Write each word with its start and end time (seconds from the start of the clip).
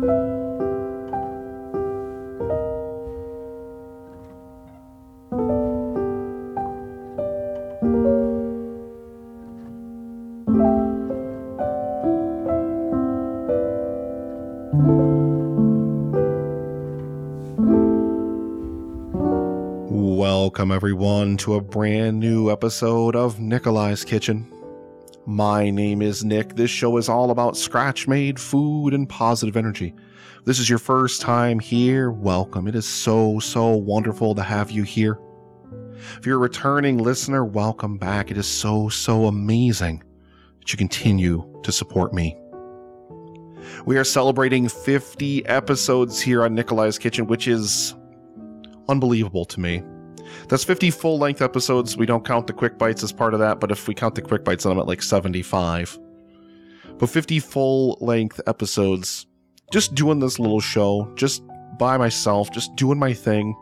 Welcome, 0.00 0.30
everyone, 20.70 21.36
to 21.38 21.56
a 21.56 21.60
brand 21.60 22.20
new 22.20 22.52
episode 22.52 23.16
of 23.16 23.40
Nikolai's 23.40 24.04
Kitchen. 24.04 24.46
My 25.28 25.68
name 25.68 26.00
is 26.00 26.24
Nick. 26.24 26.56
This 26.56 26.70
show 26.70 26.96
is 26.96 27.10
all 27.10 27.30
about 27.30 27.54
scratch 27.54 28.08
made 28.08 28.40
food 28.40 28.94
and 28.94 29.06
positive 29.06 29.58
energy. 29.58 29.94
If 30.38 30.44
this 30.46 30.58
is 30.58 30.70
your 30.70 30.78
first 30.78 31.20
time 31.20 31.58
here, 31.58 32.10
welcome. 32.10 32.66
It 32.66 32.74
is 32.74 32.88
so, 32.88 33.38
so 33.38 33.72
wonderful 33.72 34.34
to 34.36 34.42
have 34.42 34.70
you 34.70 34.84
here. 34.84 35.18
If 36.16 36.24
you're 36.24 36.36
a 36.36 36.38
returning 36.38 36.96
listener, 36.96 37.44
welcome 37.44 37.98
back. 37.98 38.30
It 38.30 38.38
is 38.38 38.46
so, 38.46 38.88
so 38.88 39.26
amazing 39.26 40.02
that 40.60 40.72
you 40.72 40.78
continue 40.78 41.60
to 41.62 41.72
support 41.72 42.14
me. 42.14 42.34
We 43.84 43.98
are 43.98 44.04
celebrating 44.04 44.66
50 44.66 45.44
episodes 45.44 46.22
here 46.22 46.42
on 46.42 46.54
Nikolai's 46.54 46.98
Kitchen, 46.98 47.26
which 47.26 47.46
is 47.46 47.94
unbelievable 48.88 49.44
to 49.44 49.60
me. 49.60 49.82
That's 50.48 50.64
50 50.64 50.90
full 50.90 51.18
length 51.18 51.42
episodes. 51.42 51.96
We 51.96 52.06
don't 52.06 52.24
count 52.24 52.46
the 52.46 52.52
quick 52.52 52.78
bites 52.78 53.02
as 53.02 53.12
part 53.12 53.34
of 53.34 53.40
that, 53.40 53.60
but 53.60 53.70
if 53.70 53.88
we 53.88 53.94
count 53.94 54.14
the 54.14 54.22
quick 54.22 54.44
bites, 54.44 54.64
then 54.64 54.72
I'm 54.72 54.78
at 54.78 54.86
like 54.86 55.02
75. 55.02 55.98
But 56.98 57.08
50 57.08 57.38
full 57.40 57.98
length 58.00 58.40
episodes, 58.46 59.26
just 59.72 59.94
doing 59.94 60.18
this 60.18 60.38
little 60.38 60.60
show, 60.60 61.10
just 61.14 61.42
by 61.78 61.96
myself, 61.96 62.50
just 62.50 62.74
doing 62.76 62.98
my 62.98 63.12
thing. 63.12 63.54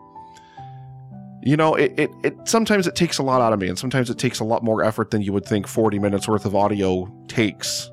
You 1.43 1.57
know, 1.57 1.75
it, 1.75 1.93
it, 1.97 2.11
it 2.25 2.37
sometimes 2.45 2.87
it 2.87 2.97
takes 2.97 3.19
a 3.19 3.23
lot 3.23 3.41
out 3.41 3.53
of 3.53 3.61
me, 3.61 3.69
and 3.69 3.79
sometimes 3.79 4.11
it 4.11 4.19
takes 4.19 4.41
a 4.41 4.45
lot 4.45 4.65
more 4.65 4.83
effort 4.83 5.11
than 5.11 5.23
you 5.23 5.33
would 5.33 5.45
think 5.45 5.67
40 5.67 5.99
minutes 5.99 6.27
worth 6.27 6.45
of 6.45 6.57
audio 6.57 7.13
takes. 7.29 7.91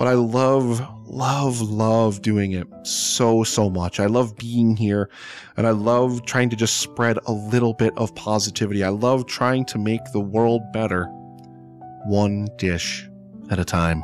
But 0.00 0.08
I 0.08 0.14
love, 0.14 0.80
love, 1.04 1.60
love 1.60 2.22
doing 2.22 2.52
it 2.52 2.66
so, 2.84 3.44
so 3.44 3.68
much. 3.68 4.00
I 4.00 4.06
love 4.06 4.34
being 4.38 4.74
here 4.74 5.10
and 5.58 5.66
I 5.66 5.72
love 5.72 6.24
trying 6.24 6.48
to 6.48 6.56
just 6.56 6.78
spread 6.78 7.18
a 7.26 7.32
little 7.32 7.74
bit 7.74 7.92
of 7.98 8.14
positivity. 8.14 8.82
I 8.82 8.88
love 8.88 9.26
trying 9.26 9.66
to 9.66 9.78
make 9.78 10.00
the 10.14 10.20
world 10.20 10.62
better 10.72 11.04
one 12.06 12.48
dish 12.56 13.06
at 13.50 13.58
a 13.58 13.64
time. 13.66 14.02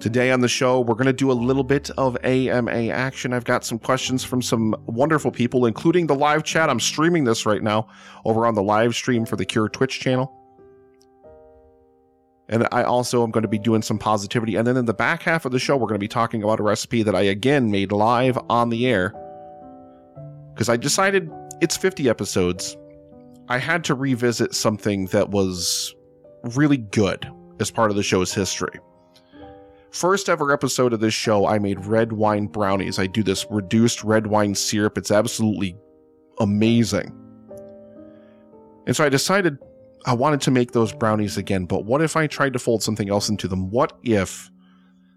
Today 0.00 0.32
on 0.32 0.40
the 0.40 0.48
show, 0.48 0.80
we're 0.80 0.96
going 0.96 1.06
to 1.06 1.12
do 1.12 1.30
a 1.30 1.32
little 1.32 1.62
bit 1.62 1.88
of 1.90 2.16
AMA 2.24 2.88
action. 2.88 3.32
I've 3.32 3.44
got 3.44 3.64
some 3.64 3.78
questions 3.78 4.24
from 4.24 4.42
some 4.42 4.74
wonderful 4.86 5.30
people, 5.30 5.64
including 5.64 6.08
the 6.08 6.16
live 6.16 6.42
chat. 6.42 6.68
I'm 6.68 6.80
streaming 6.80 7.22
this 7.22 7.46
right 7.46 7.62
now 7.62 7.86
over 8.24 8.48
on 8.48 8.56
the 8.56 8.64
live 8.64 8.96
stream 8.96 9.24
for 9.24 9.36
the 9.36 9.44
Cure 9.44 9.68
Twitch 9.68 10.00
channel. 10.00 10.37
And 12.48 12.66
I 12.72 12.82
also 12.82 13.22
am 13.22 13.30
going 13.30 13.42
to 13.42 13.48
be 13.48 13.58
doing 13.58 13.82
some 13.82 13.98
positivity. 13.98 14.56
And 14.56 14.66
then 14.66 14.76
in 14.76 14.86
the 14.86 14.94
back 14.94 15.22
half 15.22 15.44
of 15.44 15.52
the 15.52 15.58
show, 15.58 15.76
we're 15.76 15.86
going 15.86 15.96
to 15.96 15.98
be 15.98 16.08
talking 16.08 16.42
about 16.42 16.60
a 16.60 16.62
recipe 16.62 17.02
that 17.02 17.14
I 17.14 17.22
again 17.22 17.70
made 17.70 17.92
live 17.92 18.38
on 18.48 18.70
the 18.70 18.86
air. 18.86 19.12
Because 20.54 20.68
I 20.68 20.76
decided 20.76 21.30
it's 21.60 21.76
50 21.76 22.08
episodes. 22.08 22.76
I 23.48 23.58
had 23.58 23.84
to 23.84 23.94
revisit 23.94 24.54
something 24.54 25.06
that 25.06 25.30
was 25.30 25.94
really 26.54 26.78
good 26.78 27.30
as 27.60 27.70
part 27.70 27.90
of 27.90 27.96
the 27.96 28.02
show's 28.02 28.32
history. 28.32 28.80
First 29.90 30.28
ever 30.28 30.52
episode 30.52 30.92
of 30.92 31.00
this 31.00 31.14
show, 31.14 31.46
I 31.46 31.58
made 31.58 31.84
red 31.86 32.12
wine 32.12 32.46
brownies. 32.46 32.98
I 32.98 33.06
do 33.06 33.22
this 33.22 33.46
reduced 33.50 34.04
red 34.04 34.26
wine 34.26 34.54
syrup. 34.54 34.98
It's 34.98 35.10
absolutely 35.10 35.76
amazing. 36.38 37.12
And 38.86 38.94
so 38.94 39.04
I 39.04 39.08
decided 39.08 39.58
I 40.06 40.14
wanted 40.14 40.40
to 40.42 40.50
make 40.50 40.72
those 40.72 40.92
brownies 40.92 41.36
again, 41.36 41.64
but 41.64 41.84
what 41.84 42.02
if 42.02 42.16
I 42.16 42.26
tried 42.26 42.52
to 42.52 42.58
fold 42.58 42.82
something 42.82 43.10
else 43.10 43.28
into 43.28 43.48
them? 43.48 43.70
What 43.70 43.98
if 44.02 44.50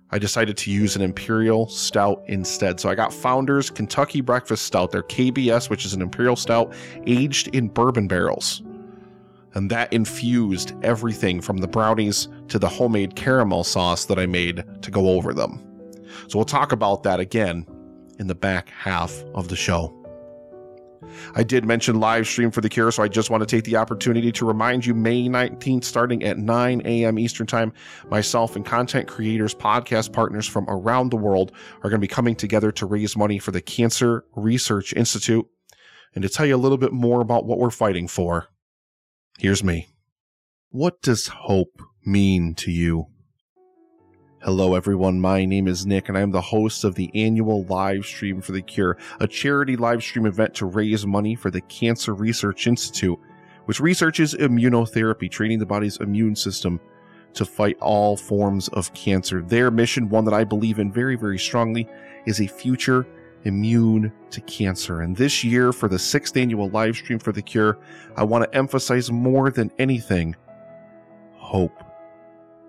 I 0.09 0.19
decided 0.19 0.58
to 0.58 0.72
use 0.72 0.96
an 0.96 1.02
Imperial 1.02 1.68
Stout 1.68 2.24
instead? 2.28 2.80
So 2.80 2.90
I 2.90 2.96
got 2.96 3.14
Founders 3.14 3.70
Kentucky 3.70 4.22
Breakfast 4.22 4.66
Stout, 4.66 4.91
their 4.91 5.03
KBS, 5.03 5.70
which 5.70 5.86
is 5.86 5.94
an 5.94 6.02
Imperial 6.02 6.36
Stout 6.36 6.74
aged 7.06 7.50
in 7.56 7.68
bourbon 7.68 8.08
barrels. 8.08 8.64
And 9.53 9.70
that 9.70 9.91
infused 9.91 10.74
everything 10.84 11.41
from 11.41 11.58
the 11.58 11.68
brownies 11.68 12.30
to 12.47 12.58
the 12.58 12.70
homemade 12.70 13.16
caramel 13.16 13.64
sauce 13.64 14.06
that 14.06 14.18
I 14.18 14.25
made 14.25 14.64
to 14.81 14.91
go 14.91 15.09
over 15.09 15.34
them. 15.34 15.62
So 16.28 16.38
we'll 16.38 16.46
talk 16.46 16.72
about 16.72 17.03
that 17.03 17.20
again 17.20 17.66
in 18.20 18.28
the 18.28 18.36
back 18.36 18.70
half 18.70 19.24
of 19.36 19.50
the 19.50 19.56
show. 19.56 20.01
I 21.36 21.44
did 21.44 21.66
mention 21.66 22.00
live 22.00 22.28
stream 22.28 22.52
for 22.52 22.62
the 22.62 22.70
cure, 22.70 22.92
so 22.92 23.04
I 23.04 23.08
just 23.08 23.30
want 23.30 23.42
to 23.42 23.48
take 23.48 23.66
the 23.66 23.78
opportunity 23.78 24.32
to 24.34 24.46
remind 24.46 24.86
you 24.86 24.94
May 24.94 25.28
19th, 25.28 25.84
starting 25.84 26.24
at 26.24 26.38
9 26.38 26.82
a.m. 26.86 27.20
Eastern 27.20 27.48
Time, 27.48 27.74
myself 28.10 28.56
and 28.56 28.66
content 28.66 29.08
creators, 29.08 29.56
podcast 29.56 30.14
partners 30.14 30.48
from 30.48 30.66
around 30.70 31.10
the 31.10 31.18
world 31.18 31.52
are 31.78 31.90
going 31.90 32.00
to 32.00 32.00
be 32.00 32.08
coming 32.08 32.36
together 32.36 32.72
to 32.74 32.86
raise 32.86 33.18
money 33.18 33.40
for 33.40 33.52
the 33.52 33.62
Cancer 33.62 34.26
Research 34.36 34.94
Institute. 34.94 35.46
And 36.14 36.22
to 36.24 36.30
tell 36.30 36.46
you 36.46 36.56
a 36.56 36.58
little 36.58 36.78
bit 36.78 36.92
more 36.92 37.22
about 37.22 37.46
what 37.46 37.58
we're 37.58 37.70
fighting 37.70 38.08
for, 38.08 38.48
here's 39.40 39.64
me. 39.64 39.88
What 40.70 41.02
does 41.02 41.28
hope 41.28 41.82
mean 42.06 42.54
to 42.56 42.72
you? 42.72 43.08
Hello, 44.44 44.74
everyone. 44.74 45.22
My 45.22 45.46
name 45.46 45.68
is 45.68 45.85
Nick, 45.85 46.09
and 46.09 46.18
I 46.18 46.22
am 46.22 46.31
the 46.31 46.41
host 46.41 46.84
of 46.84 46.96
the 46.96 47.12
annual 47.13 47.63
live 47.66 48.03
stream 48.03 48.41
for 48.41 48.53
the 48.53 48.62
cure, 48.63 48.97
a 49.19 49.28
charity 49.28 49.75
live 49.75 50.02
stream 50.02 50.25
event 50.25 50.56
to 50.56 50.66
raise 50.66 51.06
money 51.06 51.35
for 51.35 51.52
the 51.52 51.62
Cancer 51.62 52.16
Research 52.16 52.66
Institute, 52.66 53.19
which 53.66 53.79
researches 53.79 54.34
immunotherapy, 54.34 55.29
training 55.29 55.59
the 55.59 55.66
body's 55.68 55.97
immune 55.97 56.35
system 56.35 56.79
to 57.35 57.46
fight 57.46 57.78
all 57.81 58.18
forms 58.18 58.68
of 58.69 58.91
cancer. 58.96 59.44
Their 59.44 59.69
mission, 59.69 60.09
one 60.09 60.25
that 60.25 60.34
I 60.34 60.44
believe 60.44 60.79
in 60.79 60.91
very, 60.91 61.16
very 61.16 61.38
strongly, 61.38 61.88
is 62.25 62.41
a 62.41 62.47
future 62.47 63.06
immune 63.44 64.12
to 64.31 64.41
cancer. 64.41 65.02
And 65.02 65.16
this 65.16 65.44
year, 65.44 65.72
for 65.72 65.88
the 65.88 66.00
sixth 66.00 66.35
annual 66.35 66.69
live 66.69 66.96
stream 66.96 67.19
for 67.19 67.31
the 67.31 67.44
cure, 67.44 67.78
I 68.16 68.23
want 68.23 68.46
to 68.46 68.58
emphasize 68.58 69.12
more 69.12 69.52
than 69.52 69.72
anything 69.78 70.35
hope 71.35 71.91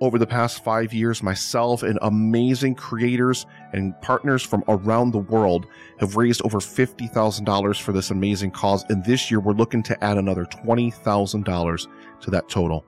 over 0.02 0.18
the 0.18 0.26
past 0.26 0.64
five 0.64 0.92
years, 0.92 1.22
myself 1.22 1.84
and 1.84 1.96
amazing 2.02 2.74
creators 2.74 3.46
and 3.72 3.94
partners 4.02 4.42
from 4.42 4.64
around 4.66 5.12
the 5.12 5.18
world 5.18 5.68
have 6.00 6.16
raised 6.16 6.42
over 6.44 6.58
$50,000 6.58 7.80
for 7.80 7.92
this 7.92 8.10
amazing 8.10 8.50
cause. 8.50 8.84
And 8.88 9.04
this 9.04 9.30
year, 9.30 9.38
we're 9.38 9.52
looking 9.52 9.80
to 9.84 10.04
add 10.04 10.18
another 10.18 10.44
$20,000 10.44 11.86
to 12.20 12.30
that 12.32 12.48
total. 12.48 12.84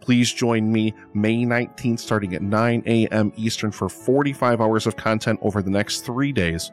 Please 0.00 0.32
join 0.32 0.70
me 0.70 0.94
May 1.12 1.38
19th, 1.38 1.98
starting 1.98 2.34
at 2.36 2.42
9 2.42 2.84
a.m. 2.86 3.32
Eastern, 3.34 3.72
for 3.72 3.88
45 3.88 4.60
hours 4.60 4.86
of 4.86 4.94
content 4.94 5.40
over 5.42 5.60
the 5.60 5.70
next 5.70 6.02
three 6.02 6.30
days, 6.30 6.70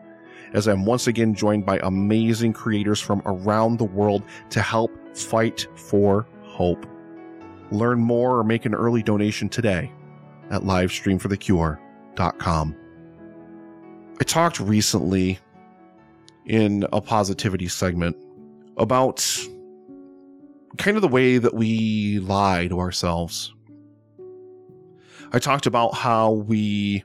as 0.54 0.68
I'm 0.68 0.86
once 0.86 1.08
again 1.08 1.34
joined 1.34 1.66
by 1.66 1.80
amazing 1.80 2.54
creators 2.54 3.02
from 3.02 3.24
around 3.26 3.80
the 3.80 3.86
world 3.86 4.22
to 4.52 4.62
help 4.62 4.92
fight 5.18 5.66
for 5.76 6.28
hope. 6.44 6.86
Learn 7.72 8.00
more 8.00 8.38
or 8.38 8.44
make 8.44 8.66
an 8.66 8.76
early 8.76 9.04
donation 9.04 9.50
today 9.50 9.92
at 10.50 10.62
livestreamforthecure.com. 10.62 12.76
I 14.20 14.24
talked 14.24 14.60
recently 14.60 15.40
in 16.46 16.86
a 16.94 17.02
positivity 17.02 17.68
segment 17.68 18.16
about 18.78 19.26
kind 20.78 20.98
of 20.98 21.02
the 21.02 21.08
way 21.08 21.38
that 21.38 21.54
we 21.54 22.20
lie 22.20 22.68
to 22.68 22.80
ourselves. 22.80 23.54
I 25.32 25.40
talked 25.40 25.66
about 25.66 25.96
how 25.96 26.32
we 26.32 27.04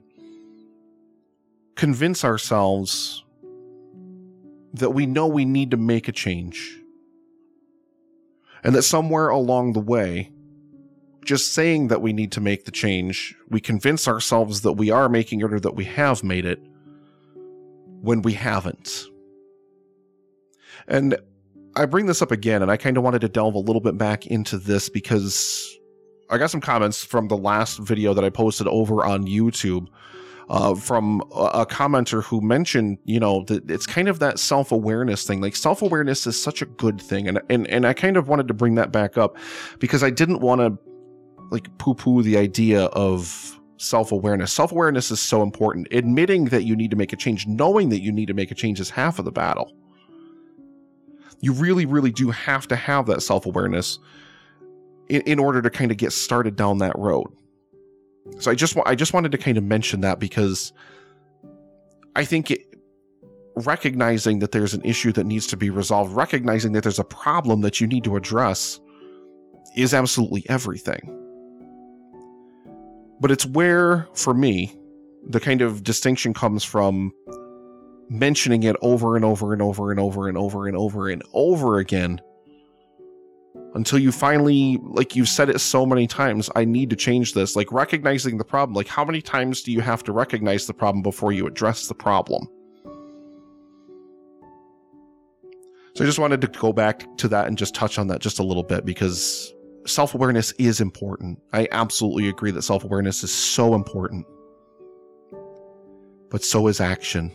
convince 1.77 2.24
ourselves 2.24 3.24
that 4.74 4.91
we 4.91 5.07
know 5.07 5.27
we 5.27 5.45
need 5.45 5.71
to 5.71 5.77
make 5.77 6.09
a 6.09 6.12
change. 6.12 6.77
And 8.62 8.74
that 8.74 8.83
somewhere 8.83 9.30
along 9.30 9.72
the 9.72 9.80
way, 9.80 10.30
just 11.30 11.54
saying 11.54 11.86
that 11.86 12.03
we 12.03 12.12
need 12.12 12.32
to 12.32 12.41
make 12.41 12.65
the 12.65 12.72
change, 12.72 13.36
we 13.50 13.60
convince 13.60 14.09
ourselves 14.09 14.62
that 14.62 14.72
we 14.72 14.91
are 14.91 15.09
making 15.09 15.38
it 15.42 15.53
or 15.53 15.60
that 15.60 15.77
we 15.77 15.84
have 15.84 16.24
made 16.24 16.44
it 16.44 16.59
when 18.00 18.21
we 18.22 18.32
haven't. 18.32 19.04
And 20.88 21.16
I 21.77 21.86
bring 21.86 22.06
this 22.06 22.21
up 22.21 22.32
again, 22.32 22.62
and 22.62 22.71
I 22.71 22.77
kind 22.77 22.97
of 22.97 23.04
wanted 23.04 23.21
to 23.21 23.28
delve 23.28 23.54
a 23.54 23.60
little 23.60 23.80
bit 23.80 23.97
back 23.97 24.27
into 24.27 24.59
this 24.59 24.88
because 24.88 25.78
I 26.30 26.36
got 26.36 26.50
some 26.50 26.60
comments 26.60 27.04
from 27.04 27.28
the 27.28 27.36
last 27.36 27.78
video 27.78 28.12
that 28.12 28.24
I 28.24 28.30
posted 28.30 28.66
over 28.66 29.04
on 29.04 29.28
YouTube 29.28 29.86
uh, 30.48 30.74
from 30.74 31.22
a, 31.33 31.44
a, 31.60 31.66
commenter 31.66 32.24
who 32.24 32.41
mentioned, 32.41 32.98
you 33.04 33.21
know, 33.21 33.44
that 33.44 33.71
it's 33.71 33.86
kind 33.86 34.09
of 34.09 34.18
that 34.18 34.41
self 34.41 34.72
awareness 34.72 35.24
thing. 35.24 35.41
Like 35.41 35.54
self 35.54 35.80
awareness 35.80 36.26
is 36.26 36.42
such 36.42 36.60
a 36.60 36.66
good 36.66 37.00
thing, 37.00 37.28
and 37.28 37.41
and 37.48 37.68
and 37.68 37.86
I 37.86 37.92
kind 37.92 38.16
of 38.16 38.26
wanted 38.26 38.48
to 38.48 38.54
bring 38.54 38.74
that 38.74 38.91
back 38.91 39.16
up 39.16 39.36
because 39.78 40.03
I 40.03 40.10
didn't 40.10 40.41
want 40.41 40.60
to 40.60 40.90
like 41.50 41.76
poo 41.78 41.94
poo 41.94 42.22
the 42.22 42.36
idea 42.36 42.84
of 42.86 43.58
self 43.76 44.12
awareness. 44.12 44.52
Self 44.52 44.72
awareness 44.72 45.10
is 45.10 45.20
so 45.20 45.42
important. 45.42 45.88
Admitting 45.91 46.47
that 46.47 46.64
you 46.64 46.76
need 46.76 46.91
to 46.91 46.97
make 46.97 47.12
a 47.12 47.16
change, 47.16 47.47
knowing 47.47 47.88
that 47.91 48.00
you 48.00 48.12
need 48.12 48.26
to 48.26 48.34
make 48.34 48.50
a 48.50 48.54
change 48.54 48.80
is 48.80 48.91
half 48.91 49.18
of 49.18 49.24
the 49.24 49.32
battle. 49.32 49.72
You 51.41 51.52
really, 51.52 51.86
really 51.86 52.10
do 52.10 52.30
have 52.30 52.68
to 52.68 52.76
have 52.76 53.06
that 53.06 53.22
self 53.22 53.47
awareness 53.47 53.98
in, 55.08 55.22
in 55.22 55.38
order 55.38 55.62
to 55.62 55.70
kind 55.70 55.91
of 55.91 55.97
get 55.97 56.12
started 56.12 56.56
down 56.56 56.78
that 56.78 56.97
road. 56.98 57.28
So 58.38 58.50
I 58.50 58.54
just 58.54 58.76
I 58.86 58.94
just 58.94 59.12
wanted 59.12 59.32
to 59.32 59.38
kind 59.38 59.58
of 59.58 59.64
mention 59.64 60.02
that 60.02 60.18
because 60.18 60.72
I 62.14 62.24
think 62.24 62.50
it, 62.50 62.74
recognizing 63.56 64.41
that 64.41 64.52
there's 64.52 64.74
an 64.74 64.82
issue 64.84 65.12
that 65.12 65.24
needs 65.24 65.47
to 65.48 65.56
be 65.56 65.70
resolved, 65.70 66.12
recognizing 66.12 66.72
that 66.72 66.82
there's 66.82 66.98
a 66.98 67.04
problem 67.04 67.62
that 67.62 67.80
you 67.80 67.86
need 67.86 68.04
to 68.04 68.16
address 68.16 68.78
is 69.76 69.94
absolutely 69.94 70.44
everything. 70.48 71.20
But 73.21 73.31
it's 73.31 73.47
where, 73.47 74.09
for 74.15 74.33
me, 74.34 74.75
the 75.28 75.41
kind 75.41 75.61
of 75.61 75.84
distinction 75.84 76.33
comes 76.33 76.65
from 76.65 77.13
mentioning 78.09 78.65
it 78.65 78.77
over 78.83 79.15
and 79.15 79.25
over 79.25 79.53
and 79.53 79.63
over 79.63 79.91
and 79.91 80.01
over 80.01 80.28
and 80.28 80.37
over 80.37 80.67
and 80.67 80.77
over 80.77 81.09
and 81.09 81.22
over 81.33 81.78
again 81.78 82.21
until 83.75 84.01
you 84.01 84.11
finally 84.11 84.78
like 84.83 85.15
you've 85.15 85.28
said 85.28 85.49
it 85.49 85.61
so 85.61 85.87
many 85.87 86.09
times 86.09 86.51
i 86.57 86.65
need 86.65 86.91
to 86.91 86.97
change 86.97 87.34
this 87.34 87.55
like 87.55 87.71
recognizing 87.71 88.37
the 88.37 88.45
problem. 88.45 88.75
Like 88.75 88.89
how 88.89 89.05
many 89.05 89.22
times 89.22 89.63
do 89.63 89.71
you 89.71 89.81
have 89.81 90.03
to 90.05 90.13
recognize 90.13 90.67
the 90.67 90.75
problem 90.75 91.03
before 91.03 91.31
you 91.31 91.47
address 91.47 91.87
the 91.87 91.95
problem? 91.95 92.49
So 95.95 96.03
i 96.03 96.07
just 96.07 96.19
wanted 96.19 96.41
to 96.41 96.49
go 96.49 96.72
back 96.72 97.07
to 97.19 97.28
that 97.28 97.47
and 97.47 97.57
just 97.57 97.75
touch 97.75 97.97
on 97.99 98.09
that 98.09 98.21
just 98.21 98.41
a 98.41 98.43
little 98.43 98.65
bit 98.65 98.84
because 98.84 99.55
self-awareness 99.86 100.53
is 100.53 100.80
important 100.80 101.41
i 101.53 101.66
absolutely 101.72 102.28
agree 102.28 102.50
that 102.50 102.62
self-awareness 102.62 103.24
is 103.24 103.32
so 103.32 103.74
important 103.74 104.27
but 106.30 106.44
so 106.44 106.66
is 106.66 106.80
action 106.80 107.32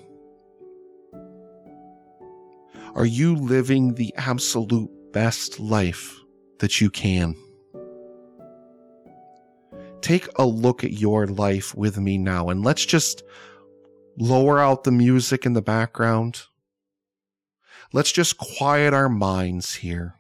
are 2.96 3.06
you 3.06 3.36
living 3.36 3.96
the 3.96 4.14
absolute 4.16 4.90
best 5.12 5.60
life 5.60 6.20
that 6.60 6.82
you 6.82 6.90
can. 6.90 7.36
Take 10.02 10.28
a 10.36 10.46
look 10.46 10.84
at 10.84 10.94
your 10.94 11.28
life 11.28 11.76
with 11.76 11.98
me 11.98 12.18
now 12.18 12.50
and 12.50 12.64
let's 12.64 12.86
just 12.86 13.24
lower 14.18 14.60
out 14.60 14.84
the 14.84 14.92
music 14.92 15.46
in 15.46 15.54
the 15.54 15.62
background. 15.62 16.44
Let's 17.92 18.12
just 18.12 18.38
quiet 18.38 18.94
our 18.94 19.10
minds 19.10 19.76
here. 19.76 20.16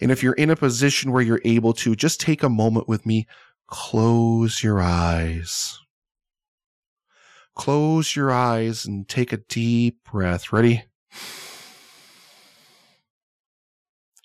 And 0.00 0.10
if 0.10 0.22
you're 0.22 0.34
in 0.34 0.50
a 0.50 0.56
position 0.56 1.12
where 1.12 1.22
you're 1.22 1.40
able 1.44 1.72
to, 1.74 1.94
just 1.94 2.20
take 2.20 2.42
a 2.42 2.48
moment 2.48 2.88
with 2.88 3.04
me. 3.06 3.26
Close 3.66 4.62
your 4.62 4.80
eyes. 4.80 5.78
Close 7.54 8.16
your 8.16 8.32
eyes 8.32 8.84
and 8.84 9.08
take 9.08 9.32
a 9.32 9.36
deep 9.36 10.02
breath. 10.10 10.52
Ready? 10.52 10.84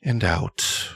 And 0.03 0.23
out. 0.23 0.89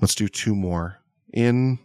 Let's 0.00 0.16
do 0.16 0.26
two 0.26 0.56
more. 0.56 0.98
In. 1.32 1.78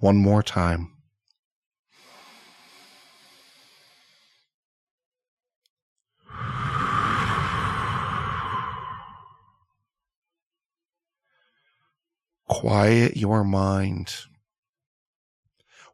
One 0.00 0.16
more 0.16 0.44
time. 0.44 0.92
Quiet 12.48 13.16
your 13.16 13.44
mind 13.44 14.14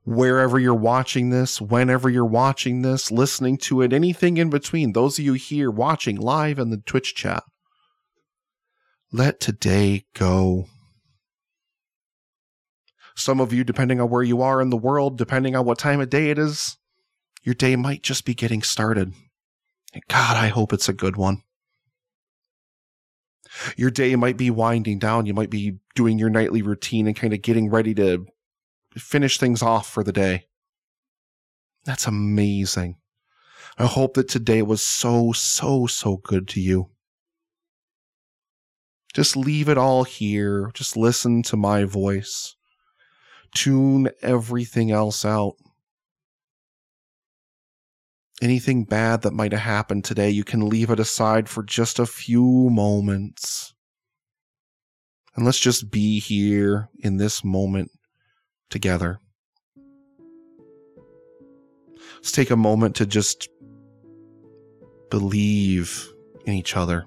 wherever 0.04 0.58
you're 0.58 0.74
watching 0.74 1.30
this, 1.30 1.60
whenever 1.60 2.10
you're 2.10 2.24
watching 2.24 2.82
this, 2.82 3.10
listening 3.10 3.56
to 3.56 3.80
it, 3.82 3.92
anything 3.92 4.36
in 4.36 4.50
between, 4.50 4.92
those 4.92 5.18
of 5.18 5.24
you 5.24 5.32
here 5.32 5.70
watching 5.70 6.16
live 6.16 6.58
in 6.58 6.70
the 6.70 6.76
Twitch 6.78 7.14
chat, 7.14 7.42
let 9.12 9.40
today 9.40 10.04
go. 10.14 10.66
Some 13.16 13.40
of 13.40 13.52
you, 13.52 13.64
depending 13.64 14.00
on 14.00 14.10
where 14.10 14.22
you 14.22 14.42
are 14.42 14.60
in 14.60 14.70
the 14.70 14.76
world, 14.76 15.16
depending 15.16 15.54
on 15.56 15.64
what 15.64 15.78
time 15.78 16.00
of 16.00 16.10
day 16.10 16.30
it 16.30 16.38
is, 16.38 16.76
your 17.42 17.54
day 17.54 17.76
might 17.76 18.02
just 18.02 18.24
be 18.24 18.34
getting 18.34 18.62
started. 18.62 19.12
And 19.92 20.02
God, 20.08 20.36
I 20.36 20.48
hope 20.48 20.72
it's 20.72 20.88
a 20.88 20.94
good 20.94 21.16
one. 21.16 21.42
Your 23.76 23.90
day 23.90 24.16
might 24.16 24.36
be 24.36 24.50
winding 24.50 24.98
down. 24.98 25.26
You 25.26 25.34
might 25.34 25.50
be 25.50 25.78
doing 25.94 26.18
your 26.18 26.30
nightly 26.30 26.62
routine 26.62 27.06
and 27.06 27.16
kind 27.16 27.32
of 27.32 27.42
getting 27.42 27.70
ready 27.70 27.94
to 27.94 28.26
finish 28.96 29.38
things 29.38 29.62
off 29.62 29.88
for 29.88 30.02
the 30.02 30.12
day. 30.12 30.46
That's 31.84 32.06
amazing. 32.06 32.96
I 33.78 33.86
hope 33.86 34.14
that 34.14 34.28
today 34.28 34.62
was 34.62 34.84
so, 34.84 35.32
so, 35.32 35.86
so 35.86 36.18
good 36.18 36.48
to 36.48 36.60
you. 36.60 36.90
Just 39.12 39.36
leave 39.36 39.68
it 39.68 39.78
all 39.78 40.04
here. 40.04 40.70
Just 40.74 40.96
listen 40.96 41.42
to 41.44 41.56
my 41.56 41.84
voice. 41.84 42.56
Tune 43.54 44.10
everything 44.22 44.90
else 44.90 45.24
out. 45.24 45.54
Anything 48.42 48.84
bad 48.84 49.22
that 49.22 49.32
might 49.32 49.52
have 49.52 49.60
happened 49.60 50.04
today, 50.04 50.30
you 50.30 50.44
can 50.44 50.68
leave 50.68 50.90
it 50.90 50.98
aside 50.98 51.48
for 51.48 51.62
just 51.62 51.98
a 51.98 52.06
few 52.06 52.68
moments. 52.70 53.74
And 55.36 55.44
let's 55.44 55.58
just 55.58 55.90
be 55.90 56.20
here 56.20 56.88
in 56.98 57.16
this 57.16 57.44
moment 57.44 57.90
together. 58.70 59.18
Let's 62.16 62.32
take 62.32 62.50
a 62.50 62.56
moment 62.56 62.96
to 62.96 63.06
just 63.06 63.48
believe 65.10 66.08
in 66.44 66.54
each 66.54 66.76
other. 66.76 67.06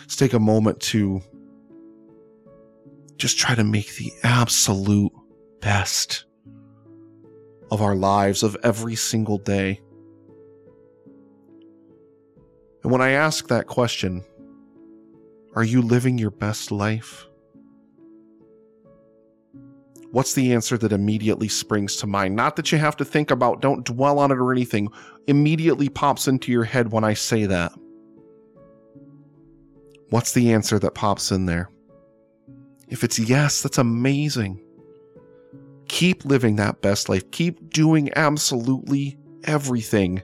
Let's 0.00 0.16
take 0.16 0.32
a 0.32 0.38
moment 0.38 0.80
to 0.80 1.20
just 3.16 3.38
try 3.38 3.54
to 3.54 3.64
make 3.64 3.94
the 3.96 4.12
absolute 4.22 5.12
best 5.60 6.24
of 7.72 7.82
our 7.82 7.96
lives 7.96 8.44
of 8.44 8.56
every 8.62 8.94
single 8.94 9.38
day. 9.38 9.80
And 12.84 12.92
when 12.92 13.00
I 13.00 13.10
ask 13.10 13.48
that 13.48 13.66
question, 13.66 14.24
are 15.56 15.64
you 15.64 15.82
living 15.82 16.18
your 16.18 16.30
best 16.30 16.70
life? 16.70 17.26
what's 20.12 20.34
the 20.34 20.52
answer 20.52 20.78
that 20.78 20.92
immediately 20.92 21.48
springs 21.48 21.96
to 21.96 22.06
mind? 22.06 22.36
Not 22.36 22.56
that 22.56 22.70
you 22.70 22.78
have 22.78 22.96
to 22.98 23.04
think 23.04 23.30
about, 23.30 23.60
don't 23.60 23.84
dwell 23.84 24.18
on 24.18 24.30
it 24.30 24.38
or 24.38 24.52
anything. 24.52 24.88
Immediately 25.26 25.88
pops 25.88 26.28
into 26.28 26.52
your 26.52 26.64
head 26.64 26.92
when 26.92 27.02
I 27.02 27.14
say 27.14 27.46
that. 27.46 27.72
What's 30.10 30.32
the 30.32 30.52
answer 30.52 30.78
that 30.78 30.94
pops 30.94 31.32
in 31.32 31.46
there? 31.46 31.70
If 32.88 33.02
it's 33.02 33.18
yes, 33.18 33.62
that's 33.62 33.78
amazing. 33.78 34.62
Keep 35.92 36.24
living 36.24 36.56
that 36.56 36.80
best 36.80 37.10
life. 37.10 37.30
Keep 37.32 37.68
doing 37.68 38.08
absolutely 38.16 39.18
everything. 39.44 40.22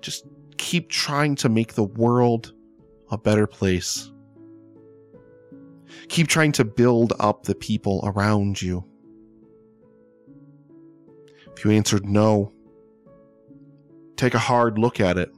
Just 0.00 0.24
keep 0.56 0.88
trying 0.88 1.34
to 1.36 1.50
make 1.50 1.74
the 1.74 1.84
world 1.84 2.54
a 3.10 3.18
better 3.18 3.46
place. 3.46 4.10
Keep 6.08 6.28
trying 6.28 6.52
to 6.52 6.64
build 6.64 7.12
up 7.20 7.42
the 7.42 7.54
people 7.54 8.00
around 8.04 8.62
you. 8.62 8.86
If 11.54 11.66
you 11.66 11.72
answered 11.72 12.06
no, 12.06 12.54
take 14.16 14.32
a 14.32 14.38
hard 14.38 14.78
look 14.78 14.98
at 14.98 15.18
it. 15.18 15.30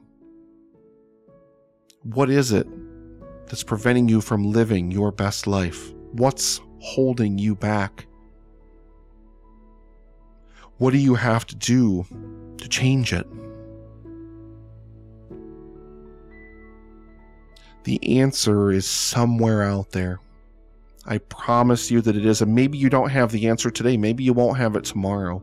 What 2.05 2.31
is 2.31 2.53
it 2.53 2.69
that's 3.49 3.65
preventing 3.65 4.09
you 4.09 4.21
from 4.21 4.53
living 4.53 4.93
your 4.93 5.11
best 5.11 5.49
life? 5.49 5.93
What's 6.13 6.61
holding 6.79 7.39
you 7.39 7.57
back? 7.57 8.08
What 10.79 10.93
do 10.93 10.99
you 10.99 11.17
have 11.17 11.45
to 11.47 11.57
do 11.57 12.07
to 12.59 12.69
change 12.69 13.13
it? 13.13 13.27
The 17.85 18.21
answer 18.21 18.71
is 18.71 18.89
somewhere 18.89 19.63
out 19.63 19.91
there. 19.91 20.21
I 21.07 21.19
promise 21.19 21.91
you 21.91 22.01
that 22.03 22.17
it 22.17 22.27
is. 22.27 22.43
And 22.43 22.55
maybe 22.55 22.79
you 22.79 22.91
don't 22.91 23.11
have 23.11 23.33
the 23.33 23.49
answer 23.49 23.71
today. 23.71 23.97
Maybe 23.97 24.23
you 24.23 24.33
won't 24.33 24.59
have 24.59 24.77
it 24.77 24.85
tomorrow. 24.85 25.43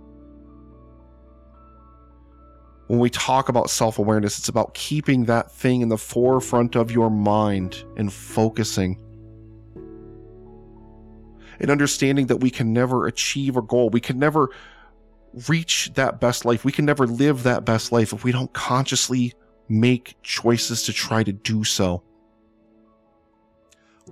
When 2.88 3.00
we 3.00 3.10
talk 3.10 3.50
about 3.50 3.72
self 3.72 3.98
awareness, 3.98 4.38
it's 4.38 4.48
about 4.48 4.76
keeping 4.76 5.26
that 5.26 5.52
thing 5.52 5.82
in 5.82 5.90
the 5.90 5.98
forefront 5.98 6.76
of 6.76 6.92
your 6.92 7.10
mind 7.10 7.84
and 7.98 8.14
focusing. 8.14 9.02
And 11.60 11.72
understanding 11.72 12.28
that 12.28 12.38
we 12.38 12.52
can 12.52 12.74
never 12.74 13.08
achieve 13.08 13.58
a 13.58 13.62
goal. 13.62 13.90
We 13.90 14.02
can 14.02 14.20
never 14.20 14.50
reach 15.48 15.92
that 15.96 16.20
best 16.20 16.46
life. 16.46 16.64
We 16.64 16.72
can 16.72 16.86
never 16.86 17.06
live 17.06 17.44
that 17.44 17.66
best 17.66 17.92
life 17.92 18.14
if 18.14 18.24
we 18.24 18.32
don't 18.32 18.54
consciously 18.54 19.34
make 19.68 20.16
choices 20.24 20.84
to 20.84 20.94
try 20.94 21.24
to 21.24 21.34
do 21.34 21.64
so. 21.64 22.04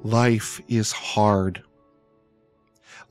Life 0.04 0.60
is 0.68 0.92
hard. 0.92 1.64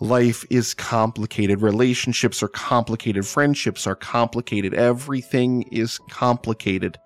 Life 0.00 0.44
is 0.50 0.74
complicated. 0.74 1.62
Relationships 1.62 2.42
are 2.42 2.48
complicated. 2.48 3.26
Friendships 3.26 3.86
are 3.86 3.94
complicated. 3.94 4.74
Everything 4.74 5.62
is 5.70 5.98
complicated 6.10 6.98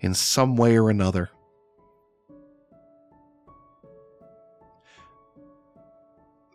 in 0.00 0.14
some 0.14 0.56
way 0.56 0.78
or 0.78 0.88
another. 0.88 1.30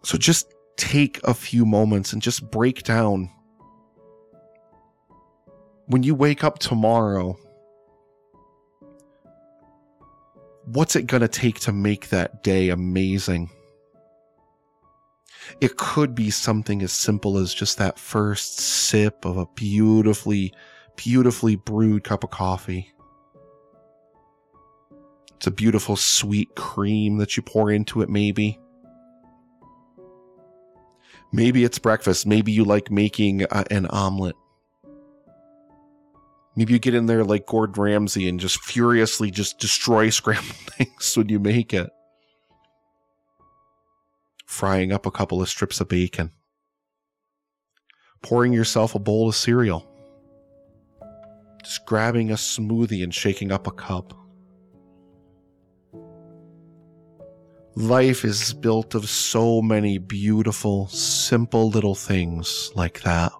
So 0.03 0.17
just 0.17 0.53
take 0.75 1.21
a 1.23 1.33
few 1.33 1.65
moments 1.65 2.11
and 2.11 2.21
just 2.21 2.49
break 2.49 2.83
down. 2.83 3.29
When 5.93 6.01
you 6.01 6.15
wake 6.15 6.43
up 6.43 6.57
tomorrow, 6.57 7.37
what's 10.65 10.95
it 10.95 11.05
going 11.05 11.21
to 11.21 11.27
take 11.27 11.59
to 11.59 11.71
make 11.71 12.09
that 12.09 12.41
day 12.41 12.69
amazing? 12.69 13.51
It 15.61 15.77
could 15.77 16.15
be 16.15 16.31
something 16.31 16.81
as 16.81 16.91
simple 16.91 17.37
as 17.37 17.53
just 17.53 17.77
that 17.77 17.99
first 17.99 18.57
sip 18.59 19.23
of 19.23 19.37
a 19.37 19.45
beautifully, 19.53 20.51
beautifully 20.95 21.57
brewed 21.57 22.03
cup 22.03 22.23
of 22.23 22.31
coffee. 22.31 22.91
It's 25.35 25.45
a 25.45 25.51
beautiful 25.51 25.95
sweet 25.95 26.55
cream 26.55 27.17
that 27.17 27.37
you 27.37 27.43
pour 27.43 27.69
into 27.69 28.01
it, 28.01 28.09
maybe. 28.09 28.59
Maybe 31.31 31.63
it's 31.63 31.77
breakfast. 31.77 32.25
Maybe 32.25 32.51
you 32.51 32.63
like 32.65 32.89
making 32.89 33.43
uh, 33.43 33.65
an 33.69 33.85
omelet. 33.85 34.35
Maybe 36.55 36.73
you 36.73 36.79
get 36.79 36.93
in 36.93 37.07
there 37.07 37.23
like 37.23 37.47
Gordon 37.47 37.81
Ramsay 37.81 38.29
and 38.29 38.39
just 38.39 38.59
furiously 38.61 39.31
just 39.31 39.59
destroy 39.59 40.09
scrambled 40.11 40.69
eggs 40.79 41.17
when 41.17 41.29
you 41.29 41.39
make 41.39 41.73
it 41.73 41.89
frying 44.53 44.91
up 44.91 45.05
a 45.07 45.11
couple 45.11 45.41
of 45.41 45.49
strips 45.49 45.81
of 45.81 45.89
bacon, 45.89 46.31
pouring 48.21 48.53
yourself 48.53 48.93
a 48.93 48.99
bowl 48.99 49.27
of 49.27 49.35
cereal, 49.35 49.89
just 51.63 51.85
grabbing 51.87 52.29
a 52.29 52.35
smoothie 52.35 53.03
and 53.03 53.13
shaking 53.13 53.51
up 53.51 53.65
a 53.65 53.71
cup. 53.71 54.13
Life 57.75 58.23
is 58.23 58.53
built 58.53 58.93
of 58.93 59.09
so 59.09 59.59
many 59.59 59.97
beautiful, 59.97 60.87
simple 60.89 61.69
little 61.69 61.95
things 61.95 62.71
like 62.75 63.01
that. 63.01 63.31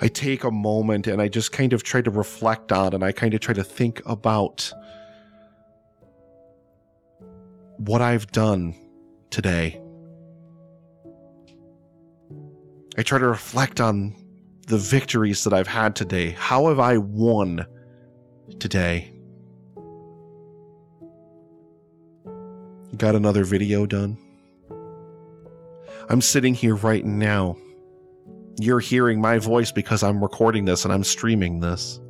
I 0.00 0.08
take 0.08 0.44
a 0.44 0.50
moment 0.50 1.06
and 1.06 1.20
I 1.20 1.28
just 1.28 1.52
kind 1.52 1.72
of 1.72 1.82
try 1.82 2.02
to 2.02 2.10
reflect 2.10 2.72
on 2.72 2.94
and 2.94 3.04
I 3.04 3.12
kind 3.12 3.34
of 3.34 3.40
try 3.40 3.54
to 3.54 3.64
think 3.64 4.02
about 4.06 4.72
what 7.76 8.00
I've 8.00 8.30
done 8.32 8.74
today. 9.30 9.80
I 12.96 13.02
try 13.02 13.18
to 13.18 13.26
reflect 13.26 13.80
on 13.80 14.14
the 14.66 14.78
victories 14.78 15.44
that 15.44 15.52
I've 15.52 15.66
had 15.66 15.96
today. 15.96 16.30
How 16.30 16.68
have 16.68 16.78
I 16.78 16.98
won 16.98 17.66
today? 18.58 19.12
Got 22.96 23.16
another 23.16 23.44
video 23.44 23.86
done? 23.86 24.16
I'm 26.08 26.20
sitting 26.20 26.54
here 26.54 26.76
right 26.76 27.04
now. 27.04 27.56
You're 28.60 28.80
hearing 28.80 29.20
my 29.20 29.38
voice 29.38 29.72
because 29.72 30.02
I'm 30.02 30.22
recording 30.22 30.64
this 30.64 30.84
and 30.84 30.92
I'm 30.92 31.04
streaming 31.04 31.60
this. 31.60 32.00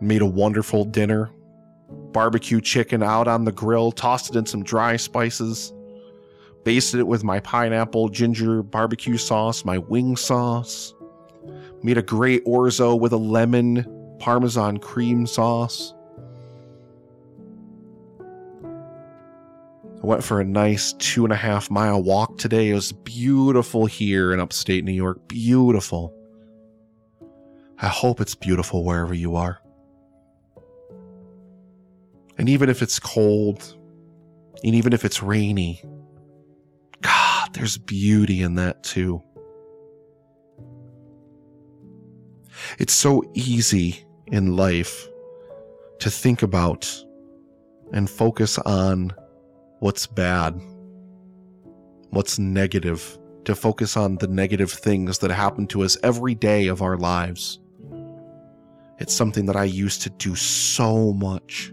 Made 0.00 0.22
a 0.22 0.26
wonderful 0.26 0.84
dinner 0.84 1.30
barbecue 2.16 2.62
chicken 2.62 3.02
out 3.02 3.28
on 3.28 3.44
the 3.44 3.52
grill, 3.52 3.92
tossed 3.92 4.30
it 4.30 4.38
in 4.38 4.46
some 4.46 4.62
dry 4.62 4.96
spices, 4.96 5.72
basted 6.64 7.00
it 7.00 7.06
with 7.06 7.22
my 7.22 7.40
pineapple 7.40 8.08
ginger 8.08 8.62
barbecue 8.62 9.18
sauce, 9.18 9.66
my 9.66 9.76
wing 9.76 10.16
sauce, 10.16 10.94
made 11.82 11.98
a 11.98 12.02
great 12.02 12.42
orzo 12.46 12.98
with 12.98 13.12
a 13.12 13.18
lemon 13.18 13.84
parmesan 14.18 14.78
cream 14.78 15.26
sauce. 15.26 15.92
I 20.06 20.08
went 20.08 20.22
for 20.22 20.40
a 20.40 20.44
nice 20.44 20.92
two 20.92 21.24
and 21.24 21.32
a 21.32 21.36
half 21.36 21.68
mile 21.68 22.00
walk 22.00 22.38
today. 22.38 22.70
It 22.70 22.74
was 22.74 22.92
beautiful 22.92 23.86
here 23.86 24.32
in 24.32 24.38
upstate 24.38 24.84
New 24.84 24.92
York. 24.92 25.26
Beautiful. 25.26 26.14
I 27.80 27.88
hope 27.88 28.20
it's 28.20 28.36
beautiful 28.36 28.84
wherever 28.84 29.12
you 29.12 29.34
are. 29.34 29.58
And 32.38 32.48
even 32.48 32.68
if 32.68 32.82
it's 32.82 33.00
cold, 33.00 33.76
and 34.62 34.76
even 34.76 34.92
if 34.92 35.04
it's 35.04 35.24
rainy, 35.24 35.82
God, 37.00 37.52
there's 37.54 37.76
beauty 37.76 38.42
in 38.42 38.54
that 38.54 38.84
too. 38.84 39.20
It's 42.78 42.94
so 42.94 43.24
easy 43.34 44.06
in 44.28 44.54
life 44.54 45.08
to 45.98 46.10
think 46.12 46.44
about 46.44 46.88
and 47.92 48.08
focus 48.08 48.56
on 48.58 49.12
what's 49.86 50.04
bad, 50.04 50.60
what's 52.10 52.40
negative, 52.40 53.16
to 53.44 53.54
focus 53.54 53.96
on 53.96 54.16
the 54.16 54.26
negative 54.26 54.72
things 54.72 55.18
that 55.18 55.30
happen 55.30 55.64
to 55.64 55.84
us 55.84 55.96
every 56.02 56.34
day 56.34 56.66
of 56.66 56.82
our 56.82 56.96
lives. 56.96 57.60
It's 58.98 59.14
something 59.14 59.46
that 59.46 59.54
I 59.54 59.62
used 59.62 60.02
to 60.02 60.10
do 60.10 60.34
so 60.34 61.12
much. 61.12 61.72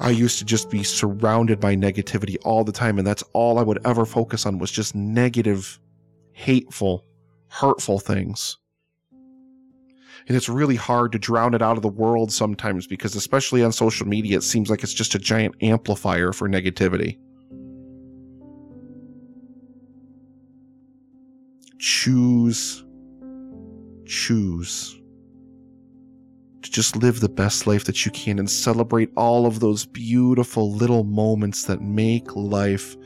I 0.00 0.10
used 0.10 0.38
to 0.40 0.44
just 0.44 0.68
be 0.68 0.82
surrounded 0.82 1.60
by 1.60 1.74
negativity 1.74 2.36
all 2.44 2.62
the 2.62 2.72
time, 2.72 2.98
and 2.98 3.06
that's 3.06 3.24
all 3.32 3.58
I 3.58 3.62
would 3.62 3.80
ever 3.86 4.04
focus 4.04 4.44
on 4.44 4.58
was 4.58 4.70
just 4.70 4.94
negative, 4.94 5.80
hateful, 6.32 7.06
hurtful 7.48 8.00
things. 8.00 8.58
And 10.28 10.36
it's 10.36 10.48
really 10.48 10.76
hard 10.76 11.12
to 11.12 11.18
drown 11.18 11.54
it 11.54 11.62
out 11.62 11.76
of 11.78 11.82
the 11.82 11.88
world 11.88 12.30
sometimes 12.30 12.86
because, 12.86 13.16
especially 13.16 13.64
on 13.64 13.72
social 13.72 14.06
media, 14.06 14.36
it 14.36 14.42
seems 14.42 14.68
like 14.68 14.82
it's 14.82 14.92
just 14.92 15.14
a 15.14 15.18
giant 15.18 15.54
amplifier 15.62 16.34
for 16.34 16.48
negativity. 16.48 17.18
Choose, 21.78 22.84
choose 24.04 25.00
to 26.60 26.70
just 26.70 26.96
live 26.96 27.20
the 27.20 27.28
best 27.28 27.66
life 27.66 27.84
that 27.84 28.04
you 28.04 28.12
can 28.12 28.38
and 28.38 28.50
celebrate 28.50 29.10
all 29.16 29.46
of 29.46 29.60
those 29.60 29.86
beautiful 29.86 30.72
little 30.72 31.04
moments 31.04 31.64
that 31.64 31.80
make 31.80 32.36
life 32.36 32.96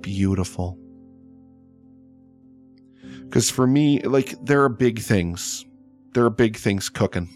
beautiful. 0.00 0.78
Because 3.24 3.50
for 3.50 3.66
me, 3.66 4.00
like, 4.00 4.34
there 4.42 4.62
are 4.62 4.70
big 4.70 5.00
things. 5.00 5.66
There 6.16 6.24
are 6.24 6.30
big 6.30 6.56
things 6.56 6.88
cooking. 6.88 7.28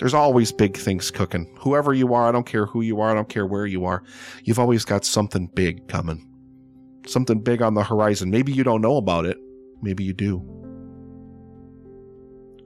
There's 0.00 0.12
always 0.12 0.50
big 0.50 0.76
things 0.76 1.12
cooking. 1.12 1.56
Whoever 1.60 1.94
you 1.94 2.14
are, 2.14 2.28
I 2.28 2.32
don't 2.32 2.44
care 2.44 2.66
who 2.66 2.80
you 2.80 3.00
are, 3.00 3.12
I 3.12 3.14
don't 3.14 3.28
care 3.28 3.46
where 3.46 3.64
you 3.64 3.84
are, 3.84 4.02
you've 4.42 4.58
always 4.58 4.84
got 4.84 5.04
something 5.04 5.46
big 5.54 5.86
coming. 5.86 6.28
Something 7.06 7.38
big 7.38 7.62
on 7.62 7.74
the 7.74 7.84
horizon. 7.84 8.28
Maybe 8.28 8.50
you 8.50 8.64
don't 8.64 8.80
know 8.80 8.96
about 8.96 9.24
it, 9.24 9.38
maybe 9.82 10.02
you 10.02 10.12
do. 10.12 10.38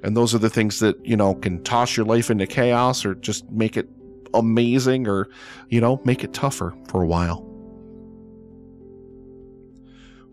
And 0.02 0.16
those 0.16 0.34
are 0.34 0.38
the 0.38 0.48
things 0.48 0.80
that, 0.80 0.96
you 1.04 1.18
know, 1.18 1.34
can 1.34 1.62
toss 1.64 1.98
your 1.98 2.06
life 2.06 2.30
into 2.30 2.46
chaos 2.46 3.04
or 3.04 3.14
just 3.14 3.46
make 3.50 3.76
it 3.76 3.90
amazing 4.32 5.06
or, 5.06 5.28
you 5.68 5.82
know, 5.82 6.00
make 6.06 6.24
it 6.24 6.32
tougher 6.32 6.74
for 6.88 7.02
a 7.02 7.06
while. 7.06 7.42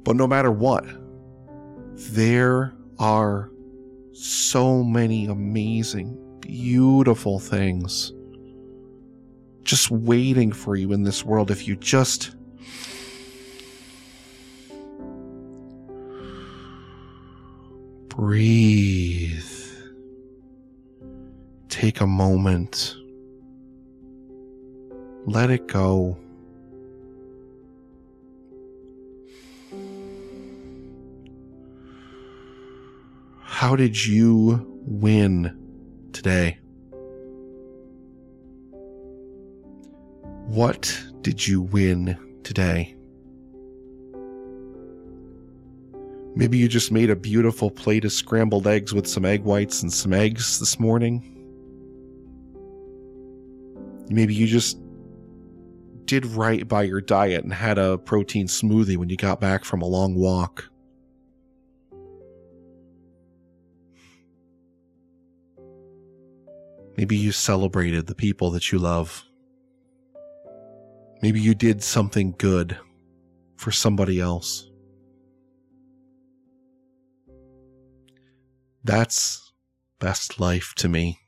But 0.04 0.16
no 0.16 0.28
matter 0.28 0.50
what, 0.50 0.86
there 2.14 2.74
are 3.00 3.52
so 4.18 4.84
many 4.84 5.28
amazing, 5.28 6.18
beautiful 6.42 7.40
things 7.40 8.14
just 9.64 9.92
waiting 9.92 10.52
for 10.52 10.76
you 10.76 10.94
in 10.94 11.04
this 11.04 11.26
world 11.26 11.52
if 11.52 11.68
you 11.68 11.76
just 11.76 12.36
breathe 18.08 19.44
take 21.78 22.02
a 22.02 22.08
moment, 22.08 22.96
let 25.28 25.52
it 25.52 25.68
go. 25.68 26.18
How 33.58 33.76
did 33.76 34.06
you 34.06 34.84
win 34.86 35.58
today? 36.14 36.60
What 40.46 41.04
did 41.22 41.48
you 41.48 41.62
win 41.62 42.40
today? 42.44 42.96
Maybe 46.36 46.60
you 46.60 46.68
just 46.68 46.92
made 46.92 47.10
a 47.10 47.16
beautiful 47.16 47.72
plate 47.72 48.06
of 48.06 48.12
scrambled 48.12 48.68
eggs 48.68 48.94
with 48.94 49.08
some 49.08 49.26
egg 49.26 49.42
whites 49.42 49.82
and 49.82 49.92
some 49.92 50.14
eggs 50.14 50.60
this 50.60 50.80
morning. 50.80 51.24
Maybe 54.12 54.36
you 54.36 54.46
just 54.46 54.78
did 56.06 56.28
right 56.28 56.68
by 56.68 56.84
your 56.84 57.02
diet 57.02 57.44
and 57.44 57.52
had 57.52 57.80
a 57.80 57.98
protein 57.98 58.46
smoothie 58.46 58.98
when 58.98 59.10
you 59.10 59.18
got 59.18 59.42
back 59.42 59.66
from 59.66 59.82
a 59.82 59.88
long 59.88 60.14
walk. 60.14 60.70
Maybe 66.98 67.16
you 67.16 67.32
celebrated 67.32 68.08
the 68.08 68.16
people 68.16 68.50
that 68.52 68.72
you 68.72 68.80
love. 68.80 69.24
Maybe 71.22 71.40
you 71.40 71.54
did 71.54 71.84
something 71.84 72.34
good 72.38 72.78
for 73.56 73.72
somebody 73.72 74.20
else. 74.20 74.70
That's 78.84 79.54
best 80.00 80.40
life 80.40 80.74
to 80.78 80.90
me. 80.90 81.20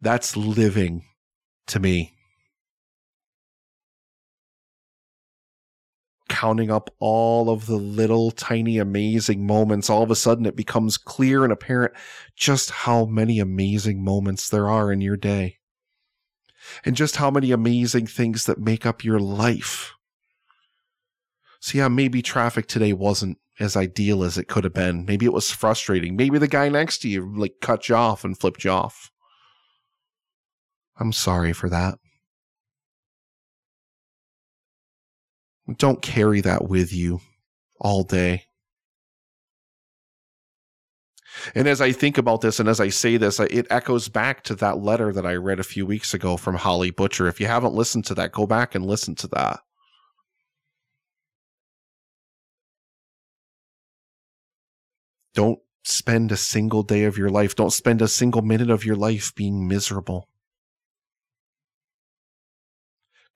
That's 0.00 0.36
living 0.36 1.04
to 1.66 1.78
me. 1.78 2.17
Counting 6.38 6.70
up 6.70 6.94
all 7.00 7.50
of 7.50 7.66
the 7.66 7.74
little 7.74 8.30
tiny 8.30 8.78
amazing 8.78 9.44
moments, 9.44 9.90
all 9.90 10.04
of 10.04 10.10
a 10.12 10.14
sudden 10.14 10.46
it 10.46 10.54
becomes 10.54 10.96
clear 10.96 11.42
and 11.42 11.52
apparent 11.52 11.94
just 12.36 12.70
how 12.70 13.06
many 13.06 13.40
amazing 13.40 14.04
moments 14.04 14.48
there 14.48 14.68
are 14.68 14.92
in 14.92 15.00
your 15.00 15.16
day. 15.16 15.58
And 16.84 16.94
just 16.94 17.16
how 17.16 17.28
many 17.32 17.50
amazing 17.50 18.06
things 18.06 18.46
that 18.46 18.60
make 18.60 18.86
up 18.86 19.02
your 19.02 19.18
life. 19.18 19.94
So, 21.58 21.76
yeah, 21.76 21.88
maybe 21.88 22.22
traffic 22.22 22.68
today 22.68 22.92
wasn't 22.92 23.38
as 23.58 23.76
ideal 23.76 24.22
as 24.22 24.38
it 24.38 24.46
could 24.46 24.62
have 24.62 24.74
been. 24.74 25.04
Maybe 25.06 25.26
it 25.26 25.32
was 25.32 25.50
frustrating. 25.50 26.14
Maybe 26.14 26.38
the 26.38 26.46
guy 26.46 26.68
next 26.68 26.98
to 26.98 27.08
you 27.08 27.34
like 27.36 27.54
cut 27.60 27.88
you 27.88 27.96
off 27.96 28.22
and 28.22 28.38
flipped 28.38 28.62
you 28.62 28.70
off. 28.70 29.10
I'm 31.00 31.12
sorry 31.12 31.52
for 31.52 31.68
that. 31.68 31.98
Don't 35.76 36.00
carry 36.00 36.40
that 36.40 36.68
with 36.68 36.92
you 36.92 37.20
all 37.80 38.02
day. 38.02 38.44
And 41.54 41.68
as 41.68 41.80
I 41.80 41.92
think 41.92 42.18
about 42.18 42.40
this 42.40 42.58
and 42.58 42.68
as 42.68 42.80
I 42.80 42.88
say 42.88 43.16
this, 43.16 43.38
it 43.38 43.66
echoes 43.70 44.08
back 44.08 44.42
to 44.44 44.54
that 44.56 44.78
letter 44.78 45.12
that 45.12 45.26
I 45.26 45.34
read 45.34 45.60
a 45.60 45.64
few 45.64 45.86
weeks 45.86 46.14
ago 46.14 46.36
from 46.36 46.56
Holly 46.56 46.90
Butcher. 46.90 47.28
If 47.28 47.38
you 47.40 47.46
haven't 47.46 47.74
listened 47.74 48.06
to 48.06 48.14
that, 48.14 48.32
go 48.32 48.46
back 48.46 48.74
and 48.74 48.86
listen 48.86 49.14
to 49.16 49.28
that. 49.28 49.60
Don't 55.34 55.60
spend 55.84 56.32
a 56.32 56.36
single 56.36 56.82
day 56.82 57.04
of 57.04 57.16
your 57.16 57.30
life, 57.30 57.54
don't 57.54 57.72
spend 57.72 58.02
a 58.02 58.08
single 58.08 58.42
minute 58.42 58.70
of 58.70 58.84
your 58.84 58.96
life 58.96 59.34
being 59.34 59.68
miserable. 59.68 60.28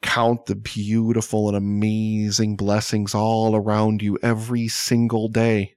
Count 0.02 0.47
the 0.47 0.56
beautiful 0.56 1.49
and 1.49 1.56
amazing 1.56 2.56
blessings 2.56 3.14
all 3.14 3.56
around 3.56 4.02
you 4.02 4.18
every 4.23 4.68
single 4.68 5.28
day. 5.28 5.75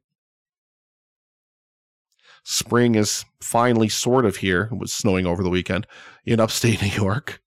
Spring 2.43 2.95
is 2.95 3.25
finally 3.39 3.89
sort 3.89 4.25
of 4.25 4.37
here. 4.37 4.69
It 4.71 4.77
was 4.77 4.93
snowing 4.93 5.25
over 5.25 5.41
the 5.41 5.49
weekend 5.49 5.87
in 6.25 6.39
upstate 6.39 6.81
New 6.81 6.89
York. 6.89 7.41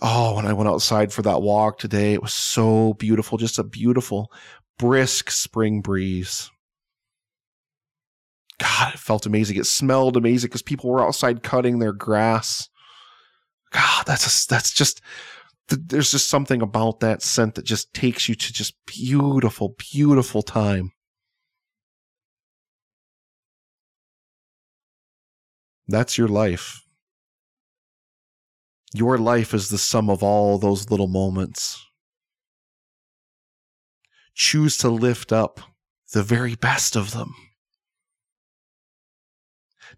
Oh, 0.00 0.36
when 0.36 0.46
I 0.46 0.52
went 0.52 0.68
outside 0.68 1.12
for 1.12 1.22
that 1.22 1.42
walk 1.42 1.78
today, 1.78 2.14
it 2.14 2.22
was 2.22 2.32
so 2.32 2.94
beautiful. 2.94 3.38
Just 3.38 3.58
a 3.58 3.64
beautiful, 3.64 4.32
brisk 4.78 5.30
spring 5.30 5.80
breeze. 5.82 6.50
God, 8.58 8.94
it 8.94 9.00
felt 9.00 9.26
amazing. 9.26 9.56
It 9.56 9.66
smelled 9.66 10.16
amazing 10.16 10.48
because 10.48 10.62
people 10.62 10.90
were 10.90 11.04
outside 11.04 11.42
cutting 11.42 11.80
their 11.80 11.92
grass. 11.92 12.68
God, 13.74 14.04
that's 14.06 14.44
a, 14.44 14.48
that's 14.48 14.72
just 14.72 15.00
there's 15.68 16.10
just 16.10 16.28
something 16.28 16.62
about 16.62 17.00
that 17.00 17.22
scent 17.22 17.56
that 17.56 17.64
just 17.64 17.92
takes 17.92 18.28
you 18.28 18.34
to 18.36 18.52
just 18.52 18.74
beautiful, 18.86 19.74
beautiful 19.78 20.42
time. 20.42 20.92
That's 25.88 26.16
your 26.16 26.28
life. 26.28 26.82
Your 28.94 29.18
life 29.18 29.52
is 29.52 29.70
the 29.70 29.78
sum 29.78 30.08
of 30.08 30.22
all 30.22 30.56
those 30.58 30.88
little 30.88 31.08
moments. 31.08 31.84
Choose 34.34 34.76
to 34.78 34.88
lift 34.88 35.32
up 35.32 35.60
the 36.12 36.22
very 36.22 36.54
best 36.54 36.94
of 36.94 37.10
them. 37.10 37.34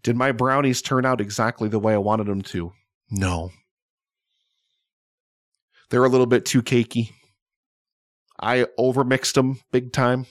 Did 0.01 0.15
my 0.15 0.31
brownies 0.31 0.81
turn 0.81 1.05
out 1.05 1.21
exactly 1.21 1.69
the 1.69 1.79
way 1.79 1.93
I 1.93 1.97
wanted 1.97 2.27
them 2.27 2.41
to? 2.43 2.71
No. 3.11 3.51
They're 5.89 6.03
a 6.03 6.09
little 6.09 6.25
bit 6.25 6.45
too 6.45 6.61
cakey. 6.61 7.11
I 8.39 8.65
overmixed 8.77 9.33
them 9.33 9.59
big 9.71 9.93
time. 9.93 10.25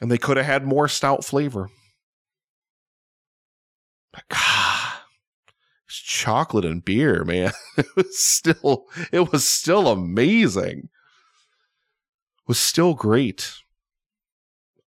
And 0.00 0.10
they 0.10 0.18
could 0.18 0.36
have 0.36 0.46
had 0.46 0.64
more 0.64 0.88
stout 0.88 1.24
flavor. 1.24 1.68
But 4.12 4.22
God, 4.28 4.92
it's 5.86 5.96
chocolate 5.98 6.64
and 6.64 6.84
beer, 6.84 7.24
man. 7.24 7.52
It 7.76 7.86
was 7.94 8.18
still 8.18 8.86
it 9.12 9.30
was 9.30 9.46
still 9.46 9.88
amazing. 9.88 10.88
It 10.88 12.48
was 12.48 12.58
still 12.58 12.94
great. 12.94 13.52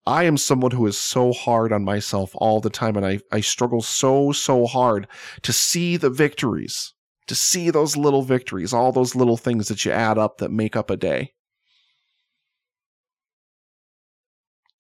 I 0.06 0.24
am 0.24 0.36
someone 0.38 0.72
who 0.72 0.88
is 0.88 0.98
so 0.98 1.32
hard 1.32 1.72
on 1.72 1.86
myself 1.86 2.32
all 2.36 2.60
the 2.60 2.72
time, 2.72 2.98
and 2.98 3.06
I, 3.06 3.20
I 3.32 3.42
struggle 3.42 3.82
so, 3.82 4.32
so 4.32 4.66
hard 4.66 5.08
to 5.44 5.54
see 5.54 5.96
the 5.96 6.10
victories 6.10 6.94
to 7.32 7.36
see 7.36 7.70
those 7.70 7.96
little 7.96 8.24
victories, 8.24 8.74
all 8.74 8.92
those 8.92 9.16
little 9.16 9.38
things 9.38 9.70
that 9.70 9.86
you 9.86 9.92
add 9.94 10.18
up 10.18 10.40
that 10.40 10.52
make 10.52 10.76
up 10.76 10.90
a 10.90 10.98
day. 10.98 11.32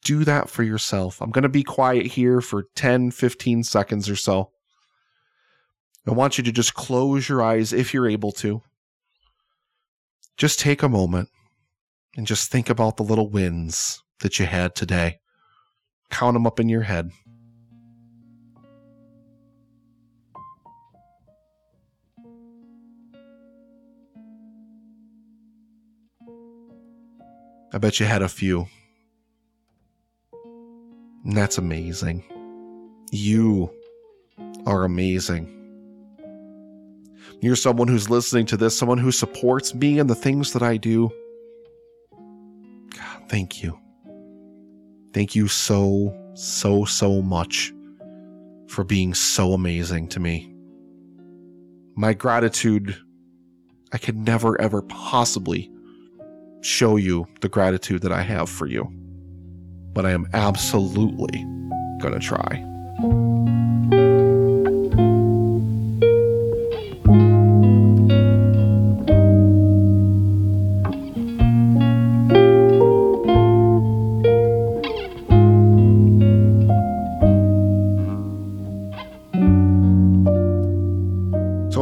Do 0.03 0.25
that 0.25 0.49
for 0.49 0.61
yourself. 0.61 1.21
I'm 1.21 1.31
going 1.31 1.43
to 1.43 1.47
be 1.47 1.63
quiet 1.63 2.07
here 2.07 2.41
for 2.41 2.63
10, 2.75 3.11
15 3.11 3.63
seconds 3.63 4.09
or 4.09 4.17
so. 4.17 4.51
I 6.05 6.11
want 6.11 6.37
you 6.37 6.43
to 6.43 6.51
just 6.51 6.73
close 6.73 7.29
your 7.29 7.41
eyes 7.41 7.71
if 7.71 7.93
you're 7.93 8.09
able 8.09 8.33
to. 8.33 8.61
Just 10.35 10.59
take 10.59 10.83
a 10.83 10.89
moment 10.89 11.29
and 12.17 12.27
just 12.27 12.51
think 12.51 12.69
about 12.69 12.97
the 12.97 13.03
little 13.03 13.29
wins 13.29 14.03
that 14.19 14.39
you 14.39 14.45
had 14.45 14.75
today. 14.75 15.19
Count 16.09 16.33
them 16.33 16.45
up 16.45 16.59
in 16.59 16.67
your 16.67 16.81
head. 16.81 17.11
I 27.73 27.77
bet 27.77 27.99
you 27.99 28.05
had 28.05 28.21
a 28.21 28.27
few. 28.27 28.67
And 31.23 31.37
that's 31.37 31.57
amazing. 31.57 32.23
You 33.11 33.71
are 34.65 34.83
amazing. 34.83 35.57
You're 37.39 37.55
someone 37.55 37.87
who's 37.87 38.09
listening 38.09 38.45
to 38.47 38.57
this, 38.57 38.77
someone 38.77 38.97
who 38.97 39.11
supports 39.11 39.73
me 39.73 39.99
and 39.99 40.09
the 40.09 40.15
things 40.15 40.51
that 40.53 40.61
I 40.61 40.75
do. 40.77 41.11
God, 42.95 43.29
thank 43.29 43.63
you. 43.63 43.79
Thank 45.13 45.33
you 45.33 45.47
so, 45.47 46.13
so, 46.33 46.83
so 46.83 47.21
much 47.21 47.73
for 48.67 48.83
being 48.83 49.13
so 49.13 49.53
amazing 49.53 50.09
to 50.09 50.19
me. 50.19 50.53
My 51.95 52.13
gratitude, 52.13 52.97
I 53.93 53.97
could 53.97 54.17
never, 54.17 54.59
ever 54.59 54.81
possibly 54.81 55.70
show 56.61 56.95
you 56.95 57.27
the 57.41 57.49
gratitude 57.49 58.01
that 58.03 58.11
I 58.11 58.21
have 58.21 58.49
for 58.49 58.67
you. 58.67 58.87
But 59.93 60.05
I 60.05 60.11
am 60.11 60.27
absolutely 60.33 61.43
going 61.99 62.13
to 62.13 62.19
try. 62.19 63.40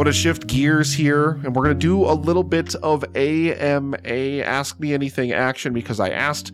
To 0.10 0.14
shift 0.14 0.48
gears 0.48 0.92
here, 0.92 1.40
and 1.44 1.56
we're 1.56 1.64
going 1.64 1.78
to 1.78 1.88
do 1.88 2.04
a 2.04 2.14
little 2.14 2.44
bit 2.44 2.74
of 2.76 3.06
AMA, 3.16 3.98
Ask 4.08 4.80
Me 4.80 4.92
Anything 4.92 5.32
action, 5.34 5.72
because 5.72 6.00
I 6.00 6.10
asked, 6.10 6.52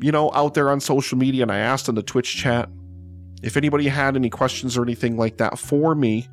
you 0.00 0.10
know, 0.10 0.32
out 0.32 0.54
there 0.54 0.70
on 0.70 0.80
social 0.80 1.18
media, 1.18 1.42
and 1.42 1.52
I 1.52 1.58
asked 1.58 1.86
in 1.90 1.96
the 1.96 2.02
Twitch 2.02 2.34
chat 2.34 2.70
if 3.42 3.58
anybody 3.58 3.88
had 3.88 4.16
any 4.16 4.30
questions 4.30 4.74
or 4.78 4.82
anything 4.82 5.18
like 5.18 5.36
that 5.36 5.58
for 5.58 5.94
me 5.94 6.28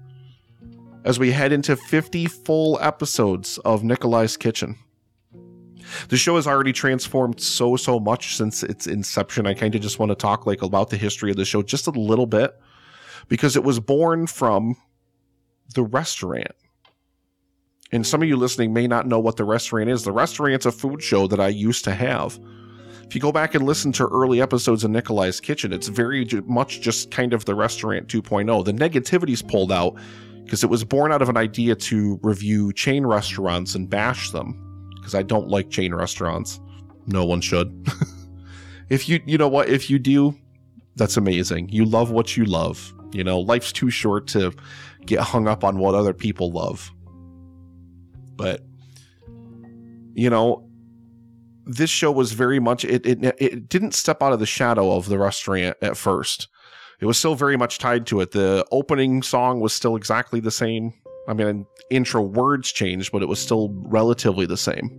as 1.04 1.20
we 1.20 1.32
head 1.32 1.52
into 1.52 1.76
50 1.76 2.28
full 2.28 2.80
episodes 2.80 3.58
of 3.60 3.84
Nikolai's 3.84 4.38
Kitchen. 4.38 4.78
The 6.08 6.16
show 6.16 6.38
has 6.38 6.48
already 6.48 6.72
transformed 6.72 7.42
so 7.42 7.76
so 7.76 8.00
much 8.00 8.38
since 8.38 8.64
its 8.64 8.88
inception. 8.88 9.46
I 9.46 9.54
kind 9.56 9.76
of 9.76 9.82
just 9.82 10.00
want 10.00 10.12
to 10.12 10.16
talk 10.16 10.46
like 10.46 10.62
about 10.62 10.90
the 10.90 10.98
history 10.98 11.32
of 11.32 11.36
the 11.36 11.44
show 11.44 11.62
just 11.62 11.88
a 11.88 11.92
little 11.92 12.28
bit 12.28 12.58
because 13.28 13.58
it 13.58 13.66
was 13.66 13.82
born 13.82 14.26
from 14.28 14.78
the 15.74 15.84
restaurant. 15.84 16.52
And 17.92 18.06
some 18.06 18.22
of 18.22 18.28
you 18.28 18.38
listening 18.38 18.74
may 18.74 18.88
not 18.88 19.08
know 19.08 19.20
what 19.20 19.38
the 19.38 19.44
restaurant 19.44 19.90
is. 19.90 20.04
The 20.04 20.12
restaurant's 20.12 20.66
a 20.66 20.72
food 20.72 21.04
show 21.04 21.28
that 21.28 21.40
I 21.40 21.50
used 21.50 21.84
to 21.84 21.94
have. 21.94 22.40
If 23.06 23.14
you 23.14 23.22
go 23.22 23.32
back 23.32 23.54
and 23.54 23.66
listen 23.66 23.92
to 23.94 24.08
early 24.08 24.42
episodes 24.42 24.84
of 24.84 24.90
Nikolai's 24.90 25.40
Kitchen, 25.40 25.72
it's 25.72 25.90
very 25.90 26.26
much 26.46 26.82
just 26.82 27.12
kind 27.12 27.34
of 27.34 27.46
the 27.46 27.54
restaurant 27.54 28.08
2.0. 28.08 28.66
The 28.66 28.74
negativity's 28.74 29.44
pulled 29.44 29.72
out 29.72 29.96
because 30.44 30.64
it 30.64 30.70
was 30.70 30.84
born 30.84 31.12
out 31.12 31.22
of 31.22 31.30
an 31.30 31.38
idea 31.38 31.76
to 31.76 32.20
review 32.24 32.74
chain 32.74 33.06
restaurants 33.06 33.76
and 33.76 33.90
bash 33.90 34.32
them 34.32 34.92
because 34.96 35.14
I 35.14 35.22
don't 35.22 35.48
like 35.50 35.70
chain 35.70 35.94
restaurants. 35.94 36.60
No 37.06 37.26
one 37.26 37.42
should. 37.42 37.88
if 38.90 39.08
you 39.08 39.22
you 39.26 39.38
know 39.38 39.48
what, 39.48 39.70
if 39.70 39.90
you 39.90 40.00
do, 40.00 40.36
that's 40.96 41.18
amazing. 41.18 41.70
You 41.70 41.86
love 41.86 42.12
what 42.12 42.38
you 42.38 42.46
love. 42.46 42.94
You 43.12 43.24
know, 43.24 43.40
life's 43.40 43.72
too 43.72 43.90
short 43.90 44.28
to 44.30 44.54
get 45.06 45.20
hung 45.20 45.48
up 45.48 45.64
on 45.64 45.78
what 45.78 45.96
other 45.96 46.14
people 46.14 46.52
love. 46.52 46.92
But 48.36 48.62
you 50.16 50.30
know, 50.30 50.70
this 51.66 51.90
show 51.90 52.12
was 52.12 52.34
very 52.34 52.60
much 52.60 52.86
it, 52.86 53.06
it 53.06 53.36
it 53.40 53.70
didn't 53.70 53.94
step 53.94 54.22
out 54.22 54.34
of 54.34 54.40
the 54.40 54.46
shadow 54.46 54.96
of 54.96 55.08
the 55.08 55.18
restaurant 55.18 55.78
at 55.82 55.98
first. 55.98 56.48
It 57.00 57.06
was 57.06 57.18
still 57.18 57.36
very 57.36 57.58
much 57.58 57.80
tied 57.80 58.06
to 58.08 58.22
it. 58.22 58.32
The 58.32 58.66
opening 58.72 59.24
song 59.24 59.60
was 59.60 59.74
still 59.74 59.96
exactly 59.96 60.40
the 60.40 60.52
same. 60.52 60.94
I 61.28 61.34
mean, 61.34 61.66
intro 61.90 62.22
words 62.22 62.72
changed, 62.72 63.12
but 63.12 63.22
it 63.22 63.28
was 63.28 63.40
still 63.40 63.70
relatively 63.86 64.46
the 64.46 64.58
same. 64.58 64.90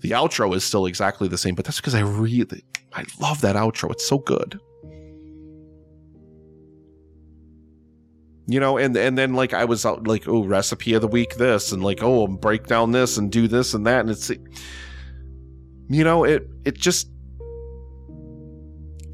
The 0.00 0.10
outro 0.10 0.54
is 0.54 0.64
still 0.64 0.86
exactly 0.86 1.28
the 1.28 1.38
same, 1.38 1.54
but 1.54 1.64
that's 1.64 1.80
because 1.80 1.94
I 1.94 2.00
really 2.00 2.46
I 2.92 3.04
love 3.20 3.40
that 3.42 3.56
outro. 3.56 3.90
It's 3.92 4.06
so 4.06 4.18
good. 4.18 4.60
You 8.46 8.58
know 8.58 8.76
and 8.76 8.96
and 8.96 9.16
then 9.16 9.34
like 9.34 9.54
i 9.54 9.64
was 9.64 9.86
out 9.86 10.06
like 10.06 10.26
oh 10.26 10.44
recipe 10.44 10.94
of 10.94 11.00
the 11.00 11.08
week 11.08 11.36
this 11.36 11.72
and 11.72 11.82
like 11.82 12.02
oh 12.02 12.26
break 12.26 12.66
down 12.66 12.90
this 12.90 13.16
and 13.16 13.30
do 13.30 13.46
this 13.46 13.74
and 13.74 13.86
that 13.86 14.00
and 14.00 14.10
it's 14.10 14.30
you 15.88 16.04
know 16.04 16.24
it 16.24 16.48
it 16.64 16.76
just 16.76 17.08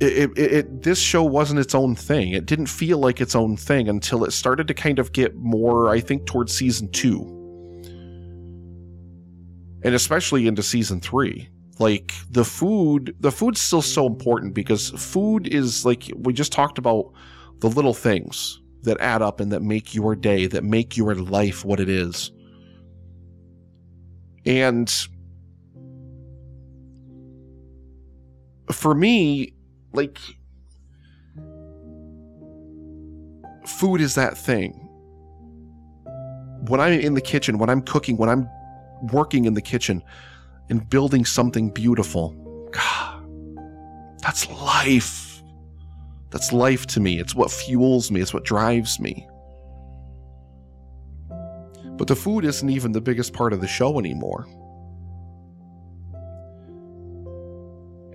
it, 0.01 0.31
it, 0.39 0.53
it, 0.53 0.83
this 0.83 1.01
show 1.01 1.25
wasn't 1.25 1.59
its 1.59 1.75
own 1.75 1.97
thing. 1.97 2.31
It 2.31 2.47
didn't 2.47 2.67
feel 2.67 2.99
like 2.99 3.21
its 3.21 3.35
own 3.35 3.57
thing 3.57 3.89
until 3.89 4.23
it 4.25 4.33
started 4.33 4.69
to 4.69 4.75
kind 4.75 5.01
of 5.01 5.13
get 5.13 5.35
more 5.35 5.89
i 5.89 5.99
think 5.99 6.27
towards 6.27 6.55
season 6.55 6.89
two. 6.93 7.23
And 9.83 9.95
especially 9.95 10.47
into 10.47 10.63
season 10.63 11.01
three. 11.01 11.49
Like 11.81 12.13
the 12.31 12.45
food 12.45 13.15
the 13.21 13.33
food's 13.33 13.61
still 13.61 13.83
so 13.83 14.07
important 14.07 14.55
because 14.55 14.91
food 14.91 15.47
is 15.47 15.85
like 15.85 16.11
we 16.17 16.33
just 16.33 16.53
talked 16.53 16.79
about 16.79 17.13
the 17.59 17.69
little 17.69 17.95
things 17.95 18.61
that 18.83 19.01
add 19.01 19.23
up 19.23 19.41
and 19.41 19.53
that 19.53 19.63
make 19.63 19.95
your 19.95 20.15
day 20.15 20.47
that 20.47 20.65
make 20.65 20.97
your 20.97 21.15
life 21.15 21.65
what 21.65 21.81
it 21.81 21.89
is 21.89 22.31
and 24.47 24.91
for 28.73 28.95
me, 28.95 29.53
like, 29.93 30.19
food 33.67 34.01
is 34.01 34.15
that 34.15 34.37
thing. 34.37 34.73
When 36.69 36.81
I'm 36.81 36.99
in 36.99 37.15
the 37.15 37.21
kitchen, 37.21 37.59
when 37.59 37.71
I'm 37.71 37.83
cooking, 37.83 38.17
when 38.17 38.29
I'm 38.29 38.49
working 39.13 39.45
in 39.45 39.55
the 39.55 39.63
kitchen 39.63 40.03
and 40.69 40.89
building 40.89 41.25
something 41.25 41.71
beautiful, 41.71 42.31
God, 42.73 43.27
that's 44.23 44.51
life. 44.51 45.28
That's 46.31 46.53
life 46.53 46.87
to 46.89 47.01
me. 47.01 47.19
It's 47.19 47.35
what 47.35 47.51
fuels 47.51 48.11
me, 48.11 48.21
it's 48.21 48.35
what 48.35 48.45
drives 48.45 49.01
me. 49.01 49.27
But 51.97 52.07
the 52.07 52.17
food 52.17 52.45
isn't 52.45 52.69
even 52.69 52.93
the 52.93 53.01
biggest 53.01 53.33
part 53.33 53.53
of 53.53 53.61
the 53.61 53.67
show 53.67 53.99
anymore. 53.99 54.47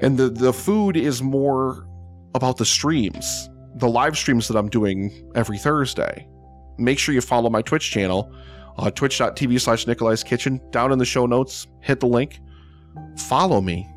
and 0.04 0.18
the 0.18 0.30
the 0.30 0.54
food 0.54 0.98
is 0.98 1.24
more 1.24 1.88
about 2.36 2.58
the 2.58 2.66
streams 2.66 3.50
the 3.76 3.88
live 3.88 4.18
streams 4.18 4.48
that 4.48 4.58
i'm 4.58 4.70
doing 4.70 5.32
every 5.34 5.58
thursday 5.58 6.28
make 6.78 7.00
sure 7.00 7.16
you 7.16 7.22
follow 7.22 7.50
my 7.50 7.62
twitch 7.62 7.90
channel 7.90 8.32
uh, 8.78 8.92
twitch.tv 8.92 9.60
slash 9.60 9.88
nikolai's 9.88 10.24
kitchen 10.24 10.60
down 10.72 10.92
in 10.92 11.00
the 11.00 11.06
show 11.06 11.26
notes 11.26 11.68
hit 11.82 12.00
the 12.02 12.08
link 12.08 12.40
follow 13.18 13.62
me 13.62 13.90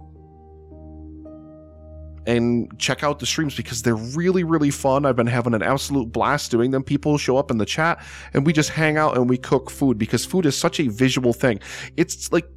and 2.26 2.76
check 2.78 3.04
out 3.04 3.18
the 3.18 3.26
streams 3.26 3.56
because 3.56 3.82
they're 3.82 3.94
really 3.94 4.42
really 4.42 4.70
fun 4.70 5.06
i've 5.06 5.16
been 5.16 5.26
having 5.26 5.54
an 5.54 5.62
absolute 5.62 6.10
blast 6.10 6.50
doing 6.50 6.70
them 6.70 6.82
people 6.82 7.16
show 7.18 7.36
up 7.36 7.50
in 7.50 7.58
the 7.58 7.66
chat 7.66 8.04
and 8.34 8.44
we 8.44 8.52
just 8.52 8.70
hang 8.70 8.96
out 8.96 9.16
and 9.16 9.28
we 9.28 9.38
cook 9.38 9.70
food 9.70 9.96
because 9.98 10.24
food 10.24 10.44
is 10.44 10.56
such 10.56 10.80
a 10.80 10.88
visual 10.88 11.32
thing 11.32 11.60
it's 11.96 12.32
like 12.32 12.48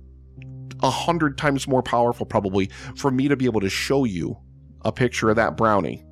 a 0.82 0.90
hundred 0.90 1.38
times 1.38 1.68
more 1.68 1.84
powerful 1.84 2.26
probably 2.26 2.70
for 2.96 3.12
me 3.12 3.28
to 3.28 3.36
be 3.36 3.46
able 3.46 3.62
to 3.62 3.70
show 3.70 4.06
you 4.06 4.38
a 4.84 4.92
picture 4.92 5.30
of 5.30 5.36
that 5.36 5.58
brownie. 5.58 6.04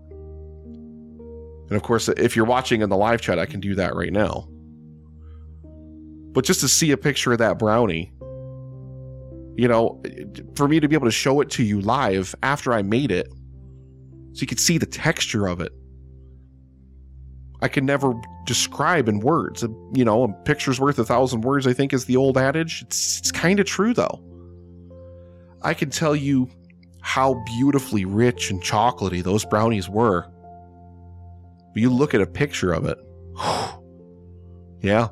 And 1.69 1.75
of 1.75 1.83
course, 1.83 2.07
if 2.09 2.35
you're 2.35 2.45
watching 2.45 2.81
in 2.81 2.89
the 2.89 2.97
live 2.97 3.21
chat, 3.21 3.39
I 3.39 3.45
can 3.45 3.59
do 3.59 3.75
that 3.75 3.95
right 3.95 4.11
now. 4.11 4.47
But 6.31 6.45
just 6.45 6.61
to 6.61 6.67
see 6.67 6.91
a 6.91 6.97
picture 6.97 7.33
of 7.33 7.39
that 7.39 7.59
brownie, 7.59 8.11
you 9.55 9.67
know, 9.67 10.01
for 10.55 10.67
me 10.67 10.79
to 10.79 10.87
be 10.87 10.95
able 10.95 11.07
to 11.07 11.11
show 11.11 11.41
it 11.41 11.49
to 11.51 11.63
you 11.63 11.81
live 11.81 12.35
after 12.43 12.73
I 12.73 12.83
made 12.83 13.11
it, 13.11 13.31
so 14.37 14.41
you 14.41 14.47
could 14.47 14.59
see 14.59 14.77
the 14.77 14.85
texture 14.85 15.47
of 15.47 15.61
it. 15.61 15.71
I 17.63 17.67
can 17.67 17.87
never 17.87 18.13
describe 18.45 19.09
in 19.09 19.19
words. 19.19 19.63
You 19.95 20.05
know, 20.05 20.25
a 20.25 20.33
picture's 20.43 20.79
worth 20.79 20.99
a 20.99 21.03
thousand 21.03 21.41
words, 21.41 21.65
I 21.65 21.73
think 21.73 21.91
is 21.91 22.05
the 22.05 22.17
old 22.17 22.37
adage. 22.37 22.83
It's, 22.83 23.17
it's 23.17 23.31
kind 23.31 23.59
of 23.59 23.65
true, 23.65 23.95
though. 23.95 24.23
I 25.63 25.73
can 25.73 25.89
tell 25.89 26.15
you 26.15 26.47
how 27.01 27.43
beautifully 27.47 28.05
rich 28.05 28.51
and 28.51 28.61
chocolatey 28.61 29.23
those 29.23 29.43
brownies 29.43 29.89
were. 29.89 30.27
But 31.73 31.81
you 31.81 31.89
look 31.89 32.13
at 32.13 32.21
a 32.21 32.27
picture 32.27 32.71
of 32.73 32.85
it. 32.85 32.99
yeah. 34.81 35.07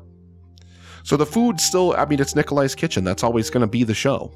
So 1.02 1.16
the 1.16 1.26
food 1.26 1.60
still, 1.60 1.96
I 1.98 2.04
mean, 2.04 2.20
it's 2.20 2.36
Nikolai's 2.36 2.76
kitchen. 2.76 3.02
That's 3.02 3.24
always 3.24 3.50
going 3.50 3.62
to 3.62 3.66
be 3.66 3.82
the 3.82 3.94
show. 3.94 4.32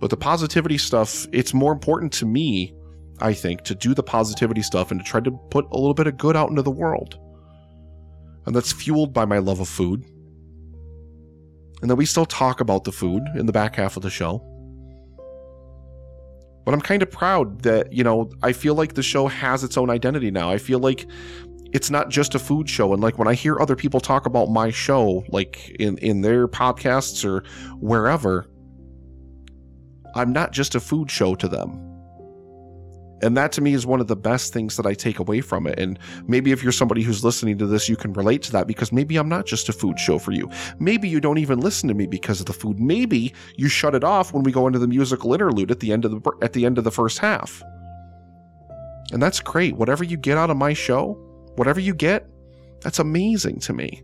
But 0.00 0.10
the 0.10 0.16
positivity 0.16 0.76
stuff, 0.76 1.28
it's 1.30 1.54
more 1.54 1.72
important 1.72 2.12
to 2.14 2.26
me, 2.26 2.74
I 3.20 3.32
think, 3.32 3.62
to 3.62 3.74
do 3.74 3.94
the 3.94 4.02
positivity 4.02 4.62
stuff 4.62 4.90
and 4.90 5.00
to 5.00 5.04
try 5.04 5.20
to 5.20 5.30
put 5.50 5.66
a 5.70 5.76
little 5.76 5.94
bit 5.94 6.06
of 6.06 6.16
good 6.16 6.36
out 6.36 6.50
into 6.50 6.62
the 6.62 6.70
world. 6.70 7.18
And 8.46 8.54
that's 8.54 8.72
fueled 8.72 9.12
by 9.12 9.24
my 9.24 9.38
love 9.38 9.60
of 9.60 9.68
food. 9.68 10.04
And 11.82 11.90
then 11.90 11.96
we 11.96 12.06
still 12.06 12.26
talk 12.26 12.60
about 12.60 12.84
the 12.84 12.92
food 12.92 13.22
in 13.34 13.46
the 13.46 13.52
back 13.52 13.76
half 13.76 13.96
of 13.96 14.02
the 14.02 14.10
show. 14.10 14.38
But 16.64 16.74
I'm 16.74 16.80
kind 16.80 17.02
of 17.02 17.10
proud 17.10 17.62
that, 17.62 17.92
you 17.92 18.02
know, 18.02 18.30
I 18.42 18.52
feel 18.52 18.74
like 18.74 18.94
the 18.94 19.02
show 19.02 19.28
has 19.28 19.62
its 19.62 19.76
own 19.76 19.88
identity 19.88 20.30
now. 20.30 20.50
I 20.50 20.58
feel 20.58 20.80
like 20.80 21.06
it's 21.72 21.90
not 21.90 22.08
just 22.08 22.34
a 22.34 22.38
food 22.38 22.70
show 22.70 22.92
and 22.92 23.02
like 23.02 23.18
when 23.18 23.28
i 23.28 23.34
hear 23.34 23.60
other 23.60 23.76
people 23.76 24.00
talk 24.00 24.24
about 24.24 24.48
my 24.48 24.70
show 24.70 25.24
like 25.28 25.68
in 25.80 25.98
in 25.98 26.20
their 26.20 26.46
podcasts 26.46 27.24
or 27.24 27.42
wherever 27.80 28.46
i'm 30.14 30.32
not 30.32 30.52
just 30.52 30.74
a 30.74 30.80
food 30.80 31.10
show 31.10 31.34
to 31.34 31.48
them 31.48 31.85
and 33.22 33.36
that 33.36 33.52
to 33.52 33.60
me 33.60 33.72
is 33.72 33.86
one 33.86 34.00
of 34.00 34.08
the 34.08 34.16
best 34.16 34.52
things 34.52 34.76
that 34.76 34.86
I 34.86 34.94
take 34.94 35.18
away 35.18 35.40
from 35.40 35.66
it. 35.66 35.78
And 35.78 35.98
maybe 36.26 36.52
if 36.52 36.62
you're 36.62 36.72
somebody 36.72 37.02
who's 37.02 37.24
listening 37.24 37.56
to 37.58 37.66
this, 37.66 37.88
you 37.88 37.96
can 37.96 38.12
relate 38.12 38.42
to 38.42 38.52
that 38.52 38.66
because 38.66 38.92
maybe 38.92 39.16
I'm 39.16 39.28
not 39.28 39.46
just 39.46 39.68
a 39.68 39.72
food 39.72 39.98
show 39.98 40.18
for 40.18 40.32
you. 40.32 40.50
Maybe 40.78 41.08
you 41.08 41.20
don't 41.20 41.38
even 41.38 41.60
listen 41.60 41.88
to 41.88 41.94
me 41.94 42.06
because 42.06 42.40
of 42.40 42.46
the 42.46 42.52
food. 42.52 42.78
Maybe 42.78 43.32
you 43.56 43.68
shut 43.68 43.94
it 43.94 44.04
off 44.04 44.32
when 44.32 44.42
we 44.42 44.52
go 44.52 44.66
into 44.66 44.78
the 44.78 44.88
musical 44.88 45.32
interlude 45.32 45.70
at 45.70 45.80
the 45.80 45.92
end 45.92 46.04
of 46.04 46.10
the 46.10 46.32
at 46.42 46.52
the 46.52 46.66
end 46.66 46.78
of 46.78 46.84
the 46.84 46.90
first 46.90 47.18
half. 47.18 47.62
And 49.12 49.22
that's 49.22 49.40
great. 49.40 49.76
Whatever 49.76 50.04
you 50.04 50.16
get 50.16 50.36
out 50.36 50.50
of 50.50 50.56
my 50.56 50.72
show, 50.72 51.14
whatever 51.56 51.80
you 51.80 51.94
get, 51.94 52.26
that's 52.80 52.98
amazing 52.98 53.60
to 53.60 53.72
me. 53.72 54.02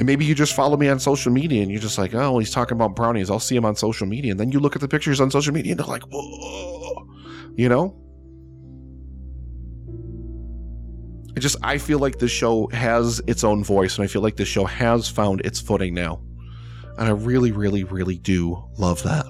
And 0.00 0.06
maybe 0.06 0.24
you 0.24 0.34
just 0.34 0.54
follow 0.54 0.78
me 0.78 0.88
on 0.88 0.98
social 0.98 1.30
media 1.30 1.60
and 1.60 1.70
you're 1.70 1.78
just 1.78 1.98
like, 1.98 2.14
oh, 2.14 2.38
he's 2.38 2.50
talking 2.50 2.74
about 2.74 2.96
brownies. 2.96 3.28
I'll 3.28 3.38
see 3.38 3.54
him 3.54 3.66
on 3.66 3.76
social 3.76 4.06
media. 4.06 4.30
And 4.30 4.40
then 4.40 4.50
you 4.50 4.58
look 4.58 4.74
at 4.74 4.80
the 4.80 4.88
pictures 4.88 5.20
on 5.20 5.30
social 5.30 5.52
media 5.52 5.72
and 5.72 5.78
they're 5.78 5.86
like, 5.86 6.04
whoa, 6.10 7.06
you 7.54 7.68
know? 7.68 7.94
I 11.36 11.40
just, 11.40 11.58
I 11.62 11.76
feel 11.76 11.98
like 11.98 12.18
this 12.18 12.30
show 12.30 12.68
has 12.68 13.20
its 13.26 13.44
own 13.44 13.62
voice 13.62 13.98
and 13.98 14.04
I 14.04 14.06
feel 14.06 14.22
like 14.22 14.36
this 14.36 14.48
show 14.48 14.64
has 14.64 15.06
found 15.06 15.42
its 15.44 15.60
footing 15.60 15.92
now. 15.92 16.22
And 16.96 17.06
I 17.06 17.10
really, 17.10 17.52
really, 17.52 17.84
really 17.84 18.16
do 18.16 18.64
love 18.78 19.02
that. 19.02 19.26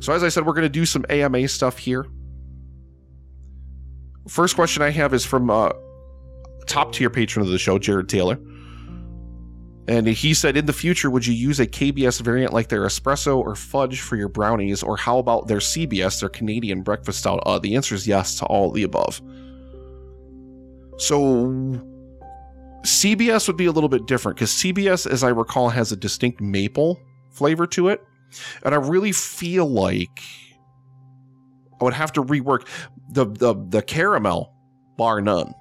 So, 0.00 0.14
as 0.14 0.24
I 0.24 0.30
said, 0.30 0.46
we're 0.46 0.54
going 0.54 0.62
to 0.62 0.70
do 0.70 0.86
some 0.86 1.04
AMA 1.10 1.48
stuff 1.48 1.76
here. 1.76 2.06
First 4.26 4.54
question 4.54 4.82
I 4.82 4.88
have 4.88 5.12
is 5.12 5.26
from 5.26 5.50
uh, 5.50 5.72
top 6.68 6.92
tier 6.92 7.10
patron 7.10 7.44
of 7.44 7.50
the 7.50 7.58
show, 7.58 7.78
Jared 7.78 8.08
Taylor. 8.08 8.38
And 9.88 10.06
he 10.06 10.34
said, 10.34 10.58
in 10.58 10.66
the 10.66 10.72
future, 10.74 11.10
would 11.10 11.26
you 11.26 11.32
use 11.32 11.58
a 11.58 11.66
KBS 11.66 12.20
variant 12.20 12.52
like 12.52 12.68
their 12.68 12.82
espresso 12.82 13.38
or 13.38 13.54
fudge 13.54 14.02
for 14.02 14.16
your 14.16 14.28
brownies? 14.28 14.82
Or 14.82 14.98
how 14.98 15.18
about 15.18 15.48
their 15.48 15.58
CBS, 15.58 16.20
their 16.20 16.28
Canadian 16.28 16.82
breakfast 16.82 17.20
stout? 17.20 17.42
Uh, 17.46 17.58
the 17.58 17.74
answer 17.74 17.94
is 17.94 18.06
yes 18.06 18.38
to 18.38 18.44
all 18.44 18.70
the 18.70 18.82
above. 18.82 19.22
So 20.98 21.46
CBS 22.82 23.46
would 23.46 23.56
be 23.56 23.64
a 23.64 23.72
little 23.72 23.88
bit 23.88 24.06
different 24.06 24.36
because 24.36 24.50
CBS, 24.50 25.10
as 25.10 25.24
I 25.24 25.30
recall, 25.30 25.70
has 25.70 25.90
a 25.90 25.96
distinct 25.96 26.42
maple 26.42 27.00
flavor 27.30 27.66
to 27.68 27.88
it. 27.88 28.04
And 28.64 28.74
I 28.74 28.78
really 28.78 29.12
feel 29.12 29.66
like 29.66 30.20
I 31.80 31.84
would 31.84 31.94
have 31.94 32.12
to 32.12 32.22
rework 32.22 32.66
the 33.08 33.24
the 33.24 33.54
the 33.54 33.80
caramel, 33.80 34.52
bar 34.98 35.22
none 35.22 35.54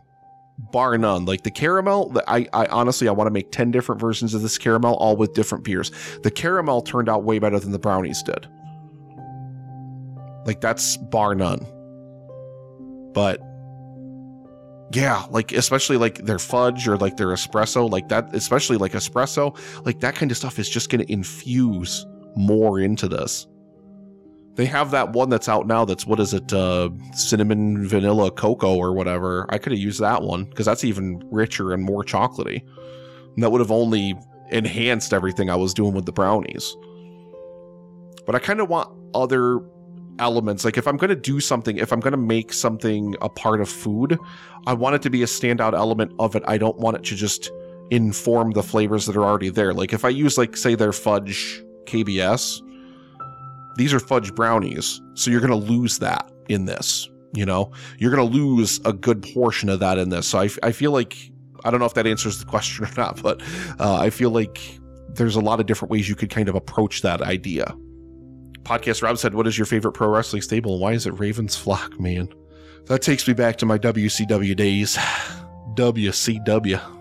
bar 0.57 0.97
none. 0.97 1.25
Like 1.25 1.43
the 1.43 1.51
caramel, 1.51 2.15
I, 2.27 2.47
I 2.53 2.65
honestly, 2.67 3.07
I 3.07 3.11
want 3.11 3.27
to 3.27 3.31
make 3.31 3.51
10 3.51 3.71
different 3.71 4.01
versions 4.01 4.33
of 4.33 4.41
this 4.41 4.57
caramel, 4.57 4.95
all 4.95 5.15
with 5.15 5.33
different 5.33 5.63
beers. 5.63 5.91
The 6.23 6.31
caramel 6.31 6.81
turned 6.81 7.09
out 7.09 7.23
way 7.23 7.39
better 7.39 7.59
than 7.59 7.71
the 7.71 7.79
brownies 7.79 8.23
did. 8.23 8.47
Like 10.45 10.61
that's 10.61 10.97
bar 10.97 11.35
none. 11.35 11.65
But 13.13 13.41
yeah, 14.93 15.25
like 15.29 15.51
especially 15.51 15.97
like 15.97 16.19
their 16.19 16.39
fudge 16.39 16.87
or 16.87 16.97
like 16.97 17.17
their 17.17 17.27
espresso, 17.27 17.89
like 17.89 18.07
that, 18.09 18.33
especially 18.33 18.77
like 18.77 18.93
espresso, 18.93 19.57
like 19.85 19.99
that 19.99 20.15
kind 20.15 20.31
of 20.31 20.37
stuff 20.37 20.57
is 20.59 20.69
just 20.69 20.89
going 20.89 21.05
to 21.05 21.11
infuse 21.11 22.05
more 22.35 22.79
into 22.79 23.07
this. 23.07 23.47
They 24.57 24.65
have 24.65 24.89
that 24.89 25.13
one 25.13 25.29
that's 25.29 25.47
out 25.47 25.67
now. 25.67 25.85
That's 25.85 26.07
what 26.07 26.19
is 26.19 26.33
it? 26.33 26.51
Uh, 26.51 26.89
cinnamon 27.13 27.87
vanilla 27.87 28.31
cocoa 28.31 28.75
or 28.75 28.91
whatever. 28.91 29.45
I 29.49 29.59
could 29.59 29.71
have 29.71 29.79
used 29.79 29.99
that 30.01 30.23
one 30.23 30.45
because 30.45 30.65
that's 30.65 30.83
even 30.83 31.21
richer 31.31 31.73
and 31.73 31.83
more 31.83 32.03
chocolatey. 32.03 32.63
And 33.35 33.43
that 33.43 33.51
would 33.51 33.61
have 33.61 33.71
only 33.71 34.15
enhanced 34.49 35.13
everything 35.13 35.51
I 35.51 35.55
was 35.55 35.75
doing 35.75 35.93
with 35.93 36.07
the 36.07 36.11
brownies. 36.11 36.75
But 38.25 38.33
I 38.33 38.39
kind 38.39 38.59
of 38.59 38.67
want 38.67 38.89
other 39.13 39.59
elements. 40.17 40.65
Like 40.65 40.77
if 40.77 40.87
I'm 40.87 40.97
going 40.97 41.09
to 41.09 41.15
do 41.15 41.39
something, 41.39 41.77
if 41.77 41.93
I'm 41.93 41.99
going 41.99 42.11
to 42.13 42.17
make 42.17 42.51
something 42.51 43.15
a 43.21 43.29
part 43.29 43.61
of 43.61 43.69
food, 43.69 44.17
I 44.65 44.73
want 44.73 44.95
it 44.95 45.03
to 45.03 45.11
be 45.11 45.21
a 45.21 45.27
standout 45.27 45.73
element 45.73 46.13
of 46.17 46.35
it. 46.35 46.41
I 46.47 46.57
don't 46.57 46.77
want 46.79 46.97
it 46.97 47.03
to 47.05 47.15
just 47.15 47.51
inform 47.91 48.51
the 48.51 48.63
flavors 48.63 49.05
that 49.05 49.15
are 49.15 49.23
already 49.23 49.49
there. 49.49 49.71
Like 49.71 49.93
if 49.93 50.03
I 50.03 50.09
use 50.09 50.35
like 50.35 50.57
say 50.57 50.73
their 50.73 50.93
fudge 50.93 51.63
KBS, 51.85 52.63
these 53.77 53.93
are 53.93 53.99
fudge 53.99 54.33
brownies, 54.35 55.01
so 55.13 55.31
you're 55.31 55.39
going 55.39 55.51
to 55.51 55.67
lose 55.71 55.99
that 55.99 56.29
in 56.49 56.65
this. 56.65 57.09
You 57.33 57.45
know, 57.45 57.71
you're 57.99 58.11
going 58.11 58.31
to 58.31 58.37
lose 58.37 58.79
a 58.85 58.93
good 58.93 59.21
portion 59.33 59.69
of 59.69 59.79
that 59.79 59.97
in 59.97 60.09
this. 60.09 60.27
So 60.27 60.39
I, 60.39 60.49
I 60.63 60.71
feel 60.71 60.91
like 60.91 61.15
I 61.63 61.69
don't 61.69 61.79
know 61.79 61.85
if 61.85 61.93
that 61.93 62.07
answers 62.07 62.39
the 62.39 62.45
question 62.45 62.85
or 62.87 62.89
not, 62.97 63.21
but 63.21 63.41
uh, 63.79 63.97
I 63.97 64.09
feel 64.09 64.31
like 64.31 64.59
there's 65.09 65.35
a 65.35 65.41
lot 65.41 65.59
of 65.59 65.65
different 65.65 65.91
ways 65.91 66.09
you 66.09 66.15
could 66.15 66.29
kind 66.29 66.49
of 66.49 66.55
approach 66.55 67.01
that 67.01 67.21
idea. 67.21 67.75
Podcast 68.63 69.01
Rob 69.01 69.17
said, 69.17 69.33
What 69.33 69.47
is 69.47 69.57
your 69.57 69.65
favorite 69.65 69.93
pro 69.93 70.09
wrestling 70.09 70.41
stable 70.41 70.73
and 70.73 70.81
why 70.81 70.93
is 70.93 71.05
it 71.05 71.11
Ravens 71.11 71.55
Flock, 71.55 71.99
man? 71.99 72.29
That 72.85 73.01
takes 73.01 73.27
me 73.27 73.33
back 73.33 73.57
to 73.57 73.65
my 73.65 73.77
WCW 73.77 74.55
days. 74.55 74.97
WCW. 75.75 76.96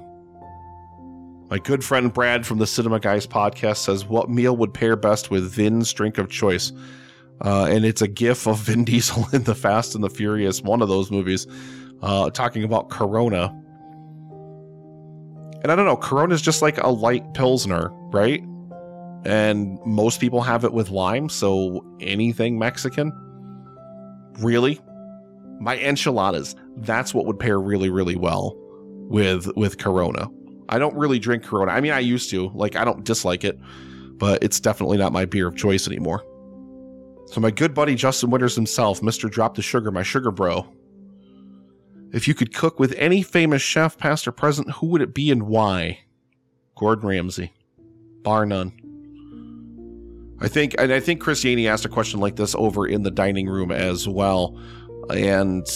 My 1.48 1.58
good 1.60 1.84
friend 1.84 2.12
Brad 2.12 2.44
from 2.44 2.58
the 2.58 2.66
Cinema 2.66 2.98
Guys 2.98 3.24
podcast 3.24 3.76
says, 3.76 4.04
What 4.04 4.28
meal 4.28 4.56
would 4.56 4.74
pair 4.74 4.96
best 4.96 5.30
with 5.30 5.48
Vin's 5.48 5.92
drink 5.92 6.18
of 6.18 6.28
choice? 6.28 6.72
Uh, 7.40 7.66
and 7.66 7.84
it's 7.84 8.02
a 8.02 8.08
gif 8.08 8.48
of 8.48 8.58
Vin 8.58 8.84
Diesel 8.84 9.26
in 9.32 9.44
The 9.44 9.54
Fast 9.54 9.94
and 9.94 10.02
the 10.02 10.10
Furious, 10.10 10.60
one 10.62 10.82
of 10.82 10.88
those 10.88 11.10
movies, 11.10 11.46
uh, 12.02 12.30
talking 12.30 12.64
about 12.64 12.90
Corona. 12.90 13.54
And 15.62 15.70
I 15.70 15.76
don't 15.76 15.86
know, 15.86 15.96
Corona 15.96 16.34
is 16.34 16.42
just 16.42 16.62
like 16.62 16.78
a 16.78 16.88
light 16.88 17.32
Pilsner, 17.34 17.90
right? 18.10 18.42
And 19.24 19.78
most 19.86 20.20
people 20.20 20.40
have 20.40 20.64
it 20.64 20.72
with 20.72 20.90
lime, 20.90 21.28
so 21.28 21.84
anything 22.00 22.58
Mexican? 22.58 23.12
Really? 24.40 24.80
My 25.60 25.78
enchiladas, 25.78 26.56
that's 26.78 27.14
what 27.14 27.24
would 27.26 27.38
pair 27.38 27.60
really, 27.60 27.88
really 27.88 28.16
well 28.16 28.56
with 29.08 29.46
with 29.56 29.78
Corona. 29.78 30.28
I 30.68 30.78
don't 30.78 30.96
really 30.96 31.18
drink 31.18 31.44
Corona. 31.44 31.72
I 31.72 31.80
mean, 31.80 31.92
I 31.92 32.00
used 32.00 32.30
to. 32.30 32.50
Like, 32.54 32.76
I 32.76 32.84
don't 32.84 33.04
dislike 33.04 33.44
it, 33.44 33.58
but 34.18 34.42
it's 34.42 34.60
definitely 34.60 34.98
not 34.98 35.12
my 35.12 35.24
beer 35.24 35.48
of 35.48 35.56
choice 35.56 35.86
anymore. 35.86 36.24
So, 37.26 37.40
my 37.40 37.50
good 37.50 37.74
buddy 37.74 37.94
Justin 37.94 38.30
Winters 38.30 38.54
himself, 38.54 39.00
Mr. 39.00 39.30
Drop 39.30 39.54
the 39.54 39.62
Sugar, 39.62 39.90
my 39.90 40.02
sugar 40.02 40.30
bro. 40.30 40.66
If 42.12 42.28
you 42.28 42.34
could 42.34 42.54
cook 42.54 42.78
with 42.78 42.94
any 42.96 43.22
famous 43.22 43.62
chef, 43.62 43.98
past 43.98 44.28
or 44.28 44.32
present, 44.32 44.70
who 44.70 44.86
would 44.88 45.02
it 45.02 45.12
be 45.12 45.30
and 45.30 45.44
why? 45.44 46.00
Gordon 46.76 47.08
Ramsay. 47.08 47.52
Bar 48.22 48.46
none. 48.46 48.72
I 50.40 50.48
think, 50.48 50.74
and 50.78 50.92
I 50.92 51.00
think 51.00 51.20
Chris 51.20 51.42
Yaney 51.44 51.68
asked 51.68 51.84
a 51.84 51.88
question 51.88 52.20
like 52.20 52.36
this 52.36 52.54
over 52.54 52.86
in 52.86 53.02
the 53.02 53.10
dining 53.10 53.48
room 53.48 53.72
as 53.72 54.06
well. 54.06 54.58
And 55.10 55.66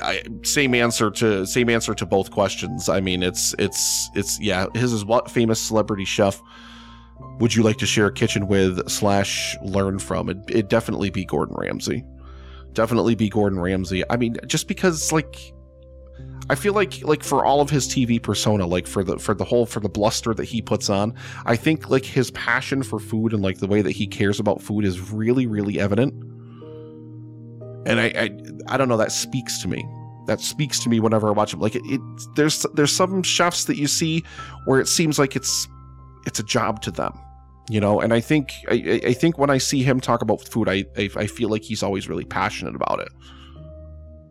I, 0.00 0.22
same 0.42 0.74
answer 0.74 1.10
to 1.12 1.46
same 1.46 1.68
answer 1.68 1.94
to 1.94 2.06
both 2.06 2.30
questions. 2.30 2.88
I 2.88 3.00
mean, 3.00 3.22
it's 3.22 3.54
it's 3.58 4.10
it's 4.14 4.40
yeah. 4.40 4.66
His 4.74 4.92
is 4.92 5.04
what 5.04 5.30
famous 5.30 5.60
celebrity 5.60 6.04
chef 6.04 6.40
would 7.38 7.54
you 7.54 7.62
like 7.62 7.78
to 7.78 7.86
share 7.86 8.06
a 8.06 8.12
kitchen 8.12 8.46
with 8.46 8.88
slash 8.88 9.56
learn 9.62 9.98
from? 9.98 10.28
It 10.28 10.38
it 10.48 10.68
definitely 10.68 11.10
be 11.10 11.24
Gordon 11.24 11.56
Ramsay. 11.56 12.04
Definitely 12.72 13.14
be 13.14 13.28
Gordon 13.28 13.60
Ramsay. 13.60 14.04
I 14.10 14.16
mean, 14.16 14.36
just 14.46 14.68
because 14.68 15.12
like 15.12 15.52
I 16.50 16.54
feel 16.54 16.74
like 16.74 17.02
like 17.02 17.22
for 17.22 17.44
all 17.44 17.60
of 17.60 17.70
his 17.70 17.88
TV 17.88 18.22
persona, 18.22 18.66
like 18.66 18.86
for 18.86 19.02
the 19.02 19.18
for 19.18 19.34
the 19.34 19.44
whole 19.44 19.66
for 19.66 19.80
the 19.80 19.88
bluster 19.88 20.34
that 20.34 20.44
he 20.44 20.60
puts 20.60 20.90
on, 20.90 21.14
I 21.46 21.56
think 21.56 21.88
like 21.88 22.04
his 22.04 22.30
passion 22.32 22.82
for 22.82 22.98
food 22.98 23.32
and 23.32 23.42
like 23.42 23.58
the 23.58 23.66
way 23.66 23.82
that 23.82 23.92
he 23.92 24.06
cares 24.06 24.38
about 24.38 24.60
food 24.60 24.84
is 24.84 25.10
really 25.12 25.46
really 25.46 25.80
evident 25.80 26.33
and 27.86 28.00
I, 28.00 28.06
I, 28.06 28.74
I 28.74 28.76
don't 28.76 28.88
know 28.88 28.96
that 28.96 29.12
speaks 29.12 29.60
to 29.62 29.68
me 29.68 29.86
that 30.26 30.40
speaks 30.40 30.78
to 30.80 30.88
me 30.88 31.00
whenever 31.00 31.28
i 31.28 31.30
watch 31.30 31.50
them. 31.50 31.60
like 31.60 31.74
it, 31.74 31.82
it, 31.84 32.00
there's 32.36 32.64
there's 32.74 32.94
some 32.94 33.22
chefs 33.22 33.64
that 33.64 33.76
you 33.76 33.86
see 33.86 34.24
where 34.64 34.80
it 34.80 34.88
seems 34.88 35.18
like 35.18 35.36
it's 35.36 35.68
it's 36.26 36.38
a 36.38 36.42
job 36.42 36.80
to 36.82 36.90
them 36.90 37.12
you 37.68 37.80
know 37.80 38.00
and 38.00 38.12
i 38.12 38.20
think 38.20 38.52
i, 38.70 39.00
I 39.04 39.12
think 39.12 39.38
when 39.38 39.50
i 39.50 39.58
see 39.58 39.82
him 39.82 40.00
talk 40.00 40.22
about 40.22 40.42
food 40.48 40.68
I, 40.68 40.84
I, 40.96 41.10
I 41.16 41.26
feel 41.26 41.48
like 41.48 41.62
he's 41.62 41.82
always 41.82 42.08
really 42.08 42.24
passionate 42.24 42.74
about 42.74 43.00
it 43.00 43.08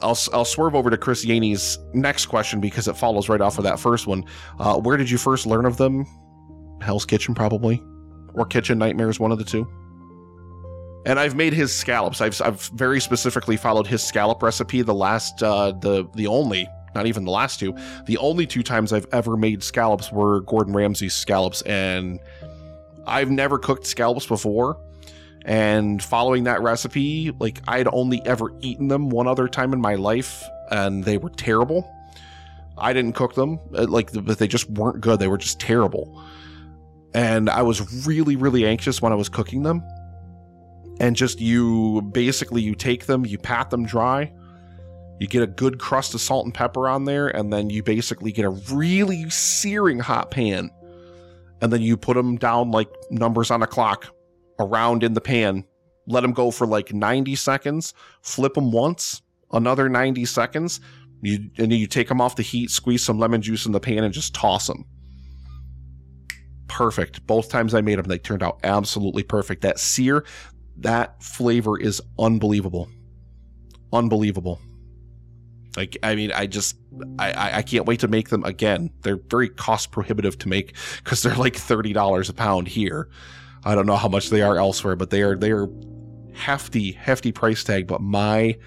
I'll, 0.02 0.20
I'll 0.34 0.44
swerve 0.44 0.76
over 0.76 0.90
to 0.90 0.98
Chris 0.98 1.24
Yaney's 1.24 1.80
next 1.94 2.26
question 2.26 2.60
because 2.60 2.90
it 2.90 2.98
follows 2.98 3.30
right 3.30 3.40
off 3.40 3.58
of 3.58 3.64
that 3.64 3.80
first 3.80 4.06
one. 4.06 4.26
Uh, 4.60 4.78
where 4.78 4.98
did 4.98 5.10
you 5.10 5.18
first 5.18 5.46
learn 5.46 5.66
of 5.66 5.78
them? 5.78 6.06
Hell's 6.82 7.06
Kitchen, 7.06 7.34
probably, 7.34 7.82
or 8.34 8.46
Kitchen 8.46 8.78
Nightmares, 8.78 9.18
one 9.18 9.32
of 9.32 9.38
the 9.38 9.46
two 9.46 9.66
and 11.06 11.20
I've 11.20 11.36
made 11.36 11.54
his 11.54 11.76
scallops. 11.76 12.22
I've 12.22 12.42
I've 12.42 12.62
very 12.70 13.00
specifically 13.00 13.58
followed 13.58 13.88
his 13.88 14.04
scallop 14.04 14.42
recipe. 14.42 14.82
The 14.82 14.94
last, 14.94 15.44
uh, 15.44 15.72
the 15.72 16.08
the 16.16 16.28
only, 16.28 16.68
not 16.96 17.08
even 17.08 17.26
the 17.26 17.32
last 17.32 17.60
two, 17.60 17.76
the 18.06 18.18
only 18.18 18.48
two 18.48 18.64
times 18.64 18.94
I've 18.94 19.08
ever 19.12 19.36
made 19.36 19.64
scallops 19.64 20.12
were 20.12 20.42
Gordon 20.42 20.74
Ramsay's 20.74 21.14
scallops, 21.14 21.62
and 21.64 22.20
I've 23.06 23.30
never 23.30 23.58
cooked 23.58 23.86
scallops 23.86 24.26
before. 24.26 24.80
And 25.46 26.02
following 26.02 26.46
that 26.46 26.62
recipe, 26.62 27.32
like 27.38 27.62
I'd 27.68 27.88
only 27.92 28.22
ever 28.26 28.54
eaten 28.62 28.88
them 28.88 29.10
one 29.10 29.28
other 29.28 29.50
time 29.50 29.74
in 29.74 29.82
my 29.82 29.96
life, 29.96 30.42
and 30.72 31.04
they 31.04 31.18
were 31.18 31.30
terrible. 31.30 31.90
I 32.78 32.94
didn't 32.94 33.14
cook 33.14 33.36
them, 33.36 33.60
uh, 33.76 33.86
like 33.88 34.12
they 34.12 34.48
just 34.48 34.70
weren't 34.70 35.02
good. 35.02 35.20
They 35.20 35.28
were 35.28 35.38
just 35.38 35.60
terrible. 35.60 36.24
And 37.14 37.50
I 37.50 37.62
was 37.62 38.08
really, 38.08 38.36
really 38.36 38.66
anxious 38.66 39.02
when 39.02 39.12
I 39.12 39.16
was 39.16 39.30
cooking 39.30 39.62
them 39.62 39.84
and 41.04 41.18
just 41.18 41.42
you 41.42 42.02
basically 42.14 42.62
you 42.62 42.76
take 42.76 43.08
them, 43.08 43.26
you 43.26 43.38
pat 43.38 43.70
them 43.70 43.86
dry, 43.86 44.32
you 45.20 45.28
get 45.28 45.44
a 45.44 45.48
good 45.48 45.78
crust 45.78 46.14
of 46.14 46.22
salt 46.22 46.46
and 46.46 46.54
pepper 46.54 46.88
on 46.88 47.04
there, 47.04 47.28
and 47.28 47.52
then 47.52 47.70
you 47.70 47.84
basically 47.84 48.32
get 48.32 48.46
a 48.46 48.50
really 48.72 49.30
searing 49.30 50.00
hot 50.00 50.32
pan, 50.32 50.72
and 51.62 51.74
then 51.74 51.82
you 51.82 51.98
put 51.98 52.16
them 52.16 52.38
down 52.38 52.72
like 52.72 52.88
numbers 53.12 53.52
on 53.52 53.62
a 53.62 53.68
clock 53.68 54.16
around 54.60 55.04
in 55.04 55.14
the 55.14 55.20
pan. 55.20 55.66
Let 56.08 56.22
them 56.22 56.32
go 56.32 56.52
for 56.52 56.66
like 56.66 56.94
90 56.94 57.36
seconds, 57.36 57.94
flip 58.22 58.54
them 58.54 58.72
once, 58.72 59.22
another 59.52 59.90
90 59.90 60.24
seconds, 60.24 60.80
you, 61.22 61.50
and 61.58 61.74
you 61.74 61.86
take 61.86 62.08
them 62.08 62.22
off 62.22 62.38
the 62.38 62.44
heat, 62.44 62.70
squeeze 62.70 63.04
some 63.04 63.20
lemon 63.20 63.42
juice 63.42 63.66
in 63.66 63.74
the 63.74 63.82
pan, 63.82 64.06
and 64.06 64.14
just 64.14 64.34
toss 64.34 64.68
them 64.68 64.86
perfect. 66.74 67.26
Both 67.28 67.50
times 67.50 67.76
I 67.76 67.82
made 67.82 68.00
them, 68.00 68.08
they 68.08 68.18
turned 68.18 68.42
out 68.42 68.60
absolutely 68.64 69.22
perfect. 69.22 69.62
That 69.62 69.80
sear, 69.80 70.26
that 70.78 71.22
flavor 71.22 71.80
is 71.80 72.02
unbelievable. 72.20 72.90
Unbelievable. 73.92 74.60
Like, 75.76 75.98
I 76.04 76.16
mean, 76.16 76.32
I 76.32 76.46
just, 76.46 76.78
I, 77.18 77.58
I 77.58 77.62
can't 77.64 77.86
wait 77.86 78.00
to 78.02 78.08
make 78.08 78.30
them 78.30 78.44
again. 78.44 78.92
They're 79.02 79.18
very 79.18 79.50
cost 79.50 79.92
prohibitive 79.92 80.38
to 80.40 80.50
make 80.50 80.76
because 80.98 81.24
they're 81.24 81.36
like 81.36 81.56
$30 81.56 82.30
a 82.30 82.34
pound 82.34 82.68
here. 82.68 83.10
I 83.64 83.76
don't 83.76 83.86
know 83.86 83.96
how 83.96 84.10
much 84.10 84.30
they 84.30 84.42
are 84.42 84.58
elsewhere, 84.58 84.96
but 84.96 85.10
they 85.10 85.22
are, 85.22 85.36
they 85.36 85.52
are 85.52 85.68
hefty, 86.34 86.92
hefty 86.92 87.32
price 87.32 87.64
tag, 87.64 87.88
but 87.88 88.02
my 88.02 88.58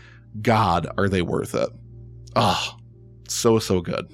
God, 0.42 0.88
are 0.98 1.08
they 1.08 1.22
worth 1.22 1.54
it? 1.54 1.68
Ah, 2.34 2.76
oh, 2.76 2.80
so, 3.28 3.58
so 3.58 3.80
good. 3.80 4.10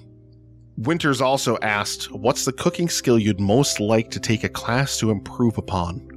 Winters 0.78 1.20
also 1.20 1.58
asked, 1.62 2.10
What's 2.12 2.44
the 2.44 2.52
cooking 2.52 2.88
skill 2.88 3.18
you'd 3.18 3.40
most 3.40 3.80
like 3.80 4.10
to 4.10 4.20
take 4.20 4.44
a 4.44 4.48
class 4.48 4.98
to 4.98 5.10
improve 5.10 5.58
upon? 5.58 6.11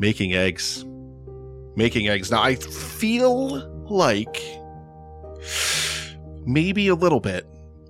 Making 0.00 0.34
eggs. 0.34 0.84
Making 1.76 2.08
eggs. 2.08 2.30
Now, 2.30 2.42
I 2.42 2.56
feel 2.56 3.58
like 3.88 4.42
maybe 6.44 6.88
a 6.88 6.94
little 6.94 7.20
bit 7.20 7.46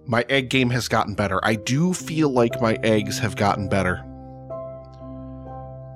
my 0.06 0.24
egg 0.28 0.50
game 0.50 0.68
has 0.70 0.88
gotten 0.88 1.14
better. 1.14 1.40
I 1.44 1.54
do 1.54 1.94
feel 1.94 2.28
like 2.28 2.60
my 2.60 2.74
eggs 2.82 3.18
have 3.20 3.36
gotten 3.36 3.68
better. 3.68 4.04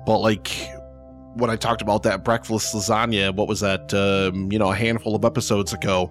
But, 0.05 0.19
like, 0.19 0.49
when 1.35 1.49
I 1.49 1.57
talked 1.57 1.81
about 1.81 2.03
that 2.03 2.23
breakfast 2.23 2.73
lasagna, 2.73 3.35
what 3.35 3.47
was 3.47 3.59
that, 3.59 3.93
um, 3.93 4.51
you 4.51 4.57
know, 4.57 4.71
a 4.71 4.75
handful 4.75 5.15
of 5.15 5.25
episodes 5.25 5.73
ago, 5.73 6.09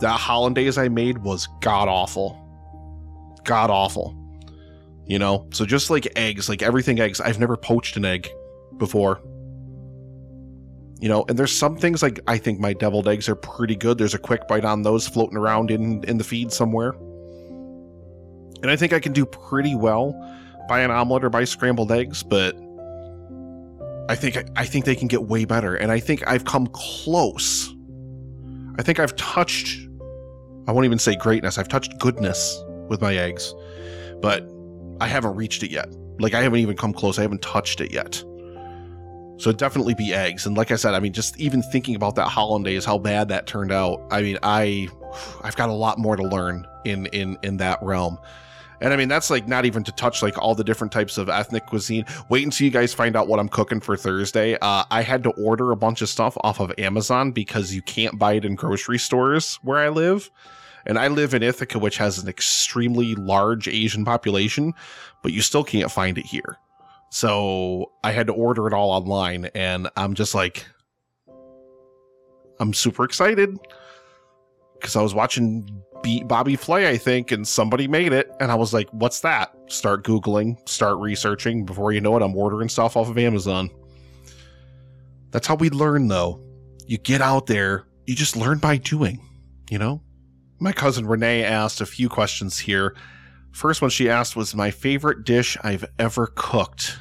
that 0.00 0.18
hollandaise 0.18 0.78
I 0.78 0.88
made 0.88 1.18
was 1.18 1.48
god 1.60 1.86
awful 1.86 2.44
god 3.44 3.70
awful. 3.70 4.16
You 5.06 5.18
know, 5.18 5.46
so 5.52 5.66
just 5.66 5.90
like 5.90 6.08
eggs, 6.16 6.48
like 6.48 6.62
everything 6.62 6.98
eggs, 6.98 7.20
I've 7.20 7.38
never 7.38 7.56
poached 7.56 7.96
an 7.96 8.06
egg 8.06 8.28
before. 8.78 9.20
You 11.00 11.08
know, 11.08 11.24
and 11.28 11.38
there's 11.38 11.52
some 11.52 11.76
things 11.76 12.02
like 12.02 12.20
I 12.26 12.38
think 12.38 12.60
my 12.60 12.72
deviled 12.72 13.08
eggs 13.08 13.28
are 13.28 13.34
pretty 13.34 13.76
good. 13.76 13.98
There's 13.98 14.14
a 14.14 14.18
quick 14.18 14.46
bite 14.48 14.64
on 14.64 14.82
those 14.82 15.06
floating 15.06 15.36
around 15.36 15.70
in 15.70 16.02
in 16.04 16.18
the 16.18 16.24
feed 16.24 16.52
somewhere. 16.52 16.90
And 18.62 18.70
I 18.70 18.76
think 18.76 18.92
I 18.92 19.00
can 19.00 19.12
do 19.12 19.26
pretty 19.26 19.74
well 19.74 20.14
by 20.68 20.80
an 20.80 20.90
omelet 20.90 21.24
or 21.24 21.30
by 21.30 21.44
scrambled 21.44 21.92
eggs, 21.92 22.22
but 22.22 22.56
I 24.08 24.14
think 24.14 24.38
I 24.56 24.64
think 24.64 24.84
they 24.84 24.96
can 24.96 25.08
get 25.08 25.24
way 25.24 25.44
better. 25.44 25.74
And 25.74 25.92
I 25.92 26.00
think 26.00 26.26
I've 26.26 26.44
come 26.44 26.68
close. 26.68 27.74
I 28.78 28.82
think 28.82 28.98
I've 28.98 29.14
touched 29.16 29.88
I 30.66 30.72
won't 30.72 30.86
even 30.86 30.98
say 30.98 31.14
greatness. 31.14 31.58
I've 31.58 31.68
touched 31.68 31.98
goodness 31.98 32.62
with 32.88 33.00
my 33.00 33.14
eggs, 33.16 33.54
but 34.20 34.48
I 35.00 35.08
haven't 35.08 35.36
reached 35.36 35.62
it 35.62 35.70
yet. 35.70 35.88
Like 36.18 36.34
I 36.34 36.42
haven't 36.42 36.60
even 36.60 36.76
come 36.76 36.92
close. 36.94 37.18
I 37.18 37.22
haven't 37.22 37.42
touched 37.42 37.80
it 37.80 37.92
yet. 37.92 38.22
So 39.36 39.52
definitely 39.52 39.94
be 39.94 40.14
eggs. 40.14 40.46
And 40.46 40.56
like 40.56 40.70
I 40.70 40.76
said, 40.76 40.94
I 40.94 41.00
mean, 41.00 41.12
just 41.12 41.38
even 41.38 41.62
thinking 41.62 41.96
about 41.96 42.14
that 42.16 42.28
hollandaise, 42.28 42.84
how 42.84 42.98
bad 42.98 43.28
that 43.28 43.46
turned 43.46 43.72
out. 43.72 44.00
I 44.10 44.22
mean, 44.22 44.38
I, 44.42 44.88
I've 45.42 45.56
got 45.56 45.68
a 45.68 45.72
lot 45.72 45.98
more 45.98 46.16
to 46.16 46.22
learn 46.22 46.66
in 46.84 47.06
in 47.06 47.36
in 47.42 47.56
that 47.58 47.82
realm. 47.82 48.18
And 48.80 48.92
I 48.92 48.96
mean, 48.96 49.08
that's 49.08 49.30
like 49.30 49.48
not 49.48 49.64
even 49.64 49.82
to 49.84 49.92
touch 49.92 50.22
like 50.22 50.36
all 50.38 50.54
the 50.54 50.64
different 50.64 50.92
types 50.92 51.16
of 51.16 51.28
ethnic 51.28 51.66
cuisine. 51.66 52.04
Wait 52.28 52.44
until 52.44 52.64
you 52.64 52.70
guys 52.70 52.92
find 52.92 53.16
out 53.16 53.28
what 53.28 53.40
I'm 53.40 53.48
cooking 53.48 53.80
for 53.80 53.96
Thursday. 53.96 54.58
Uh, 54.60 54.84
I 54.90 55.02
had 55.02 55.22
to 55.24 55.30
order 55.30 55.72
a 55.72 55.76
bunch 55.76 56.02
of 56.02 56.08
stuff 56.08 56.36
off 56.42 56.60
of 56.60 56.72
Amazon 56.78 57.32
because 57.32 57.74
you 57.74 57.82
can't 57.82 58.18
buy 58.18 58.34
it 58.34 58.44
in 58.44 58.56
grocery 58.56 58.98
stores 58.98 59.58
where 59.62 59.78
I 59.78 59.88
live. 59.88 60.30
And 60.86 60.98
I 60.98 61.08
live 61.08 61.32
in 61.32 61.42
Ithaca, 61.42 61.78
which 61.78 61.96
has 61.96 62.18
an 62.18 62.28
extremely 62.28 63.14
large 63.14 63.68
Asian 63.68 64.04
population, 64.04 64.74
but 65.22 65.32
you 65.32 65.40
still 65.40 65.64
can't 65.64 65.90
find 65.90 66.18
it 66.18 66.26
here. 66.26 66.58
So 67.14 67.92
I 68.02 68.10
had 68.10 68.26
to 68.26 68.32
order 68.32 68.66
it 68.66 68.72
all 68.72 68.90
online, 68.90 69.44
and 69.54 69.88
I'm 69.96 70.14
just 70.14 70.34
like, 70.34 70.66
I'm 72.58 72.74
super 72.74 73.04
excited 73.04 73.56
because 74.74 74.96
I 74.96 75.00
was 75.00 75.14
watching 75.14 75.80
B- 76.02 76.24
Bobby 76.24 76.56
Flay, 76.56 76.88
I 76.88 76.96
think, 76.96 77.30
and 77.30 77.46
somebody 77.46 77.86
made 77.86 78.12
it, 78.12 78.32
and 78.40 78.50
I 78.50 78.56
was 78.56 78.74
like, 78.74 78.90
"What's 78.90 79.20
that?" 79.20 79.54
Start 79.68 80.02
googling, 80.02 80.68
start 80.68 80.98
researching. 80.98 81.64
Before 81.64 81.92
you 81.92 82.00
know 82.00 82.16
it, 82.16 82.22
I'm 82.24 82.34
ordering 82.34 82.68
stuff 82.68 82.96
off 82.96 83.08
of 83.08 83.16
Amazon. 83.16 83.70
That's 85.30 85.46
how 85.46 85.54
we 85.54 85.70
learn, 85.70 86.08
though. 86.08 86.40
You 86.88 86.98
get 86.98 87.20
out 87.20 87.46
there, 87.46 87.86
you 88.08 88.16
just 88.16 88.34
learn 88.34 88.58
by 88.58 88.78
doing. 88.78 89.20
You 89.70 89.78
know, 89.78 90.02
my 90.58 90.72
cousin 90.72 91.06
Renee 91.06 91.44
asked 91.44 91.80
a 91.80 91.86
few 91.86 92.08
questions 92.08 92.58
here. 92.58 92.96
First 93.52 93.80
one 93.82 93.90
she 93.90 94.10
asked 94.10 94.34
was 94.34 94.56
my 94.56 94.72
favorite 94.72 95.22
dish 95.22 95.56
I've 95.62 95.84
ever 96.00 96.32
cooked. 96.34 96.98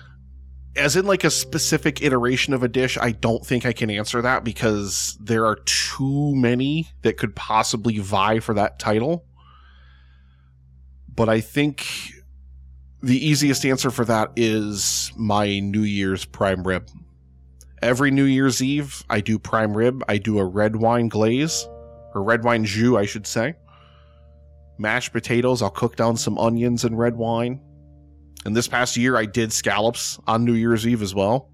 As 0.76 0.96
in, 0.96 1.06
like 1.06 1.24
a 1.24 1.30
specific 1.30 2.02
iteration 2.02 2.54
of 2.54 2.64
a 2.64 2.68
dish, 2.68 2.98
I 2.98 3.12
don't 3.12 3.46
think 3.46 3.66
I 3.66 3.74
can 3.74 3.92
answer 3.92 4.22
that 4.24 4.44
because 4.44 5.18
there 5.22 5.46
are 5.46 5.58
too 5.58 6.36
many 6.36 6.90
that 7.04 7.18
could 7.18 7.36
possibly 7.36 8.00
vie 8.00 8.40
for 8.40 8.56
that 8.56 8.80
title. 8.80 9.26
But 11.16 11.30
I 11.30 11.42
think 11.42 11.86
the 13.04 13.24
easiest 13.24 13.66
answer 13.66 13.92
for 13.92 14.06
that 14.06 14.32
is 14.36 15.12
my 15.16 15.60
New 15.60 15.84
Year's 15.84 16.26
prime 16.26 16.66
rib. 16.66 16.90
Every 17.84 18.10
New 18.10 18.24
Year's 18.24 18.64
Eve, 18.64 19.04
I 19.10 19.20
do 19.20 19.38
prime 19.38 19.76
rib. 19.76 20.04
I 20.08 20.18
do 20.18 20.40
a 20.40 20.46
red 20.46 20.78
wine 20.78 21.10
glaze 21.10 21.68
or 22.16 22.24
red 22.24 22.44
wine 22.44 22.66
jus, 22.66 22.96
I 22.96 23.06
should 23.06 23.28
say. 23.28 23.56
Mashed 24.80 25.12
potatoes, 25.14 25.62
I'll 25.62 25.70
cook 25.70 25.98
down 25.98 26.18
some 26.18 26.38
onions 26.38 26.84
and 26.84 26.98
red 26.98 27.16
wine. 27.16 27.62
And 28.46 28.56
this 28.56 28.68
past 28.68 28.98
year, 28.98 29.16
I 29.18 29.26
did 29.26 29.54
scallops 29.54 30.20
on 30.28 30.44
New 30.44 30.54
Year's 30.54 30.86
Eve 30.88 31.02
as 31.02 31.16
well. 31.16 31.50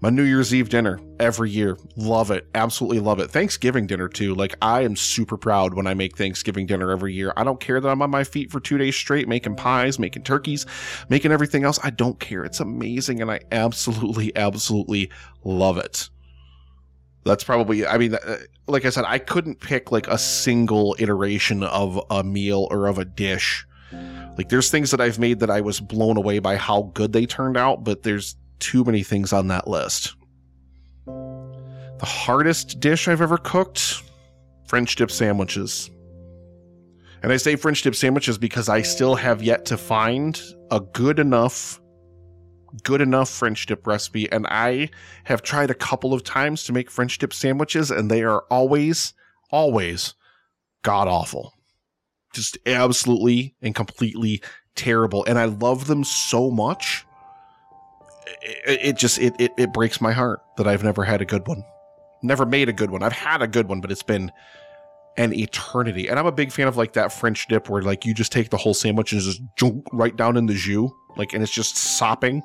My 0.00 0.10
New 0.10 0.24
Year's 0.24 0.52
Eve 0.52 0.68
dinner 0.68 0.98
every 1.20 1.48
year. 1.48 1.76
Love 1.96 2.32
it. 2.32 2.48
Absolutely 2.56 2.98
love 2.98 3.20
it. 3.20 3.30
Thanksgiving 3.30 3.86
dinner 3.86 4.08
too. 4.08 4.34
Like 4.34 4.56
I 4.60 4.80
am 4.80 4.96
super 4.96 5.36
proud 5.36 5.74
when 5.74 5.86
I 5.86 5.94
make 5.94 6.16
Thanksgiving 6.16 6.66
dinner 6.66 6.90
every 6.90 7.14
year. 7.14 7.32
I 7.36 7.44
don't 7.44 7.60
care 7.60 7.80
that 7.80 7.88
I'm 7.88 8.02
on 8.02 8.10
my 8.10 8.24
feet 8.24 8.50
for 8.50 8.58
two 8.58 8.78
days 8.78 8.96
straight 8.96 9.28
making 9.28 9.54
pies, 9.54 10.00
making 10.00 10.24
turkeys, 10.24 10.66
making 11.08 11.30
everything 11.30 11.62
else. 11.62 11.78
I 11.84 11.90
don't 11.90 12.18
care. 12.18 12.42
It's 12.42 12.58
amazing 12.58 13.22
and 13.22 13.30
I 13.30 13.40
absolutely, 13.52 14.36
absolutely 14.36 15.08
love 15.44 15.78
it 15.78 16.08
that's 17.24 17.44
probably 17.44 17.86
i 17.86 17.98
mean 17.98 18.14
uh, 18.14 18.36
like 18.66 18.84
i 18.84 18.90
said 18.90 19.04
i 19.06 19.18
couldn't 19.18 19.60
pick 19.60 19.92
like 19.92 20.08
a 20.08 20.18
single 20.18 20.96
iteration 20.98 21.62
of 21.62 22.00
a 22.10 22.22
meal 22.22 22.68
or 22.70 22.86
of 22.86 22.98
a 22.98 23.04
dish 23.04 23.66
like 24.36 24.48
there's 24.48 24.70
things 24.70 24.90
that 24.90 25.00
i've 25.00 25.18
made 25.18 25.40
that 25.40 25.50
i 25.50 25.60
was 25.60 25.80
blown 25.80 26.16
away 26.16 26.38
by 26.38 26.56
how 26.56 26.90
good 26.94 27.12
they 27.12 27.26
turned 27.26 27.56
out 27.56 27.84
but 27.84 28.02
there's 28.02 28.36
too 28.58 28.84
many 28.84 29.02
things 29.02 29.32
on 29.32 29.48
that 29.48 29.68
list 29.68 30.14
the 31.06 32.06
hardest 32.06 32.80
dish 32.80 33.08
i've 33.08 33.20
ever 33.20 33.38
cooked 33.38 34.02
french 34.66 34.96
dip 34.96 35.10
sandwiches 35.10 35.90
and 37.22 37.32
i 37.32 37.36
say 37.36 37.56
french 37.56 37.82
dip 37.82 37.94
sandwiches 37.94 38.38
because 38.38 38.68
i 38.68 38.82
still 38.82 39.14
have 39.14 39.42
yet 39.42 39.64
to 39.64 39.76
find 39.76 40.40
a 40.70 40.80
good 40.80 41.18
enough 41.18 41.80
good 42.82 43.00
enough 43.00 43.28
French 43.28 43.66
dip 43.66 43.86
recipe. 43.86 44.30
And 44.32 44.46
I 44.48 44.90
have 45.24 45.42
tried 45.42 45.70
a 45.70 45.74
couple 45.74 46.14
of 46.14 46.24
times 46.24 46.64
to 46.64 46.72
make 46.72 46.90
French 46.90 47.18
dip 47.18 47.32
sandwiches, 47.32 47.90
and 47.90 48.10
they 48.10 48.22
are 48.22 48.44
always, 48.50 49.12
always 49.50 50.14
god 50.82 51.08
awful. 51.08 51.52
Just 52.32 52.58
absolutely 52.66 53.54
and 53.62 53.74
completely 53.74 54.42
terrible. 54.74 55.24
And 55.24 55.38
I 55.38 55.46
love 55.46 55.86
them 55.86 56.04
so 56.04 56.50
much. 56.50 57.04
It, 58.42 58.80
it 58.82 58.96
just 58.96 59.18
it, 59.18 59.34
it 59.38 59.52
it 59.58 59.72
breaks 59.72 60.00
my 60.00 60.12
heart 60.12 60.42
that 60.56 60.66
I've 60.66 60.82
never 60.82 61.04
had 61.04 61.20
a 61.20 61.24
good 61.24 61.46
one. 61.46 61.64
Never 62.22 62.46
made 62.46 62.68
a 62.68 62.72
good 62.72 62.90
one. 62.90 63.02
I've 63.02 63.12
had 63.12 63.42
a 63.42 63.48
good 63.48 63.68
one, 63.68 63.80
but 63.80 63.90
it's 63.90 64.02
been 64.02 64.30
an 65.16 65.34
eternity. 65.34 66.08
And 66.08 66.18
I'm 66.18 66.26
a 66.26 66.32
big 66.32 66.52
fan 66.52 66.68
of 66.68 66.76
like 66.76 66.94
that 66.94 67.12
French 67.12 67.46
dip 67.48 67.68
where 67.68 67.82
like 67.82 68.06
you 68.06 68.14
just 68.14 68.32
take 68.32 68.50
the 68.50 68.56
whole 68.56 68.74
sandwich 68.74 69.12
and 69.12 69.20
just 69.20 69.42
jump 69.56 69.86
right 69.92 70.16
down 70.16 70.36
in 70.36 70.46
the 70.46 70.54
jus, 70.54 70.90
like 71.16 71.32
and 71.34 71.42
it's 71.42 71.52
just 71.52 71.76
sopping. 71.76 72.42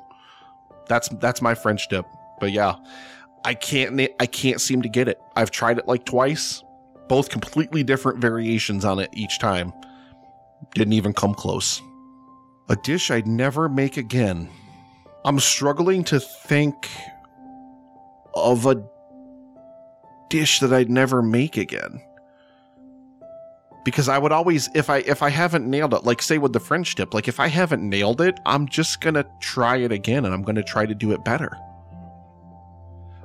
That's 0.88 1.08
that's 1.20 1.40
my 1.40 1.54
French 1.54 1.88
dip. 1.88 2.06
But 2.40 2.52
yeah, 2.52 2.74
I 3.44 3.54
can't 3.54 4.00
I 4.20 4.26
can't 4.26 4.60
seem 4.60 4.82
to 4.82 4.88
get 4.88 5.08
it. 5.08 5.20
I've 5.36 5.50
tried 5.50 5.78
it 5.78 5.86
like 5.86 6.04
twice, 6.04 6.62
both 7.08 7.30
completely 7.30 7.82
different 7.82 8.18
variations 8.18 8.84
on 8.84 8.98
it 8.98 9.10
each 9.12 9.38
time. 9.38 9.72
Didn't 10.74 10.92
even 10.92 11.12
come 11.12 11.34
close. 11.34 11.80
A 12.68 12.76
dish 12.76 13.10
I'd 13.10 13.26
never 13.26 13.68
make 13.68 13.96
again. 13.96 14.48
I'm 15.24 15.40
struggling 15.40 16.04
to 16.04 16.20
think 16.20 16.88
of 18.34 18.66
a 18.66 18.82
dish 20.28 20.60
that 20.60 20.72
I'd 20.72 20.90
never 20.90 21.22
make 21.22 21.56
again 21.56 22.02
because 23.84 24.08
I 24.08 24.18
would 24.18 24.32
always 24.32 24.68
if 24.74 24.90
I 24.90 24.98
if 24.98 25.22
I 25.22 25.30
haven't 25.30 25.66
nailed 25.66 25.94
it, 25.94 26.04
like 26.04 26.20
say 26.20 26.36
with 26.36 26.52
the 26.52 26.60
French 26.60 26.94
dip, 26.94 27.14
like 27.14 27.26
if 27.26 27.40
I 27.40 27.46
haven't 27.46 27.88
nailed 27.88 28.20
it, 28.20 28.38
I'm 28.44 28.68
just 28.68 29.00
gonna 29.00 29.24
try 29.40 29.76
it 29.78 29.92
again 29.92 30.26
and 30.26 30.34
I'm 30.34 30.42
gonna 30.42 30.62
try 30.62 30.84
to 30.84 30.94
do 30.94 31.12
it 31.12 31.24
better. 31.24 31.56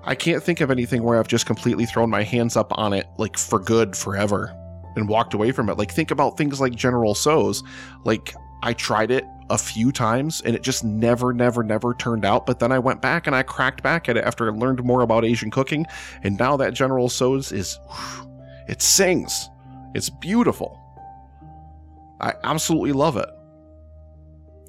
I 0.06 0.16
can't 0.16 0.44
think 0.44 0.60
of 0.62 0.70
anything 0.70 1.04
where 1.04 1.18
I've 1.18 1.28
just 1.28 1.46
completely 1.46 1.86
thrown 1.86 2.10
my 2.10 2.24
hands 2.24 2.58
up 2.58 2.78
on 2.78 2.94
it 2.94 3.08
like 3.18 3.38
for 3.38 3.60
good 3.60 3.96
forever 3.96 4.54
and 4.96 5.08
walked 5.08 5.34
away 5.34 5.52
from 5.52 5.70
it. 5.70 5.78
Like 5.78 5.92
think 5.92 6.12
about 6.12 6.38
things 6.38 6.60
like 6.60 6.76
General 6.76 7.16
Tso's. 7.16 7.64
Like 8.04 8.36
I 8.64 8.74
tried 8.74 9.12
it 9.12 9.26
a 9.50 9.58
few 9.58 9.92
times 9.92 10.42
and 10.46 10.56
it 10.56 10.62
just 10.62 10.84
never, 10.84 11.34
never, 11.34 11.64
never 11.64 11.94
turned 11.94 12.26
out. 12.26 12.46
But 12.46 12.60
then 12.60 12.72
I 12.72 12.80
went 12.80 13.02
back 13.02 13.28
and 13.28 13.36
I 13.36 13.44
cracked 13.44 13.82
back 13.82 14.10
at 14.10 14.18
it 14.18 14.26
after 14.26 14.50
I 14.50 14.56
learned 14.56 14.84
more 14.84 15.02
about 15.02 15.26
Asian 15.26 15.52
cooking. 15.52 15.86
And 16.24 16.38
now 16.38 16.58
that 16.58 16.74
General 16.74 17.08
Tso's 17.08 17.52
is, 17.52 17.80
it 18.68 18.82
sings. 18.82 19.50
It's 19.96 20.10
beautiful. 20.10 20.80
I 22.20 22.34
absolutely 22.44 22.94
love 22.94 23.18
it. 23.18 23.30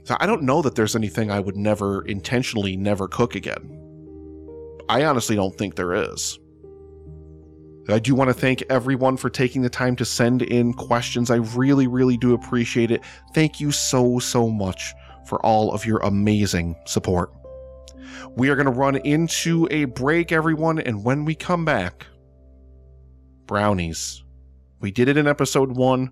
So 0.05 0.17
I 0.21 0.27
don't 0.27 0.43
know 0.43 0.63
that 0.63 0.75
there's 0.75 0.95
anything 0.95 1.31
I 1.31 1.41
would 1.41 1.57
never 1.57 2.05
intentionally 2.07 2.77
never 2.77 3.09
cook 3.09 3.35
again. 3.35 3.84
I 4.89 5.05
honestly 5.05 5.37
don't 5.37 5.57
think 5.57 5.77
there 5.77 5.95
is. 5.95 6.39
I 7.89 7.99
do 7.99 8.15
want 8.15 8.29
to 8.29 8.35
thank 8.35 8.63
everyone 8.71 9.17
for 9.19 9.29
taking 9.29 9.61
the 9.61 9.69
time 9.69 9.95
to 9.97 10.05
send 10.05 10.41
in 10.41 10.73
questions. 10.73 11.31
I 11.31 11.37
really, 11.37 11.87
really 11.87 12.17
do 12.17 12.33
appreciate 12.33 12.91
it. 12.91 13.03
Thank 13.35 13.61
you 13.61 13.73
so, 13.73 14.19
so 14.19 14.49
much 14.49 14.95
for 15.27 15.45
all 15.45 15.73
of 15.73 15.85
your 15.85 15.99
amazing 15.99 16.77
support. 16.87 17.31
We 18.37 18.49
are 18.49 18.57
going 18.57 18.67
to 18.67 18.73
run 18.73 18.97
into 18.97 19.69
a 19.71 19.85
break, 19.85 20.33
everyone, 20.33 20.79
and 20.79 21.05
when 21.05 21.25
we 21.25 21.35
come 21.35 21.65
back, 21.65 22.07
brownies. 23.47 24.23
We 24.81 24.91
did 24.91 25.09
it 25.09 25.17
in 25.17 25.27
episode 25.27 25.77
one. 25.77 26.11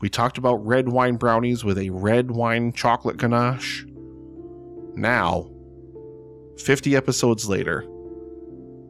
We 0.00 0.08
talked 0.08 0.38
about 0.38 0.66
red 0.66 0.88
wine 0.88 1.16
brownies 1.16 1.64
with 1.64 1.78
a 1.78 1.90
red 1.90 2.30
wine 2.30 2.72
chocolate 2.72 3.18
ganache. 3.18 3.84
Now, 4.94 5.50
50 6.58 6.96
episodes 6.96 7.48
later, 7.48 7.86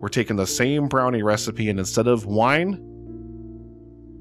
we're 0.01 0.09
taking 0.09 0.37
the 0.37 0.47
same 0.47 0.89
brownie 0.89 1.23
recipe 1.23 1.69
and 1.69 1.79
instead 1.79 2.07
of 2.07 2.27
wine, 2.27 2.87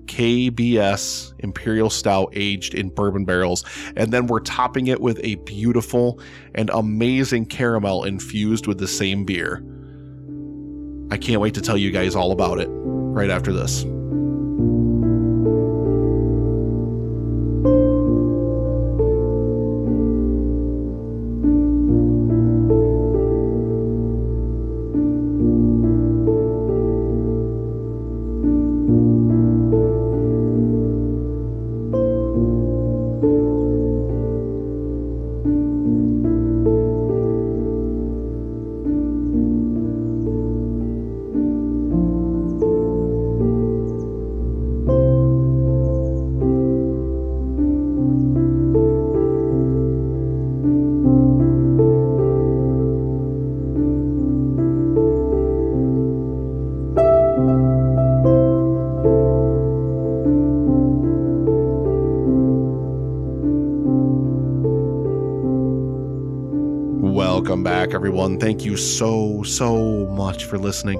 KBS 0.05 1.33
Imperial 1.39 1.89
Stout 1.89 2.33
aged 2.35 2.73
in 2.73 2.89
bourbon 2.89 3.25
barrels. 3.25 3.63
And 3.95 4.11
then 4.11 4.27
we're 4.27 4.41
topping 4.41 4.87
it 4.87 4.99
with 4.99 5.19
a 5.23 5.35
beautiful 5.35 6.19
and 6.55 6.69
amazing 6.71 7.45
caramel 7.45 8.03
infused 8.03 8.67
with 8.67 8.79
the 8.79 8.87
same 8.87 9.23
beer. 9.23 9.63
I 11.11 11.17
can't 11.17 11.41
wait 11.41 11.53
to 11.53 11.61
tell 11.61 11.77
you 11.77 11.91
guys 11.91 12.15
all 12.15 12.31
about 12.31 12.59
it 12.59 12.67
right 12.69 13.29
after 13.29 13.53
this. 13.53 13.85
Thank 68.39 68.63
you 68.63 68.77
so, 68.77 69.43
so 69.43 70.07
much 70.07 70.45
for 70.45 70.57
listening. 70.57 70.97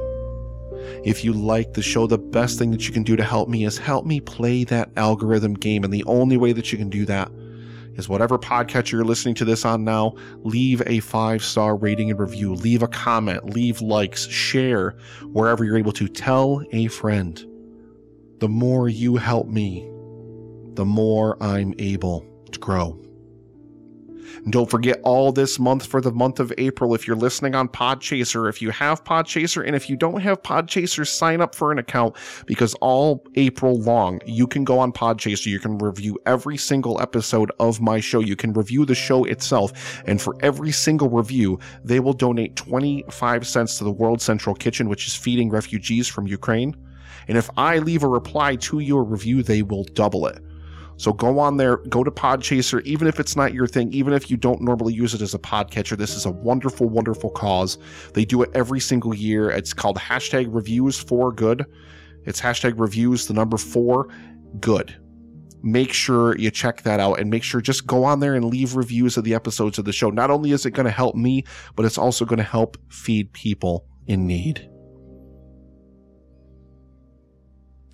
If 1.06 1.24
you 1.24 1.32
like 1.32 1.74
the 1.74 1.82
show, 1.82 2.06
the 2.06 2.18
best 2.18 2.60
thing 2.60 2.70
that 2.72 2.86
you 2.86 2.94
can 2.94 3.04
do 3.04 3.16
to 3.16 3.24
help 3.24 3.48
me 3.48 3.64
is 3.64 3.78
help 3.78 4.06
me 4.06 4.20
play 4.20 4.66
that 4.66 4.90
algorithm 4.98 5.54
game. 5.54 5.86
And 5.86 5.94
the 5.94 6.04
only 6.04 6.36
way 6.36 6.52
that 6.52 6.74
you 6.74 6.78
can 6.78 6.90
do 6.90 7.06
that 7.06 7.32
is 7.96 8.10
whatever 8.10 8.38
podcatcher 8.38 8.92
you're 8.92 9.06
listening 9.06 9.36
to 9.36 9.46
this 9.46 9.64
on 9.64 9.86
now, 9.86 10.16
leave 10.40 10.82
a 10.86 11.00
five 11.00 11.42
star 11.42 11.78
rating 11.78 12.12
and 12.12 12.20
review, 12.20 12.56
leave 12.56 12.84
a 12.84 12.90
comment, 12.90 13.54
leave 13.54 13.80
likes, 13.80 14.28
share 14.28 14.98
wherever 15.32 15.64
you're 15.64 15.78
able 15.78 15.94
to. 15.94 16.10
Tell 16.10 16.62
a 16.74 16.88
friend. 16.88 17.46
The 18.40 18.50
more 18.50 18.90
you 18.90 19.16
help 19.16 19.48
me, 19.48 19.90
the 20.74 20.86
more 20.86 21.42
I'm 21.42 21.74
able 21.78 22.26
to 22.52 22.60
grow. 22.60 23.00
And 24.44 24.54
don't 24.54 24.70
forget 24.70 25.00
all 25.04 25.32
this 25.32 25.60
month 25.60 25.86
for 25.86 26.02
the 26.02 26.12
month 26.12 26.40
of 26.40 26.54
April. 26.58 26.94
If 26.94 27.08
you're 27.08 27.16
listening 27.16 27.56
on 27.56 27.68
Podchaser, 27.68 28.50
if 28.50 28.62
you 28.62 28.70
have 28.72 29.04
Podchaser, 29.04 29.66
and 29.66 29.76
if 29.76 29.90
you 29.90 29.96
don't 29.96 30.22
have 30.22 30.42
Podchaser, 30.42 31.08
sign 31.08 31.42
up 31.42 31.56
for 31.56 31.72
an 31.72 31.80
account 31.80 32.16
because 32.46 32.74
all 32.76 33.26
April 33.36 33.80
long, 33.80 34.20
you 34.26 34.48
can 34.48 34.64
go 34.64 34.80
on 34.80 34.92
Podchaser. 34.92 35.48
You 35.48 35.60
can 35.60 35.78
review 35.78 36.18
every 36.26 36.58
single 36.58 37.02
episode 37.02 37.52
of 37.60 37.82
my 37.82 38.00
show. 38.00 38.20
You 38.20 38.36
can 38.36 38.54
review 38.54 38.86
the 38.86 38.96
show 38.96 39.24
itself. 39.26 40.02
And 40.06 40.22
for 40.22 40.36
every 40.42 40.72
single 40.72 41.10
review, 41.10 41.60
they 41.84 42.00
will 42.00 42.14
donate 42.14 42.56
25 42.56 43.48
cents 43.48 43.78
to 43.78 43.84
the 43.84 43.92
World 43.92 44.22
Central 44.22 44.56
Kitchen, 44.56 44.90
which 44.90 45.08
is 45.08 45.16
feeding 45.16 45.50
refugees 45.50 46.08
from 46.08 46.28
Ukraine. 46.28 46.76
And 47.28 47.38
if 47.38 47.50
I 47.58 47.78
leave 47.78 48.04
a 48.04 48.08
reply 48.08 48.56
to 48.56 48.80
your 48.80 49.04
review, 49.04 49.44
they 49.44 49.62
will 49.62 49.84
double 49.84 50.26
it. 50.28 50.42
So 51.00 51.14
go 51.14 51.40
on 51.40 51.56
there, 51.56 51.78
go 51.78 52.04
to 52.04 52.12
Podchaser, 52.12 52.84
even 52.84 53.08
if 53.08 53.22
it's 53.22 53.38
not 53.38 53.54
your 53.54 53.68
thing, 53.68 53.90
even 53.94 54.12
if 54.12 54.30
you 54.30 54.36
don't 54.36 54.60
normally 54.62 54.94
use 54.94 55.14
it 55.14 55.22
as 55.22 55.34
a 55.34 55.40
podcatcher. 55.40 55.98
This 55.98 56.14
is 56.14 56.26
a 56.26 56.30
wonderful, 56.30 56.90
wonderful 56.90 57.30
cause. 57.30 57.78
They 58.14 58.26
do 58.26 58.42
it 58.42 58.50
every 58.54 58.82
single 58.82 59.16
year. 59.16 59.50
It's 59.50 59.72
called 59.72 59.98
hashtag 59.98 60.54
reviews 60.54 61.00
for 61.00 61.32
good. 61.32 61.66
It's 62.26 62.42
hashtag 62.42 62.78
reviews, 62.78 63.28
the 63.28 63.34
number 63.34 63.56
four, 63.56 64.10
good. 64.60 64.94
Make 65.64 65.94
sure 65.94 66.38
you 66.38 66.52
check 66.52 66.82
that 66.82 67.00
out 67.00 67.22
and 67.22 67.30
make 67.30 67.44
sure 67.44 67.62
just 67.62 67.88
go 67.88 68.04
on 68.04 68.20
there 68.20 68.36
and 68.36 68.44
leave 68.44 68.76
reviews 68.76 69.16
of 69.16 69.24
the 69.24 69.36
episodes 69.36 69.80
of 69.80 69.86
the 69.86 69.94
show. 69.94 70.10
Not 70.10 70.30
only 70.30 70.52
is 70.52 70.66
it 70.66 70.72
going 70.72 70.86
to 70.86 70.92
help 70.92 71.16
me, 71.16 71.46
but 71.78 71.86
it's 71.86 71.98
also 71.98 72.26
going 72.26 72.40
to 72.40 72.44
help 72.44 72.76
feed 72.92 73.32
people 73.32 73.86
in 74.06 74.28
need. 74.28 74.70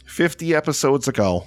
50 0.08 0.56
episodes 0.56 1.08
ago, 1.08 1.45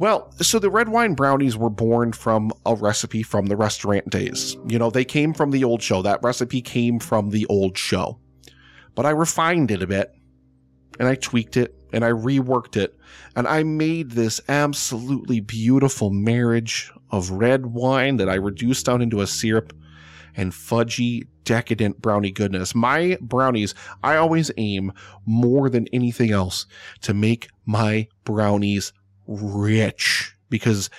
well, 0.00 0.32
so 0.40 0.58
the 0.58 0.70
red 0.70 0.88
wine 0.88 1.12
brownies 1.12 1.58
were 1.58 1.68
born 1.68 2.12
from 2.12 2.50
a 2.64 2.74
recipe 2.74 3.22
from 3.22 3.46
the 3.46 3.56
restaurant 3.56 4.08
days. 4.08 4.56
You 4.66 4.78
know, 4.78 4.88
they 4.88 5.04
came 5.04 5.34
from 5.34 5.50
the 5.50 5.62
old 5.62 5.82
show. 5.82 6.00
That 6.00 6.22
recipe 6.22 6.62
came 6.62 6.98
from 6.98 7.28
the 7.28 7.44
old 7.46 7.76
show. 7.76 8.18
But 8.94 9.04
I 9.04 9.10
refined 9.10 9.70
it 9.70 9.82
a 9.82 9.86
bit 9.86 10.10
and 10.98 11.06
I 11.06 11.16
tweaked 11.16 11.58
it 11.58 11.74
and 11.92 12.02
I 12.02 12.12
reworked 12.12 12.78
it 12.78 12.98
and 13.36 13.46
I 13.46 13.62
made 13.62 14.12
this 14.12 14.40
absolutely 14.48 15.40
beautiful 15.40 16.08
marriage 16.08 16.90
of 17.10 17.30
red 17.30 17.66
wine 17.66 18.16
that 18.16 18.28
I 18.30 18.36
reduced 18.36 18.86
down 18.86 19.02
into 19.02 19.20
a 19.20 19.26
syrup 19.26 19.74
and 20.34 20.52
fudgy, 20.52 21.26
decadent 21.44 22.00
brownie 22.00 22.30
goodness. 22.30 22.74
My 22.74 23.18
brownies, 23.20 23.74
I 24.02 24.16
always 24.16 24.50
aim 24.56 24.94
more 25.26 25.68
than 25.68 25.88
anything 25.92 26.30
else 26.30 26.64
to 27.02 27.12
make 27.12 27.50
my 27.66 28.08
brownies 28.24 28.94
rich 29.30 30.34
because 30.50 30.90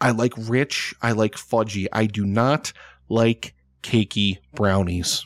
I 0.00 0.10
like 0.10 0.34
rich, 0.36 0.94
I 1.00 1.12
like 1.12 1.34
fudgy. 1.34 1.86
I 1.92 2.06
do 2.06 2.26
not 2.26 2.72
like 3.08 3.54
cakey 3.82 4.38
brownies. 4.54 5.24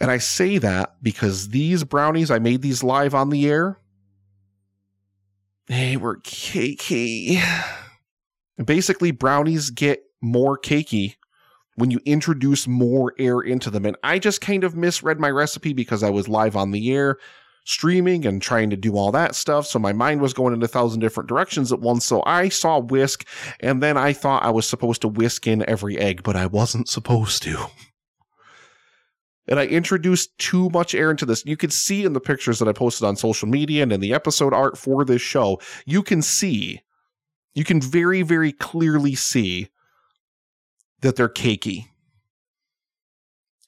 And 0.00 0.10
I 0.10 0.18
say 0.18 0.58
that 0.58 0.96
because 1.02 1.48
these 1.48 1.84
brownies, 1.84 2.30
I 2.30 2.38
made 2.38 2.62
these 2.62 2.82
live 2.82 3.14
on 3.14 3.30
the 3.30 3.48
air. 3.48 3.78
They 5.66 5.96
were 5.96 6.16
cakey. 6.18 7.42
Basically, 8.62 9.10
brownies 9.10 9.70
get 9.70 10.02
more 10.20 10.58
cakey 10.58 11.16
when 11.76 11.90
you 11.90 12.00
introduce 12.04 12.66
more 12.66 13.14
air 13.18 13.40
into 13.40 13.70
them. 13.70 13.86
And 13.86 13.96
I 14.02 14.18
just 14.18 14.40
kind 14.40 14.64
of 14.64 14.76
misread 14.76 15.20
my 15.20 15.30
recipe 15.30 15.72
because 15.72 16.02
I 16.02 16.10
was 16.10 16.28
live 16.28 16.56
on 16.56 16.72
the 16.72 16.92
air 16.92 17.16
streaming 17.64 18.26
and 18.26 18.40
trying 18.40 18.70
to 18.70 18.76
do 18.76 18.96
all 18.96 19.12
that 19.12 19.34
stuff. 19.34 19.66
So 19.66 19.78
my 19.78 19.92
mind 19.92 20.20
was 20.20 20.32
going 20.32 20.54
in 20.54 20.62
a 20.62 20.68
thousand 20.68 21.00
different 21.00 21.28
directions 21.28 21.72
at 21.72 21.80
once. 21.80 22.04
So 22.04 22.22
I 22.26 22.48
saw 22.48 22.78
whisk 22.78 23.26
and 23.60 23.82
then 23.82 23.96
I 23.96 24.12
thought 24.12 24.44
I 24.44 24.50
was 24.50 24.66
supposed 24.66 25.02
to 25.02 25.08
whisk 25.08 25.46
in 25.46 25.68
every 25.68 25.98
egg, 25.98 26.22
but 26.22 26.36
I 26.36 26.46
wasn't 26.46 26.88
supposed 26.88 27.42
to. 27.44 27.66
And 29.48 29.58
I 29.58 29.66
introduced 29.66 30.36
too 30.38 30.70
much 30.70 30.94
air 30.94 31.10
into 31.10 31.26
this. 31.26 31.44
You 31.44 31.56
can 31.56 31.70
see 31.70 32.04
in 32.04 32.12
the 32.12 32.20
pictures 32.20 32.60
that 32.60 32.68
I 32.68 32.72
posted 32.72 33.06
on 33.06 33.16
social 33.16 33.48
media 33.48 33.82
and 33.82 33.92
in 33.92 34.00
the 34.00 34.14
episode 34.14 34.54
art 34.54 34.78
for 34.78 35.04
this 35.04 35.22
show, 35.22 35.60
you 35.86 36.02
can 36.02 36.22
see, 36.22 36.80
you 37.54 37.64
can 37.64 37.80
very, 37.80 38.22
very 38.22 38.52
clearly 38.52 39.16
see 39.16 39.68
that 41.00 41.16
they're 41.16 41.28
cakey. 41.28 41.86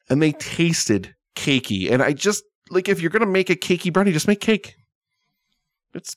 And 0.09 0.23
they 0.23 0.33
tasted 0.33 1.17
cakey. 1.35 1.91
And 1.91 2.03
I 2.03 2.13
just 2.13 2.45
like 2.71 2.89
if 2.89 3.01
you're 3.01 3.11
gonna 3.11 3.27
make 3.27 3.51
a 3.51 3.57
cakey 3.57 3.93
brownie, 3.93 4.13
just 4.13 4.29
make 4.29 4.41
cake. 4.41 4.77
It's 5.95 6.17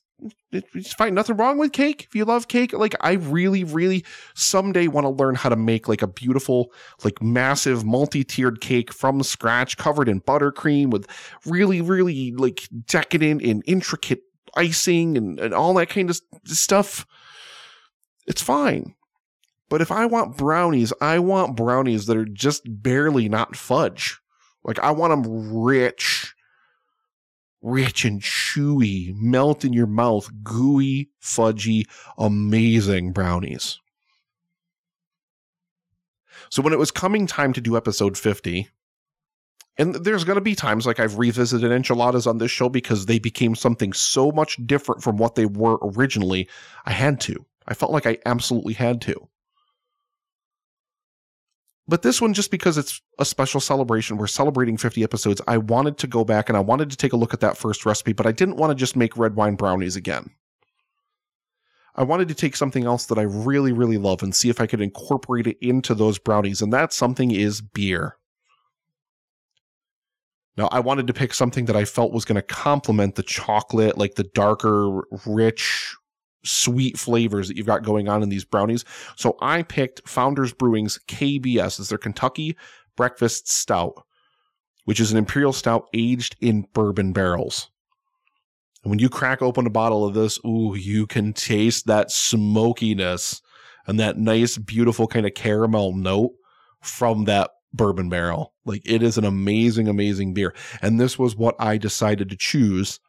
it's 0.51 0.93
fine. 0.93 1.13
Nothing 1.13 1.35
wrong 1.35 1.57
with 1.57 1.73
cake. 1.73 2.05
If 2.07 2.15
you 2.15 2.23
love 2.23 2.47
cake, 2.47 2.71
like 2.71 2.95
I 3.01 3.13
really, 3.13 3.63
really 3.63 4.05
someday 4.33 4.87
want 4.87 5.03
to 5.05 5.09
learn 5.09 5.35
how 5.35 5.49
to 5.49 5.57
make 5.57 5.89
like 5.89 6.01
a 6.01 6.07
beautiful, 6.07 6.71
like 7.03 7.21
massive 7.21 7.83
multi-tiered 7.83 8.61
cake 8.61 8.93
from 8.93 9.21
scratch, 9.23 9.77
covered 9.77 10.07
in 10.07 10.21
buttercream 10.21 10.89
with 10.89 11.07
really, 11.45 11.81
really 11.81 12.31
like 12.31 12.69
decadent 12.85 13.41
and 13.41 13.63
intricate 13.65 14.21
icing 14.55 15.17
and, 15.17 15.39
and 15.39 15.53
all 15.53 15.73
that 15.73 15.89
kind 15.89 16.09
of 16.09 16.19
stuff. 16.45 17.05
It's 18.25 18.41
fine. 18.41 18.95
But 19.69 19.81
if 19.81 19.91
I 19.91 20.05
want 20.05 20.37
brownies, 20.37 20.93
I 21.01 21.19
want 21.19 21.57
brownies 21.57 22.05
that 22.05 22.15
are 22.15 22.25
just 22.25 22.61
barely 22.65 23.27
not 23.27 23.55
fudge. 23.55 24.19
Like 24.63 24.79
I 24.79 24.91
want 24.91 25.11
them 25.11 25.63
rich 25.63 26.34
rich 27.65 28.05
and 28.05 28.21
chewy, 28.21 29.13
melt 29.15 29.65
in 29.65 29.73
your 29.73 29.87
mouth, 29.87 30.29
gooey, 30.43 31.09
fudgy, 31.21 31.83
amazing 32.17 33.11
brownies. 33.11 33.79
So 36.49 36.61
when 36.61 36.73
it 36.73 36.79
was 36.79 36.91
coming 36.91 37.25
time 37.25 37.53
to 37.53 37.61
do 37.61 37.75
episode 37.75 38.17
50, 38.17 38.69
and 39.77 39.95
there's 39.95 40.23
going 40.23 40.35
to 40.35 40.41
be 40.41 40.55
times 40.55 40.85
like 40.85 40.99
I've 40.99 41.17
revisited 41.17 41.71
enchiladas 41.71 42.27
on 42.27 42.37
this 42.37 42.51
show 42.51 42.69
because 42.69 43.07
they 43.07 43.19
became 43.19 43.55
something 43.55 43.91
so 43.93 44.31
much 44.31 44.57
different 44.65 45.03
from 45.03 45.17
what 45.17 45.35
they 45.35 45.47
were 45.47 45.79
originally. 45.81 46.47
I 46.85 46.91
had 46.93 47.19
to. 47.21 47.45
I 47.67 47.73
felt 47.73 47.91
like 47.91 48.05
I 48.05 48.19
absolutely 48.25 48.73
had 48.73 49.01
to. 49.01 49.27
But 51.87 52.01
this 52.01 52.19
one, 52.19 52.33
just 52.33 52.49
because 52.49 52.77
it's 52.77 52.99
a 53.19 53.25
special 53.25 53.59
celebration, 53.59 54.17
we're 54.17 54.27
celebrating 54.27 54.75
50 54.75 55.03
episodes, 55.03 55.41
I 55.47 55.57
wanted 55.57 55.97
to 55.99 56.07
go 56.07 56.23
back 56.23 56.49
and 56.49 56.57
I 56.57 56.61
wanted 56.61 56.89
to 56.89 56.97
take 56.97 57.13
a 57.13 57.17
look 57.17 57.33
at 57.33 57.41
that 57.41 57.57
first 57.57 57.85
recipe, 57.85 58.13
but 58.13 58.25
I 58.25 58.31
didn't 58.31 58.57
want 58.57 58.71
to 58.71 58.75
just 58.75 58.95
make 58.95 59.15
red 59.17 59.35
wine 59.35 59.55
brownies 59.55 59.95
again. 59.95 60.31
I 61.95 62.03
wanted 62.03 62.27
to 62.27 62.33
take 62.33 62.55
something 62.55 62.85
else 62.85 63.05
that 63.05 63.19
I 63.19 63.21
really, 63.21 63.71
really 63.71 63.97
love 63.97 64.23
and 64.23 64.35
see 64.35 64.49
if 64.49 64.59
I 64.59 64.65
could 64.65 64.81
incorporate 64.81 65.47
it 65.47 65.57
into 65.61 65.93
those 65.93 66.17
brownies, 66.17 66.61
and 66.61 66.73
that 66.73 66.91
something 66.91 67.31
is 67.31 67.61
beer. 67.61 68.17
Now, 70.57 70.69
I 70.71 70.79
wanted 70.79 71.07
to 71.07 71.13
pick 71.13 71.33
something 71.33 71.65
that 71.65 71.75
I 71.75 71.85
felt 71.85 72.13
was 72.13 72.25
going 72.25 72.37
to 72.37 72.41
complement 72.41 73.15
the 73.15 73.23
chocolate, 73.23 73.97
like 73.97 74.15
the 74.15 74.23
darker, 74.23 75.01
rich, 75.25 75.95
sweet 76.45 76.97
flavors 76.97 77.47
that 77.47 77.57
you've 77.57 77.65
got 77.65 77.83
going 77.83 78.07
on 78.07 78.23
in 78.23 78.29
these 78.29 78.45
brownies. 78.45 78.85
So 79.15 79.37
I 79.41 79.63
picked 79.63 80.07
Founders 80.07 80.53
Brewing's 80.53 80.99
KBS 81.07 81.79
as 81.79 81.89
their 81.89 81.97
Kentucky 81.97 82.55
Breakfast 82.95 83.51
Stout, 83.51 84.03
which 84.85 84.99
is 84.99 85.11
an 85.11 85.17
imperial 85.17 85.53
stout 85.53 85.87
aged 85.93 86.35
in 86.39 86.67
bourbon 86.73 87.13
barrels. 87.13 87.69
And 88.83 88.91
when 88.91 88.99
you 88.99 89.09
crack 89.09 89.41
open 89.41 89.65
a 89.65 89.71
bottle 89.71 90.05
of 90.05 90.13
this, 90.13 90.39
ooh, 90.45 90.75
you 90.75 91.07
can 91.07 91.33
taste 91.33 91.87
that 91.87 92.11
smokiness 92.11 93.41
and 93.87 93.99
that 93.99 94.17
nice, 94.17 94.57
beautiful 94.57 95.07
kind 95.07 95.25
of 95.25 95.33
caramel 95.33 95.93
note 95.93 96.31
from 96.81 97.25
that 97.25 97.49
bourbon 97.73 98.09
barrel. 98.09 98.53
Like 98.63 98.81
it 98.85 99.03
is 99.03 99.17
an 99.17 99.25
amazing, 99.25 99.87
amazing 99.87 100.33
beer. 100.33 100.53
And 100.81 100.99
this 100.99 101.17
was 101.17 101.35
what 101.35 101.55
I 101.59 101.77
decided 101.77 102.29
to 102.29 102.37
choose 102.37 102.99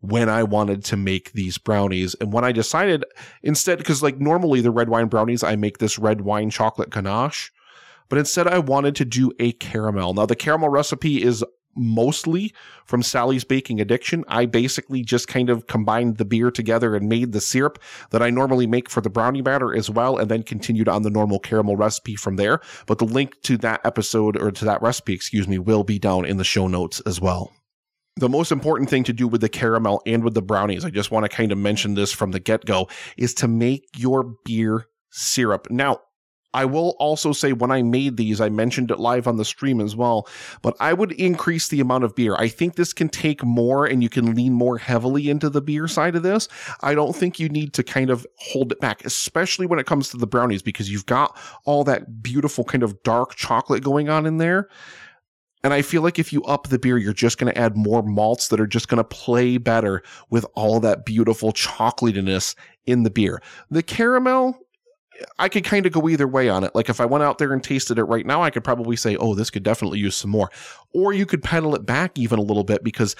when 0.00 0.28
I 0.28 0.42
wanted 0.42 0.84
to 0.86 0.96
make 0.96 1.32
these 1.32 1.58
brownies. 1.58 2.14
And 2.20 2.32
when 2.32 2.44
I 2.44 2.52
decided 2.52 3.04
instead, 3.42 3.78
because 3.78 4.02
like 4.02 4.18
normally 4.18 4.60
the 4.60 4.70
red 4.70 4.88
wine 4.88 5.08
brownies, 5.08 5.42
I 5.42 5.56
make 5.56 5.78
this 5.78 5.98
red 5.98 6.22
wine 6.22 6.50
chocolate 6.50 6.90
ganache, 6.90 7.52
but 8.08 8.18
instead 8.18 8.48
I 8.48 8.58
wanted 8.58 8.96
to 8.96 9.04
do 9.04 9.32
a 9.38 9.52
caramel. 9.52 10.14
Now 10.14 10.26
the 10.26 10.36
caramel 10.36 10.68
recipe 10.68 11.22
is 11.22 11.44
mostly 11.76 12.52
from 12.84 13.02
Sally's 13.02 13.44
Baking 13.44 13.80
Addiction. 13.80 14.24
I 14.28 14.46
basically 14.46 15.02
just 15.02 15.28
kind 15.28 15.50
of 15.50 15.66
combined 15.66 16.16
the 16.16 16.24
beer 16.24 16.50
together 16.50 16.96
and 16.96 17.08
made 17.08 17.32
the 17.32 17.40
syrup 17.40 17.78
that 18.10 18.22
I 18.22 18.30
normally 18.30 18.66
make 18.66 18.90
for 18.90 19.00
the 19.00 19.10
brownie 19.10 19.40
batter 19.40 19.74
as 19.74 19.88
well, 19.88 20.16
and 20.16 20.30
then 20.30 20.42
continued 20.42 20.88
on 20.88 21.02
the 21.02 21.10
normal 21.10 21.38
caramel 21.38 21.76
recipe 21.76 22.16
from 22.16 22.36
there. 22.36 22.60
But 22.86 22.98
the 22.98 23.04
link 23.04 23.40
to 23.42 23.56
that 23.58 23.80
episode 23.84 24.36
or 24.36 24.50
to 24.50 24.64
that 24.64 24.82
recipe, 24.82 25.14
excuse 25.14 25.46
me, 25.46 25.58
will 25.58 25.84
be 25.84 25.98
down 25.98 26.24
in 26.24 26.38
the 26.38 26.44
show 26.44 26.66
notes 26.66 27.00
as 27.06 27.20
well. 27.20 27.52
The 28.16 28.28
most 28.28 28.52
important 28.52 28.90
thing 28.90 29.04
to 29.04 29.12
do 29.12 29.28
with 29.28 29.40
the 29.40 29.48
caramel 29.48 30.02
and 30.04 30.24
with 30.24 30.34
the 30.34 30.42
brownies, 30.42 30.84
I 30.84 30.90
just 30.90 31.10
want 31.10 31.24
to 31.24 31.28
kind 31.28 31.52
of 31.52 31.58
mention 31.58 31.94
this 31.94 32.12
from 32.12 32.32
the 32.32 32.40
get 32.40 32.64
go, 32.64 32.88
is 33.16 33.34
to 33.34 33.48
make 33.48 33.86
your 33.96 34.34
beer 34.44 34.86
syrup. 35.10 35.68
Now, 35.70 36.00
I 36.52 36.64
will 36.64 36.96
also 36.98 37.32
say 37.32 37.52
when 37.52 37.70
I 37.70 37.82
made 37.82 38.16
these, 38.16 38.40
I 38.40 38.48
mentioned 38.48 38.90
it 38.90 38.98
live 38.98 39.28
on 39.28 39.36
the 39.36 39.44
stream 39.44 39.80
as 39.80 39.94
well, 39.94 40.28
but 40.62 40.76
I 40.80 40.92
would 40.92 41.12
increase 41.12 41.68
the 41.68 41.80
amount 41.80 42.02
of 42.02 42.16
beer. 42.16 42.34
I 42.36 42.48
think 42.48 42.74
this 42.74 42.92
can 42.92 43.08
take 43.08 43.44
more 43.44 43.86
and 43.86 44.02
you 44.02 44.08
can 44.08 44.34
lean 44.34 44.52
more 44.52 44.76
heavily 44.76 45.30
into 45.30 45.48
the 45.48 45.60
beer 45.60 45.86
side 45.86 46.16
of 46.16 46.24
this. 46.24 46.48
I 46.80 46.94
don't 46.94 47.14
think 47.14 47.38
you 47.38 47.48
need 47.48 47.72
to 47.74 47.84
kind 47.84 48.10
of 48.10 48.26
hold 48.38 48.72
it 48.72 48.80
back, 48.80 49.04
especially 49.04 49.66
when 49.66 49.78
it 49.78 49.86
comes 49.86 50.08
to 50.08 50.16
the 50.16 50.26
brownies, 50.26 50.62
because 50.62 50.90
you've 50.90 51.06
got 51.06 51.38
all 51.64 51.84
that 51.84 52.20
beautiful 52.20 52.64
kind 52.64 52.82
of 52.82 53.00
dark 53.04 53.36
chocolate 53.36 53.84
going 53.84 54.08
on 54.08 54.26
in 54.26 54.38
there. 54.38 54.68
And 55.62 55.74
I 55.74 55.82
feel 55.82 56.02
like 56.02 56.18
if 56.18 56.32
you 56.32 56.42
up 56.44 56.68
the 56.68 56.78
beer, 56.78 56.96
you're 56.96 57.12
just 57.12 57.38
going 57.38 57.52
to 57.52 57.58
add 57.58 57.76
more 57.76 58.02
malts 58.02 58.48
that 58.48 58.60
are 58.60 58.66
just 58.66 58.88
going 58.88 58.98
to 58.98 59.04
play 59.04 59.58
better 59.58 60.02
with 60.30 60.46
all 60.54 60.80
that 60.80 61.04
beautiful 61.04 61.52
chocolatiness 61.52 62.54
in 62.86 63.02
the 63.02 63.10
beer. 63.10 63.42
The 63.70 63.82
caramel, 63.82 64.58
I 65.38 65.50
could 65.50 65.64
kind 65.64 65.84
of 65.84 65.92
go 65.92 66.08
either 66.08 66.26
way 66.26 66.48
on 66.48 66.64
it. 66.64 66.74
Like 66.74 66.88
if 66.88 67.00
I 67.00 67.04
went 67.04 67.24
out 67.24 67.38
there 67.38 67.52
and 67.52 67.62
tasted 67.62 67.98
it 67.98 68.04
right 68.04 68.24
now, 68.24 68.42
I 68.42 68.50
could 68.50 68.64
probably 68.64 68.96
say, 68.96 69.16
oh, 69.16 69.34
this 69.34 69.50
could 69.50 69.62
definitely 69.62 69.98
use 69.98 70.16
some 70.16 70.30
more. 70.30 70.50
Or 70.94 71.12
you 71.12 71.26
could 71.26 71.42
pedal 71.42 71.74
it 71.74 71.84
back 71.84 72.18
even 72.18 72.38
a 72.38 72.42
little 72.42 72.64
bit 72.64 72.82
because, 72.82 73.14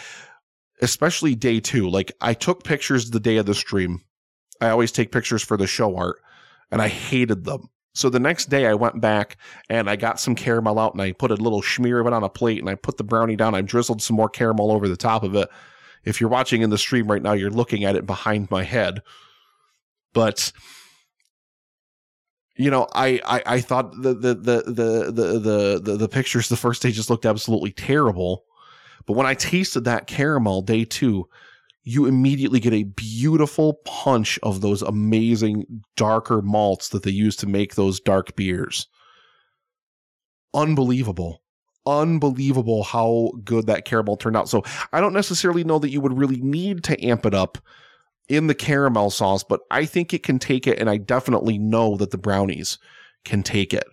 especially 0.81 1.35
day 1.35 1.61
two, 1.61 1.91
like 1.91 2.11
I 2.23 2.33
took 2.33 2.65
pictures 2.65 3.11
the 3.11 3.21
day 3.21 3.37
of 3.37 3.45
the 3.47 3.55
stream. 3.55 4.01
I 4.63 4.71
always 4.71 4.93
take 4.93 5.13
pictures 5.13 5.43
for 5.43 5.59
the 5.59 5.67
show 5.67 5.95
art 5.97 6.23
and 6.71 6.81
I 6.81 6.89
hated 6.89 7.45
them. 7.45 7.69
So 7.93 8.09
the 8.09 8.21
next 8.21 8.49
day 8.49 8.67
I 8.67 8.75
went 8.75 9.01
back 9.01 9.37
and 9.69 9.91
I 9.91 9.97
got 9.97 10.21
some 10.21 10.35
caramel 10.35 10.79
out 10.79 10.93
and 10.93 11.03
I 11.03 11.13
put 11.13 11.33
a 11.33 11.37
little 11.37 11.63
smear 11.63 12.01
of 12.01 12.07
it 12.07 12.13
on 12.13 12.23
a 12.23 12.29
plate 12.29 12.61
and 12.61 12.69
I 12.69 12.77
put 12.77 12.97
the 12.97 13.05
brownie 13.05 13.37
down. 13.37 13.55
I 13.55 13.63
drizzled 13.63 14.01
some 14.01 14.17
more 14.17 14.29
caramel 14.29 14.71
over 14.71 14.89
the 14.89 14.97
top 14.97 15.23
of 15.23 15.35
it. 15.35 15.49
If 16.05 16.21
you're 16.21 16.31
watching 16.31 16.63
in 16.63 16.71
the 16.71 16.79
stream 16.79 17.11
right 17.11 17.23
now, 17.23 17.33
you're 17.33 17.51
looking 17.51 17.85
at 17.85 17.97
it 17.97 18.07
behind 18.07 18.51
my 18.51 18.63
head. 18.63 19.03
But 20.13 20.53
you 22.57 22.71
know, 22.71 22.87
I, 22.95 23.21
I, 23.25 23.43
I 23.47 23.61
thought 23.61 23.93
the 24.03 24.15
the, 24.15 24.35
the 24.35 24.63
the 24.67 25.11
the 25.11 25.81
the 25.83 25.97
the 25.97 26.09
pictures 26.09 26.49
the 26.49 26.57
first 26.57 26.83
day 26.83 26.91
just 26.91 27.11
looked 27.11 27.27
absolutely 27.27 27.73
terrible. 27.73 28.45
But 29.07 29.15
when 29.15 29.27
I 29.27 29.35
tasted 29.35 29.85
that 29.85 30.07
caramel 30.07 30.63
day 30.63 30.85
two, 30.85 31.29
you 31.83 32.07
immediately 32.07 32.61
get 32.61 32.73
a 32.73 32.85
beautiful 32.85 33.75
punch 33.85 34.39
of 34.43 34.61
those 34.61 34.83
amazing 34.83 35.65
darker 35.97 36.43
malts 36.43 36.91
that 36.91 37.03
they 37.03 37.11
use 37.11 37.37
to 37.37 37.47
make 37.47 37.75
those 37.75 38.01
dark 38.01 38.37
beers. 38.37 38.87
Unbelievable. 40.53 41.43
Unbelievable 41.87 42.83
how 42.85 43.33
good 43.43 43.67
that 43.67 43.87
caramel 43.87 44.17
turned 44.17 44.37
out. 44.37 44.49
So 44.49 44.63
I 44.93 45.01
don't 45.01 45.15
necessarily 45.15 45.65
know 45.65 45.79
that 45.79 45.91
you 45.91 46.01
would 46.01 46.19
really 46.19 46.41
need 46.41 46.85
to 46.85 47.03
amp 47.05 47.25
it 47.25 47.35
up 47.35 47.59
in 48.29 48.47
the 48.47 48.55
caramel 48.55 49.11
sauce, 49.11 49.43
but 49.43 49.61
I 49.71 49.87
think 49.87 50.15
it 50.15 50.23
can 50.23 50.39
take 50.39 50.67
it, 50.67 50.79
and 50.79 50.89
I 50.89 50.99
definitely 50.99 51.59
know 51.59 51.97
that 51.97 52.13
the 52.13 52.19
brownies 52.19 52.79
can 53.25 53.43
take 53.43 53.75
it. 53.75 53.85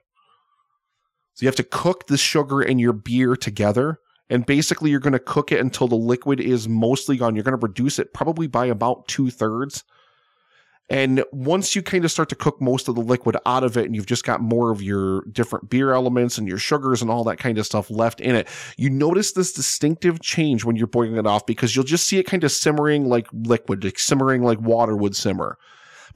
So 1.33 1.43
you 1.43 1.47
have 1.47 1.55
to 1.55 1.63
cook 1.63 2.07
the 2.07 2.17
sugar 2.17 2.61
and 2.61 2.79
your 2.79 2.93
beer 2.93 3.35
together, 3.35 3.99
and 4.29 4.45
basically 4.45 4.91
you're 4.91 4.99
going 4.99 5.13
to 5.13 5.19
cook 5.19 5.51
it 5.51 5.59
until 5.59 5.87
the 5.87 5.95
liquid 5.95 6.39
is 6.39 6.67
mostly 6.67 7.17
gone. 7.17 7.35
You're 7.35 7.43
going 7.43 7.57
to 7.57 7.65
reduce 7.65 7.99
it 7.99 8.13
probably 8.13 8.47
by 8.47 8.65
about 8.65 9.07
two 9.07 9.29
thirds. 9.29 9.83
And 10.89 11.23
once 11.33 11.75
you 11.75 11.81
kind 11.81 12.05
of 12.05 12.11
start 12.11 12.29
to 12.29 12.35
cook 12.35 12.61
most 12.61 12.87
of 12.87 12.95
the 12.95 13.01
liquid 13.01 13.35
out 13.45 13.63
of 13.63 13.75
it 13.75 13.85
and 13.85 13.95
you've 13.95 14.05
just 14.05 14.23
got 14.23 14.41
more 14.41 14.71
of 14.71 14.81
your 14.81 15.21
different 15.25 15.69
beer 15.69 15.91
elements 15.91 16.37
and 16.37 16.47
your 16.47 16.57
sugars 16.57 17.01
and 17.01 17.11
all 17.11 17.25
that 17.25 17.39
kind 17.39 17.57
of 17.57 17.65
stuff 17.65 17.89
left 17.89 18.21
in 18.21 18.35
it, 18.35 18.47
you 18.77 18.89
notice 18.89 19.33
this 19.33 19.51
distinctive 19.51 20.21
change 20.21 20.63
when 20.63 20.77
you're 20.77 20.87
boiling 20.87 21.17
it 21.17 21.27
off 21.27 21.45
because 21.45 21.75
you'll 21.75 21.83
just 21.83 22.07
see 22.07 22.19
it 22.19 22.23
kind 22.23 22.45
of 22.45 22.53
simmering 22.53 23.05
like 23.05 23.27
liquid, 23.33 23.83
like 23.83 23.99
simmering 23.99 24.43
like 24.43 24.61
water 24.61 24.95
would 24.95 25.15
simmer. 25.15 25.57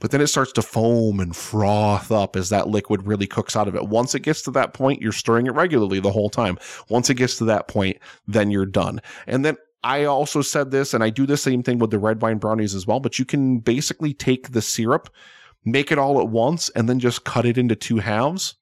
But 0.02 0.10
then 0.10 0.20
it 0.20 0.26
starts 0.26 0.50
to 0.54 0.62
foam 0.62 1.20
and 1.20 1.34
froth 1.34 2.10
up 2.10 2.34
as 2.34 2.48
that 2.48 2.66
liquid 2.66 3.06
really 3.06 3.28
cooks 3.28 3.54
out 3.54 3.68
of 3.68 3.76
it. 3.76 3.86
Once 3.86 4.16
it 4.16 4.24
gets 4.24 4.42
to 4.42 4.50
that 4.50 4.74
point, 4.74 5.00
you're 5.00 5.12
stirring 5.12 5.46
it 5.46 5.54
regularly 5.54 6.00
the 6.00 6.10
whole 6.10 6.28
time. 6.28 6.58
Once 6.88 7.08
it 7.08 7.14
gets 7.14 7.38
to 7.38 7.44
that 7.44 7.68
point, 7.68 7.98
then 8.26 8.50
you're 8.50 8.66
done. 8.66 9.00
And 9.28 9.44
then 9.44 9.56
I 9.84 10.02
also 10.02 10.42
said 10.42 10.72
this, 10.72 10.92
and 10.92 11.04
I 11.04 11.10
do 11.10 11.24
the 11.24 11.36
same 11.36 11.62
thing 11.62 11.78
with 11.78 11.92
the 11.92 12.00
red 12.00 12.20
wine 12.20 12.38
brownies 12.38 12.74
as 12.74 12.84
well, 12.84 12.98
but 12.98 13.20
you 13.20 13.24
can 13.24 13.60
basically 13.60 14.12
take 14.12 14.50
the 14.50 14.60
syrup, 14.60 15.08
make 15.64 15.92
it 15.92 15.98
all 15.98 16.20
at 16.20 16.30
once, 16.30 16.68
and 16.70 16.88
then 16.88 16.98
just 16.98 17.22
cut 17.22 17.46
it 17.46 17.56
into 17.56 17.76
two 17.76 17.98
halves. 17.98 18.56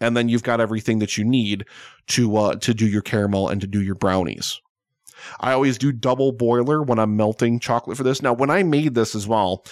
And 0.00 0.16
then 0.16 0.28
you've 0.28 0.42
got 0.42 0.60
everything 0.60 0.98
that 0.98 1.16
you 1.16 1.24
need 1.24 1.66
to 2.08 2.36
uh, 2.36 2.56
to 2.56 2.74
do 2.74 2.88
your 2.88 3.02
caramel 3.02 3.48
and 3.48 3.60
to 3.60 3.68
do 3.68 3.80
your 3.80 3.94
brownies. 3.94 4.60
I 5.38 5.52
always 5.52 5.78
do 5.78 5.92
double 5.92 6.32
boiler 6.32 6.82
when 6.82 6.98
I'm 6.98 7.16
melting 7.16 7.60
chocolate 7.60 7.96
for 7.96 8.02
this. 8.02 8.22
Now, 8.22 8.32
when 8.32 8.50
I 8.50 8.64
made 8.64 8.94
this 8.94 9.14
as 9.14 9.28
well, 9.28 9.64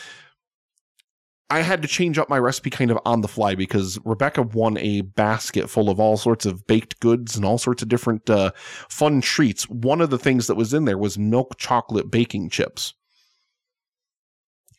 I 1.50 1.62
had 1.62 1.80
to 1.80 1.88
change 1.88 2.18
up 2.18 2.28
my 2.28 2.38
recipe 2.38 2.68
kind 2.68 2.90
of 2.90 2.98
on 3.06 3.22
the 3.22 3.28
fly 3.28 3.54
because 3.54 3.98
Rebecca 4.04 4.42
won 4.42 4.76
a 4.76 5.00
basket 5.00 5.70
full 5.70 5.88
of 5.88 5.98
all 5.98 6.18
sorts 6.18 6.44
of 6.44 6.66
baked 6.66 7.00
goods 7.00 7.36
and 7.36 7.44
all 7.44 7.56
sorts 7.56 7.82
of 7.82 7.88
different 7.88 8.28
uh, 8.28 8.50
fun 8.90 9.22
treats. 9.22 9.68
One 9.68 10.02
of 10.02 10.10
the 10.10 10.18
things 10.18 10.46
that 10.46 10.56
was 10.56 10.74
in 10.74 10.84
there 10.84 10.98
was 10.98 11.16
milk 11.16 11.56
chocolate 11.56 12.10
baking 12.10 12.50
chips. 12.50 12.92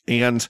And 0.07 0.47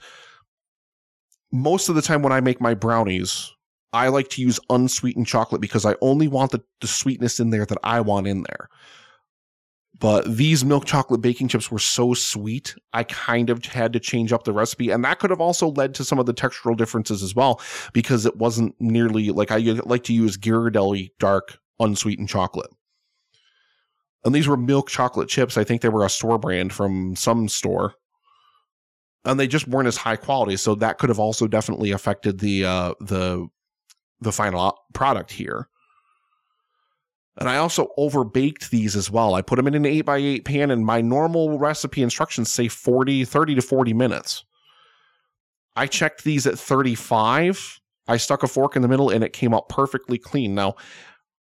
most 1.51 1.88
of 1.88 1.95
the 1.95 2.01
time 2.01 2.22
when 2.22 2.34
I 2.34 2.41
make 2.41 2.59
my 2.59 2.74
brownies, 2.74 3.51
I 3.93 4.09
like 4.09 4.30
to 4.30 4.41
use 4.41 4.59
unsweetened 4.70 5.28
chocolate 5.28 5.61
because 5.61 5.86
I 5.86 5.95
only 6.01 6.28
want 6.28 6.51
the, 6.51 6.61
the 6.82 6.88
sweetness 6.88 7.39
in 7.39 7.49
there 7.49 7.65
that 7.65 7.80
I 7.84 8.01
want 8.01 8.28
in 8.28 8.43
there. 8.43 8.70
But 10.00 10.38
these 10.38 10.64
milk 10.64 10.86
chocolate 10.86 11.22
baking 11.22 11.50
chips 11.50 11.70
were 11.70 11.80
so 11.80 12.14
sweet, 12.14 12.74
I 12.93 13.04
kind 13.04 13.50
of 13.50 13.66
had 13.66 13.91
to 13.93 14.00
change 14.00 14.32
up 14.32 14.45
the 14.45 14.54
recipe. 14.54 14.91
And 14.91 15.04
that 15.04 15.20
could 15.20 15.30
have 15.30 15.41
also 15.41 15.72
led 15.72 15.93
to 15.95 16.06
some 16.06 16.20
of 16.20 16.26
the 16.26 16.34
textural 16.34 16.78
differences 16.78 17.22
as 17.22 17.36
well, 17.36 17.62
because 17.91 18.26
it 18.26 18.38
wasn't 18.38 18.76
nearly 18.80 19.30
like 19.30 19.52
I 19.52 19.58
like 19.58 20.06
to 20.06 20.14
use 20.14 20.38
Ghirardelli 20.38 21.12
dark 21.20 21.60
unsweetened 21.80 22.30
chocolate. 22.30 22.72
And 24.24 24.34
these 24.34 24.47
were 24.47 24.58
milk 24.58 24.89
chocolate 24.89 25.30
chips. 25.30 25.58
I 25.58 25.64
think 25.64 25.82
they 25.82 25.89
were 25.89 26.06
a 26.06 26.10
store 26.10 26.38
brand 26.38 26.74
from 26.74 27.16
some 27.16 27.50
store. 27.50 27.93
And 29.26 29.38
they 29.38 29.47
just 29.47 29.68
weren't 29.68 29.88
as 29.88 29.97
high 29.97 30.16
quality. 30.16 30.56
So 30.56 30.76
that 30.76 30.97
could 30.97 31.10
have 31.10 31.20
also 31.20 31.45
definitely 31.45 31.91
affected 31.91 32.39
the 32.39 32.64
uh 32.64 32.93
the 33.02 33.47
the 34.22 34.32
final 34.32 34.78
product 34.93 35.32
here. 35.32 35.68
And 37.40 37.48
I 37.48 37.56
also 37.58 37.88
overbaked 37.98 38.70
these 38.70 38.98
as 38.98 39.10
well. 39.10 39.34
I 39.34 39.42
put 39.42 39.56
them 39.56 39.68
in 39.68 39.74
an 39.74 39.84
8x8 39.84 40.44
pan, 40.44 40.72
and 40.72 40.86
my 40.86 41.00
normal 41.00 41.58
recipe 41.58 42.04
instructions 42.04 42.52
say 42.52 42.68
40, 42.68 43.24
30 43.24 43.56
to 43.56 43.62
40 43.62 43.94
minutes. 43.94 44.44
I 45.76 45.88
checked 45.88 46.26
these 46.26 46.46
at 46.46 46.60
35. 46.60 47.80
I 48.10 48.18
stuck 48.18 48.44
a 48.44 48.48
fork 48.48 48.76
in 48.76 48.82
the 48.82 48.88
middle 48.90 49.10
and 49.10 49.24
it 49.24 49.32
came 49.32 49.54
out 49.54 49.70
perfectly 49.70 50.18
clean. 50.18 50.54
Now, 50.54 50.76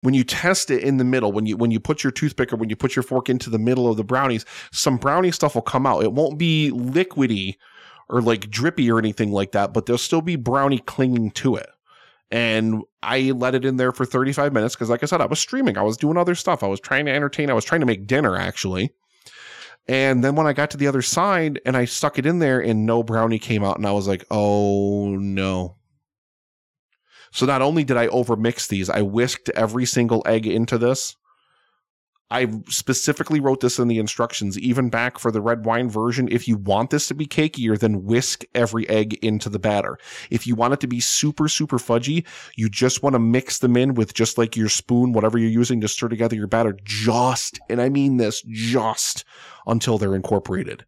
when 0.01 0.13
you 0.13 0.23
test 0.23 0.71
it 0.71 0.83
in 0.83 0.97
the 0.97 1.03
middle, 1.03 1.31
when 1.31 1.45
you 1.45 1.57
when 1.57 1.71
you 1.71 1.79
put 1.79 2.03
your 2.03 2.11
toothpick 2.11 2.53
or 2.53 2.55
when 2.55 2.69
you 2.69 2.75
put 2.75 2.95
your 2.95 3.03
fork 3.03 3.29
into 3.29 3.49
the 3.49 3.59
middle 3.59 3.89
of 3.89 3.97
the 3.97 4.03
brownies, 4.03 4.45
some 4.71 4.97
brownie 4.97 5.31
stuff 5.31 5.55
will 5.55 5.61
come 5.61 5.85
out. 5.85 6.03
It 6.03 6.13
won't 6.13 6.37
be 6.37 6.71
liquidy 6.73 7.55
or 8.09 8.21
like 8.21 8.49
drippy 8.49 8.89
or 8.89 8.99
anything 8.99 9.31
like 9.31 9.51
that, 9.51 9.73
but 9.73 9.85
there'll 9.85 9.97
still 9.97 10.21
be 10.21 10.35
brownie 10.35 10.79
clinging 10.79 11.31
to 11.31 11.55
it. 11.55 11.69
And 12.31 12.83
I 13.03 13.31
let 13.31 13.55
it 13.55 13.65
in 13.65 13.75
there 13.75 13.91
for 13.91 14.05
35 14.05 14.53
minutes 14.53 14.75
because, 14.75 14.89
like 14.89 15.03
I 15.03 15.05
said, 15.05 15.19
I 15.19 15.25
was 15.25 15.39
streaming. 15.39 15.77
I 15.77 15.81
was 15.81 15.97
doing 15.97 16.17
other 16.17 16.35
stuff. 16.35 16.63
I 16.63 16.67
was 16.67 16.79
trying 16.79 17.05
to 17.05 17.11
entertain. 17.11 17.49
I 17.49 17.53
was 17.53 17.65
trying 17.65 17.81
to 17.81 17.85
make 17.85 18.07
dinner, 18.07 18.37
actually. 18.37 18.93
And 19.87 20.23
then 20.23 20.35
when 20.35 20.47
I 20.47 20.53
got 20.53 20.71
to 20.71 20.77
the 20.77 20.87
other 20.87 21.01
side 21.01 21.59
and 21.65 21.75
I 21.75 21.85
stuck 21.85 22.17
it 22.17 22.25
in 22.25 22.39
there 22.39 22.61
and 22.61 22.85
no 22.85 23.03
brownie 23.03 23.39
came 23.39 23.63
out, 23.63 23.77
and 23.77 23.85
I 23.85 23.91
was 23.91 24.07
like, 24.07 24.23
oh 24.31 25.15
no. 25.17 25.75
So 27.31 27.45
not 27.45 27.61
only 27.61 27.83
did 27.83 27.97
I 27.97 28.07
overmix 28.07 28.67
these, 28.67 28.89
I 28.89 29.01
whisked 29.01 29.49
every 29.49 29.85
single 29.85 30.21
egg 30.25 30.45
into 30.45 30.77
this 30.77 31.15
I 32.31 32.47
specifically 32.69 33.41
wrote 33.41 33.59
this 33.59 33.77
in 33.77 33.89
the 33.89 33.99
instructions, 33.99 34.57
even 34.57 34.89
back 34.89 35.19
for 35.19 35.31
the 35.31 35.41
red 35.41 35.65
wine 35.65 35.89
version. 35.89 36.29
If 36.31 36.47
you 36.47 36.55
want 36.55 36.89
this 36.89 37.09
to 37.09 37.13
be 37.13 37.27
cakier, 37.27 37.77
then 37.77 38.05
whisk 38.05 38.45
every 38.55 38.87
egg 38.87 39.15
into 39.15 39.49
the 39.49 39.59
batter. 39.59 39.97
If 40.29 40.47
you 40.47 40.55
want 40.55 40.73
it 40.73 40.79
to 40.79 40.87
be 40.87 41.01
super, 41.01 41.49
super 41.49 41.77
fudgy, 41.77 42.25
you 42.55 42.69
just 42.69 43.03
want 43.03 43.15
to 43.15 43.19
mix 43.19 43.59
them 43.59 43.75
in 43.75 43.95
with 43.95 44.13
just 44.13 44.37
like 44.37 44.55
your 44.55 44.69
spoon, 44.69 45.11
whatever 45.11 45.37
you're 45.37 45.49
using 45.49 45.81
to 45.81 45.89
stir 45.89 46.07
together 46.07 46.37
your 46.37 46.47
batter, 46.47 46.73
just, 46.85 47.59
and 47.69 47.81
I 47.81 47.89
mean 47.89 48.15
this, 48.15 48.41
just 48.47 49.25
until 49.67 49.97
they're 49.97 50.15
incorporated. 50.15 50.85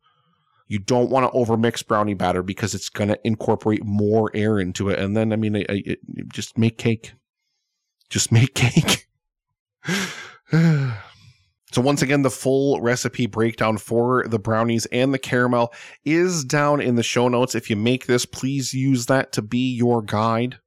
You 0.70 0.80
don't 0.80 1.10
want 1.10 1.30
to 1.30 1.38
overmix 1.38 1.86
brownie 1.86 2.14
batter 2.14 2.42
because 2.42 2.74
it's 2.74 2.88
going 2.88 3.10
to 3.10 3.20
incorporate 3.26 3.84
more 3.84 4.32
air 4.34 4.60
into 4.60 4.88
it. 4.88 4.98
And 4.98 5.16
then, 5.16 5.34
I 5.34 5.36
mean, 5.36 5.58
it, 5.58 5.66
it, 5.70 6.00
just 6.32 6.58
make 6.58 6.78
cake. 6.78 7.14
Just 8.10 8.32
make 8.32 8.56
cake. 8.56 9.10
So 11.74 11.82
once 11.82 12.04
again, 12.04 12.22
the 12.22 12.30
full 12.30 12.80
recipe 12.82 13.26
breakdown 13.26 13.80
for 13.80 14.28
the 14.28 14.38
brownies 14.38 14.86
and 14.92 15.12
the 15.12 15.18
caramel 15.18 15.74
is 16.06 16.44
down 16.44 16.80
in 16.80 16.94
the 16.94 17.02
show 17.02 17.28
notes. 17.28 17.56
If 17.56 17.68
you 17.68 17.76
make 17.76 18.06
this, 18.06 18.28
please 18.28 18.76
use 18.76 19.08
that 19.08 19.32
to 19.32 19.42
be 19.42 19.74
your 19.74 20.04
guide. 20.04 20.60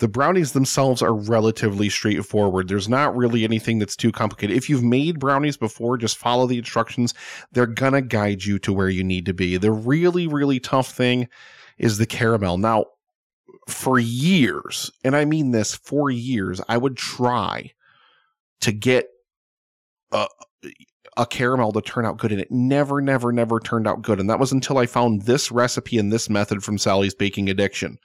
The 0.00 0.08
brownies 0.08 0.50
themselves 0.50 1.00
are 1.00 1.14
relatively 1.14 1.88
straightforward. 1.88 2.66
There's 2.66 2.88
not 2.88 3.16
really 3.16 3.44
anything 3.44 3.78
that's 3.78 3.94
too 3.94 4.10
complicated. 4.10 4.56
If 4.56 4.68
you've 4.68 4.82
made 4.82 5.20
brownies 5.20 5.56
before, 5.56 5.96
just 5.96 6.18
follow 6.18 6.48
the 6.48 6.58
instructions. 6.58 7.14
They're 7.52 7.66
gonna 7.66 8.02
guide 8.02 8.42
you 8.42 8.58
to 8.60 8.72
where 8.72 8.88
you 8.88 9.04
need 9.04 9.26
to 9.26 9.32
be. 9.32 9.58
The 9.58 9.70
really, 9.70 10.26
really 10.26 10.58
tough 10.58 10.90
thing 10.90 11.28
is 11.78 11.98
the 11.98 12.06
caramel. 12.06 12.58
Now, 12.58 12.86
for 13.68 14.00
years, 14.00 14.90
and 15.04 15.14
I 15.14 15.24
mean 15.24 15.52
this 15.52 15.76
for 15.76 16.10
years, 16.10 16.60
I 16.68 16.78
would 16.78 16.96
try 16.96 17.70
to 18.62 18.72
get 18.72 19.11
a, 20.12 20.26
a 21.16 21.26
caramel 21.26 21.72
to 21.72 21.80
turn 21.82 22.06
out 22.06 22.18
good 22.18 22.32
and 22.32 22.40
it 22.40 22.50
never 22.50 23.00
never 23.00 23.32
never 23.32 23.60
turned 23.60 23.86
out 23.86 24.02
good. 24.02 24.20
And 24.20 24.30
that 24.30 24.38
was 24.38 24.52
until 24.52 24.78
i 24.78 24.86
found 24.86 25.22
this 25.22 25.50
recipe 25.52 25.98
and 25.98 26.12
this 26.12 26.30
method 26.30 26.62
from 26.62 26.78
sally's 26.78 27.14
baking 27.14 27.50
addiction. 27.50 27.98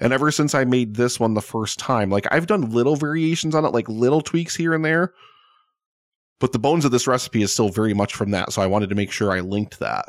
And 0.00 0.12
ever 0.12 0.30
since 0.30 0.54
i 0.54 0.64
made 0.64 0.94
this 0.94 1.18
one 1.18 1.34
the 1.34 1.40
first 1.40 1.78
time 1.78 2.10
like 2.10 2.26
i've 2.30 2.46
done 2.46 2.70
little 2.70 2.96
variations 2.96 3.54
on 3.54 3.64
it 3.64 3.72
like 3.72 3.88
little 3.88 4.20
tweaks 4.20 4.54
here 4.54 4.74
and 4.74 4.84
there 4.84 5.12
but 6.40 6.52
the 6.52 6.58
bones 6.58 6.84
of 6.84 6.90
this 6.90 7.06
recipe 7.06 7.42
is 7.42 7.52
still 7.52 7.68
very 7.68 7.94
much 7.94 8.14
from 8.14 8.30
that 8.32 8.52
so 8.52 8.62
i 8.62 8.66
wanted 8.66 8.88
to 8.88 8.94
make 8.94 9.10
sure 9.10 9.32
i 9.32 9.40
linked 9.40 9.78
that 9.80 10.06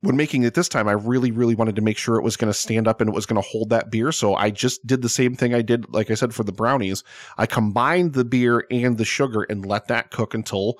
when 0.00 0.16
making 0.16 0.44
it 0.44 0.54
this 0.54 0.68
time, 0.68 0.86
I 0.86 0.92
really, 0.92 1.32
really 1.32 1.56
wanted 1.56 1.76
to 1.76 1.82
make 1.82 1.98
sure 1.98 2.16
it 2.16 2.22
was 2.22 2.36
going 2.36 2.52
to 2.52 2.58
stand 2.58 2.86
up 2.86 3.00
and 3.00 3.10
it 3.10 3.14
was 3.14 3.26
going 3.26 3.40
to 3.42 3.48
hold 3.48 3.70
that 3.70 3.90
beer. 3.90 4.12
So 4.12 4.34
I 4.34 4.50
just 4.50 4.86
did 4.86 5.02
the 5.02 5.08
same 5.08 5.34
thing 5.34 5.54
I 5.54 5.62
did, 5.62 5.92
like 5.92 6.10
I 6.10 6.14
said, 6.14 6.34
for 6.34 6.44
the 6.44 6.52
brownies. 6.52 7.02
I 7.36 7.46
combined 7.46 8.12
the 8.12 8.24
beer 8.24 8.64
and 8.70 8.96
the 8.96 9.04
sugar 9.04 9.42
and 9.42 9.66
let 9.66 9.88
that 9.88 10.12
cook 10.12 10.34
until, 10.34 10.74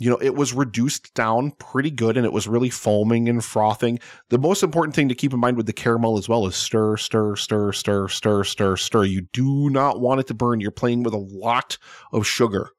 you 0.00 0.08
know, 0.08 0.16
it 0.16 0.34
was 0.34 0.54
reduced 0.54 1.12
down 1.12 1.50
pretty 1.52 1.90
good 1.90 2.16
and 2.16 2.24
it 2.24 2.32
was 2.32 2.48
really 2.48 2.70
foaming 2.70 3.28
and 3.28 3.44
frothing. 3.44 3.98
The 4.30 4.38
most 4.38 4.62
important 4.62 4.96
thing 4.96 5.10
to 5.10 5.14
keep 5.14 5.34
in 5.34 5.40
mind 5.40 5.58
with 5.58 5.66
the 5.66 5.74
caramel 5.74 6.16
as 6.16 6.26
well 6.26 6.46
is 6.46 6.56
stir, 6.56 6.96
stir, 6.96 7.36
stir, 7.36 7.72
stir, 7.72 8.08
stir, 8.08 8.44
stir, 8.44 8.76
stir. 8.78 9.04
You 9.04 9.26
do 9.34 9.68
not 9.68 10.00
want 10.00 10.20
it 10.20 10.26
to 10.28 10.34
burn. 10.34 10.60
You're 10.60 10.70
playing 10.70 11.02
with 11.02 11.12
a 11.12 11.18
lot 11.18 11.76
of 12.12 12.26
sugar. 12.26 12.70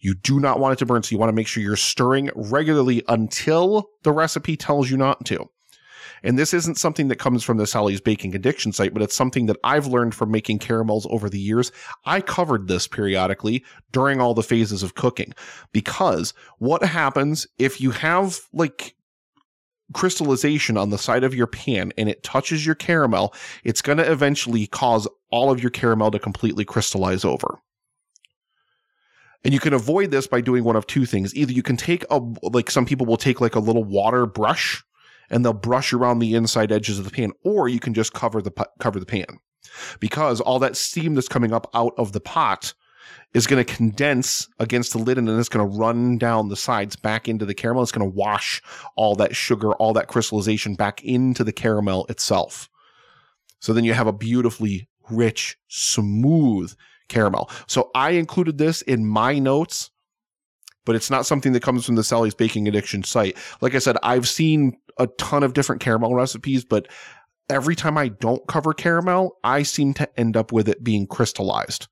You 0.00 0.14
do 0.14 0.40
not 0.40 0.60
want 0.60 0.74
it 0.74 0.78
to 0.80 0.86
burn, 0.86 1.02
so 1.02 1.12
you 1.12 1.18
want 1.18 1.30
to 1.30 1.36
make 1.36 1.46
sure 1.46 1.62
you're 1.62 1.76
stirring 1.76 2.30
regularly 2.34 3.02
until 3.08 3.90
the 4.02 4.12
recipe 4.12 4.56
tells 4.56 4.90
you 4.90 4.96
not 4.96 5.24
to. 5.26 5.48
And 6.22 6.38
this 6.38 6.52
isn't 6.52 6.78
something 6.78 7.08
that 7.08 7.16
comes 7.16 7.44
from 7.44 7.58
the 7.58 7.66
Sally's 7.66 8.00
Baking 8.00 8.34
Addiction 8.34 8.72
site, 8.72 8.92
but 8.92 9.02
it's 9.02 9.14
something 9.14 9.46
that 9.46 9.56
I've 9.62 9.86
learned 9.86 10.14
from 10.14 10.30
making 10.30 10.58
caramels 10.58 11.06
over 11.10 11.28
the 11.28 11.38
years. 11.38 11.70
I 12.04 12.20
covered 12.20 12.68
this 12.68 12.88
periodically 12.88 13.64
during 13.92 14.20
all 14.20 14.34
the 14.34 14.42
phases 14.42 14.82
of 14.82 14.94
cooking 14.94 15.32
because 15.72 16.34
what 16.58 16.82
happens 16.82 17.46
if 17.58 17.80
you 17.80 17.90
have 17.92 18.40
like 18.52 18.94
crystallization 19.94 20.76
on 20.76 20.90
the 20.90 20.98
side 20.98 21.24
of 21.24 21.34
your 21.34 21.46
pan 21.46 21.92
and 21.96 22.08
it 22.08 22.22
touches 22.22 22.66
your 22.66 22.74
caramel, 22.74 23.34
it's 23.64 23.82
going 23.82 23.98
to 23.98 24.10
eventually 24.10 24.66
cause 24.66 25.08
all 25.30 25.50
of 25.50 25.62
your 25.62 25.70
caramel 25.70 26.10
to 26.10 26.18
completely 26.18 26.64
crystallize 26.64 27.24
over. 27.24 27.58
And 29.44 29.54
you 29.54 29.60
can 29.60 29.72
avoid 29.72 30.10
this 30.10 30.26
by 30.26 30.40
doing 30.40 30.64
one 30.64 30.76
of 30.76 30.86
two 30.86 31.06
things. 31.06 31.34
Either 31.34 31.52
you 31.52 31.62
can 31.62 31.76
take 31.76 32.04
a, 32.10 32.20
like 32.42 32.70
some 32.70 32.86
people 32.86 33.06
will 33.06 33.16
take 33.16 33.40
like 33.40 33.54
a 33.54 33.60
little 33.60 33.84
water 33.84 34.26
brush 34.26 34.84
and 35.30 35.44
they'll 35.44 35.52
brush 35.52 35.92
around 35.92 36.18
the 36.18 36.34
inside 36.34 36.72
edges 36.72 36.98
of 36.98 37.04
the 37.04 37.10
pan, 37.10 37.32
or 37.44 37.68
you 37.68 37.78
can 37.78 37.94
just 37.94 38.12
cover 38.12 38.42
the, 38.42 38.50
cover 38.80 38.98
the 38.98 39.06
pan 39.06 39.26
because 40.00 40.40
all 40.40 40.58
that 40.58 40.76
steam 40.76 41.14
that's 41.14 41.28
coming 41.28 41.52
up 41.52 41.70
out 41.74 41.92
of 41.98 42.12
the 42.12 42.20
pot 42.20 42.74
is 43.34 43.46
going 43.46 43.62
to 43.62 43.74
condense 43.74 44.48
against 44.58 44.92
the 44.92 44.98
lid 44.98 45.18
and 45.18 45.28
then 45.28 45.38
it's 45.38 45.48
going 45.48 45.68
to 45.68 45.78
run 45.78 46.18
down 46.18 46.48
the 46.48 46.56
sides 46.56 46.96
back 46.96 47.28
into 47.28 47.44
the 47.44 47.54
caramel. 47.54 47.82
It's 47.82 47.92
going 47.92 48.08
to 48.08 48.16
wash 48.16 48.62
all 48.96 49.14
that 49.16 49.36
sugar, 49.36 49.72
all 49.74 49.92
that 49.94 50.08
crystallization 50.08 50.74
back 50.74 51.04
into 51.04 51.44
the 51.44 51.52
caramel 51.52 52.06
itself. 52.08 52.68
So 53.60 53.72
then 53.72 53.84
you 53.84 53.92
have 53.92 54.06
a 54.06 54.12
beautifully 54.12 54.88
rich, 55.10 55.56
smooth 55.68 56.74
caramel. 57.08 57.50
So 57.66 57.90
I 57.94 58.10
included 58.10 58.58
this 58.58 58.82
in 58.82 59.06
my 59.06 59.38
notes, 59.38 59.90
but 60.84 60.96
it's 60.96 61.10
not 61.10 61.26
something 61.26 61.52
that 61.52 61.62
comes 61.62 61.84
from 61.84 61.96
the 61.96 62.04
Sally's 62.04 62.34
Baking 62.34 62.68
Addiction 62.68 63.02
site. 63.02 63.36
Like 63.60 63.74
I 63.74 63.78
said, 63.78 63.96
I've 64.02 64.28
seen 64.28 64.78
a 64.98 65.06
ton 65.18 65.42
of 65.42 65.52
different 65.52 65.80
caramel 65.80 66.14
recipes, 66.14 66.64
but 66.64 66.88
every 67.50 67.76
time 67.76 67.96
I 67.96 68.08
don't 68.08 68.46
cover 68.48 68.72
caramel, 68.72 69.38
I 69.44 69.62
seem 69.62 69.94
to 69.94 70.20
end 70.20 70.36
up 70.36 70.52
with 70.52 70.68
it 70.68 70.84
being 70.84 71.06
crystallized. 71.06 71.88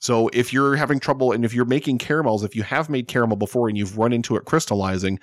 So 0.00 0.28
if 0.34 0.52
you're 0.52 0.76
having 0.76 1.00
trouble 1.00 1.32
and 1.32 1.44
if 1.44 1.54
you're 1.54 1.64
making 1.64 1.98
caramels, 1.98 2.44
if 2.44 2.54
you 2.54 2.62
have 2.62 2.90
made 2.90 3.08
caramel 3.08 3.36
before 3.36 3.68
and 3.68 3.78
you've 3.78 3.96
run 3.96 4.12
into 4.12 4.36
it 4.36 4.44
crystallizing, 4.44 5.18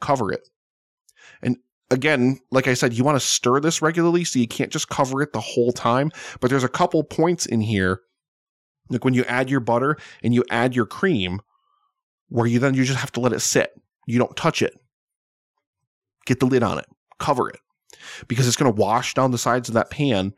cover 0.00 0.32
it. 0.32 0.48
And 1.42 1.58
again, 1.90 2.40
like 2.50 2.66
I 2.66 2.74
said, 2.74 2.94
you 2.94 3.04
want 3.04 3.16
to 3.20 3.26
stir 3.26 3.60
this 3.60 3.82
regularly 3.82 4.24
so 4.24 4.38
you 4.38 4.48
can't 4.48 4.72
just 4.72 4.88
cover 4.88 5.20
it 5.20 5.32
the 5.32 5.40
whole 5.40 5.72
time. 5.72 6.10
But 6.40 6.50
there's 6.50 6.64
a 6.64 6.68
couple 6.68 7.04
points 7.04 7.44
in 7.44 7.60
here 7.60 8.00
like 8.88 9.04
when 9.04 9.14
you 9.14 9.24
add 9.24 9.50
your 9.50 9.60
butter 9.60 9.96
and 10.22 10.34
you 10.34 10.44
add 10.50 10.74
your 10.74 10.86
cream, 10.86 11.40
where 12.28 12.46
you 12.46 12.58
then 12.58 12.74
you 12.74 12.84
just 12.84 12.98
have 12.98 13.12
to 13.12 13.20
let 13.20 13.32
it 13.32 13.40
sit. 13.40 13.72
You 14.06 14.18
don't 14.18 14.36
touch 14.36 14.62
it. 14.62 14.78
Get 16.26 16.40
the 16.40 16.46
lid 16.46 16.62
on 16.62 16.78
it, 16.78 16.86
cover 17.18 17.48
it, 17.48 17.58
because 18.28 18.46
it's 18.46 18.56
going 18.56 18.72
to 18.72 18.80
wash 18.80 19.14
down 19.14 19.30
the 19.30 19.38
sides 19.38 19.68
of 19.68 19.74
that 19.74 19.90
pan 19.90 20.32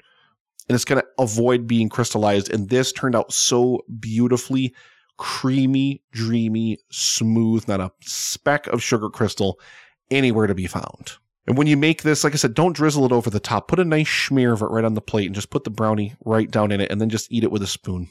and 0.69 0.75
it's 0.75 0.85
going 0.85 1.01
to 1.01 1.07
avoid 1.19 1.67
being 1.67 1.89
crystallized. 1.89 2.53
And 2.53 2.69
this 2.69 2.93
turned 2.93 3.15
out 3.15 3.33
so 3.33 3.85
beautifully 4.01 4.75
creamy, 5.17 6.03
dreamy, 6.11 6.79
smooth, 6.91 7.69
not 7.69 7.81
a 7.81 7.93
speck 8.01 8.67
of 8.69 8.83
sugar 8.83 9.09
crystal 9.11 9.61
anywhere 10.11 10.47
to 10.47 10.55
be 10.55 10.67
found. 10.67 11.13
And 11.47 11.59
when 11.59 11.67
you 11.67 11.77
make 11.77 12.03
this, 12.03 12.25
like 12.25 12.33
I 12.33 12.37
said, 12.37 12.55
don't 12.55 12.75
drizzle 12.75 13.05
it 13.05 13.13
over 13.13 13.29
the 13.29 13.39
top. 13.39 13.69
Put 13.69 13.79
a 13.79 13.85
nice 13.85 14.11
smear 14.11 14.55
of 14.55 14.63
it 14.63 14.67
right 14.67 14.85
on 14.85 14.95
the 14.95 15.03
plate 15.03 15.27
and 15.27 15.35
just 15.35 15.51
put 15.51 15.65
the 15.65 15.71
brownie 15.71 16.15
right 16.25 16.51
down 16.51 16.73
in 16.73 16.81
it 16.81 16.91
and 16.91 17.01
then 17.01 17.11
just 17.11 17.31
eat 17.31 17.45
it 17.45 17.53
with 17.53 17.63
a 17.63 17.67
spoon 17.67 18.09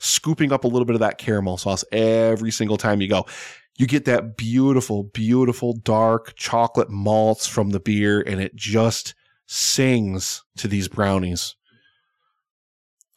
scooping 0.00 0.52
up 0.52 0.64
a 0.64 0.68
little 0.68 0.86
bit 0.86 0.94
of 0.94 1.00
that 1.00 1.18
caramel 1.18 1.56
sauce 1.56 1.84
every 1.92 2.50
single 2.50 2.76
time 2.76 3.00
you 3.00 3.08
go. 3.08 3.26
You 3.78 3.86
get 3.86 4.04
that 4.06 4.36
beautiful, 4.36 5.04
beautiful 5.04 5.74
dark 5.74 6.34
chocolate 6.36 6.90
malts 6.90 7.46
from 7.46 7.70
the 7.70 7.80
beer, 7.80 8.20
and 8.20 8.40
it 8.40 8.54
just 8.56 9.14
sings 9.46 10.42
to 10.56 10.68
these 10.68 10.88
brownies. 10.88 11.54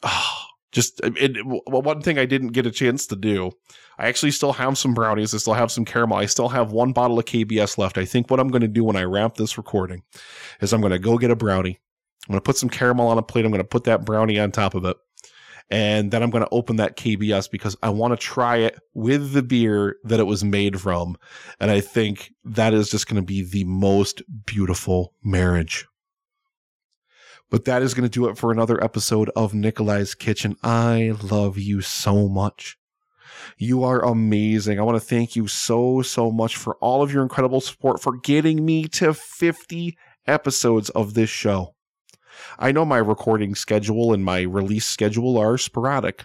Oh, 0.02 0.44
just 0.72 1.00
it, 1.02 1.36
one 1.44 2.02
thing 2.02 2.18
I 2.18 2.26
didn't 2.26 2.48
get 2.48 2.66
a 2.66 2.70
chance 2.70 3.06
to 3.08 3.16
do. 3.16 3.52
I 3.98 4.08
actually 4.08 4.32
still 4.32 4.52
have 4.52 4.76
some 4.76 4.92
brownies. 4.92 5.34
I 5.34 5.38
still 5.38 5.54
have 5.54 5.70
some 5.70 5.84
caramel. 5.84 6.18
I 6.18 6.26
still 6.26 6.48
have 6.48 6.72
one 6.72 6.92
bottle 6.92 7.18
of 7.18 7.24
KBS 7.24 7.78
left. 7.78 7.96
I 7.96 8.04
think 8.04 8.30
what 8.30 8.40
I'm 8.40 8.48
going 8.48 8.62
to 8.62 8.68
do 8.68 8.84
when 8.84 8.96
I 8.96 9.04
wrap 9.04 9.36
this 9.36 9.56
recording 9.56 10.02
is 10.60 10.72
I'm 10.72 10.80
going 10.80 10.92
to 10.92 10.98
go 10.98 11.16
get 11.16 11.30
a 11.30 11.36
brownie. 11.36 11.78
I'm 12.26 12.32
going 12.32 12.40
to 12.40 12.44
put 12.44 12.56
some 12.56 12.68
caramel 12.68 13.06
on 13.08 13.18
a 13.18 13.22
plate. 13.22 13.44
I'm 13.44 13.52
going 13.52 13.62
to 13.62 13.68
put 13.68 13.84
that 13.84 14.04
brownie 14.04 14.38
on 14.38 14.50
top 14.50 14.74
of 14.74 14.84
it. 14.84 14.96
And 15.70 16.10
then 16.10 16.22
I'm 16.22 16.30
going 16.30 16.44
to 16.44 16.50
open 16.52 16.76
that 16.76 16.96
KBS 16.96 17.50
because 17.50 17.76
I 17.82 17.88
want 17.88 18.12
to 18.12 18.16
try 18.16 18.58
it 18.58 18.78
with 18.92 19.32
the 19.32 19.42
beer 19.42 19.96
that 20.04 20.20
it 20.20 20.24
was 20.24 20.44
made 20.44 20.80
from. 20.80 21.16
And 21.58 21.70
I 21.70 21.80
think 21.80 22.32
that 22.44 22.74
is 22.74 22.90
just 22.90 23.08
going 23.08 23.20
to 23.20 23.26
be 23.26 23.42
the 23.42 23.64
most 23.64 24.22
beautiful 24.44 25.14
marriage. 25.24 25.86
But 27.50 27.64
that 27.64 27.82
is 27.82 27.94
going 27.94 28.08
to 28.08 28.12
do 28.12 28.28
it 28.28 28.36
for 28.36 28.50
another 28.50 28.82
episode 28.82 29.30
of 29.36 29.54
Nikolai's 29.54 30.14
Kitchen. 30.14 30.56
I 30.62 31.14
love 31.22 31.56
you 31.56 31.80
so 31.80 32.28
much. 32.28 32.76
You 33.58 33.84
are 33.84 34.04
amazing. 34.04 34.78
I 34.78 34.82
want 34.82 34.96
to 35.00 35.06
thank 35.06 35.36
you 35.36 35.46
so, 35.46 36.02
so 36.02 36.30
much 36.30 36.56
for 36.56 36.76
all 36.76 37.02
of 37.02 37.12
your 37.12 37.22
incredible 37.22 37.60
support 37.60 38.00
for 38.00 38.16
getting 38.18 38.64
me 38.64 38.84
to 38.88 39.14
50 39.14 39.96
episodes 40.26 40.90
of 40.90 41.14
this 41.14 41.30
show. 41.30 41.73
I 42.58 42.72
know 42.72 42.84
my 42.84 42.98
recording 42.98 43.54
schedule 43.54 44.12
and 44.12 44.24
my 44.24 44.42
release 44.42 44.86
schedule 44.86 45.38
are 45.38 45.58
sporadic. 45.58 46.24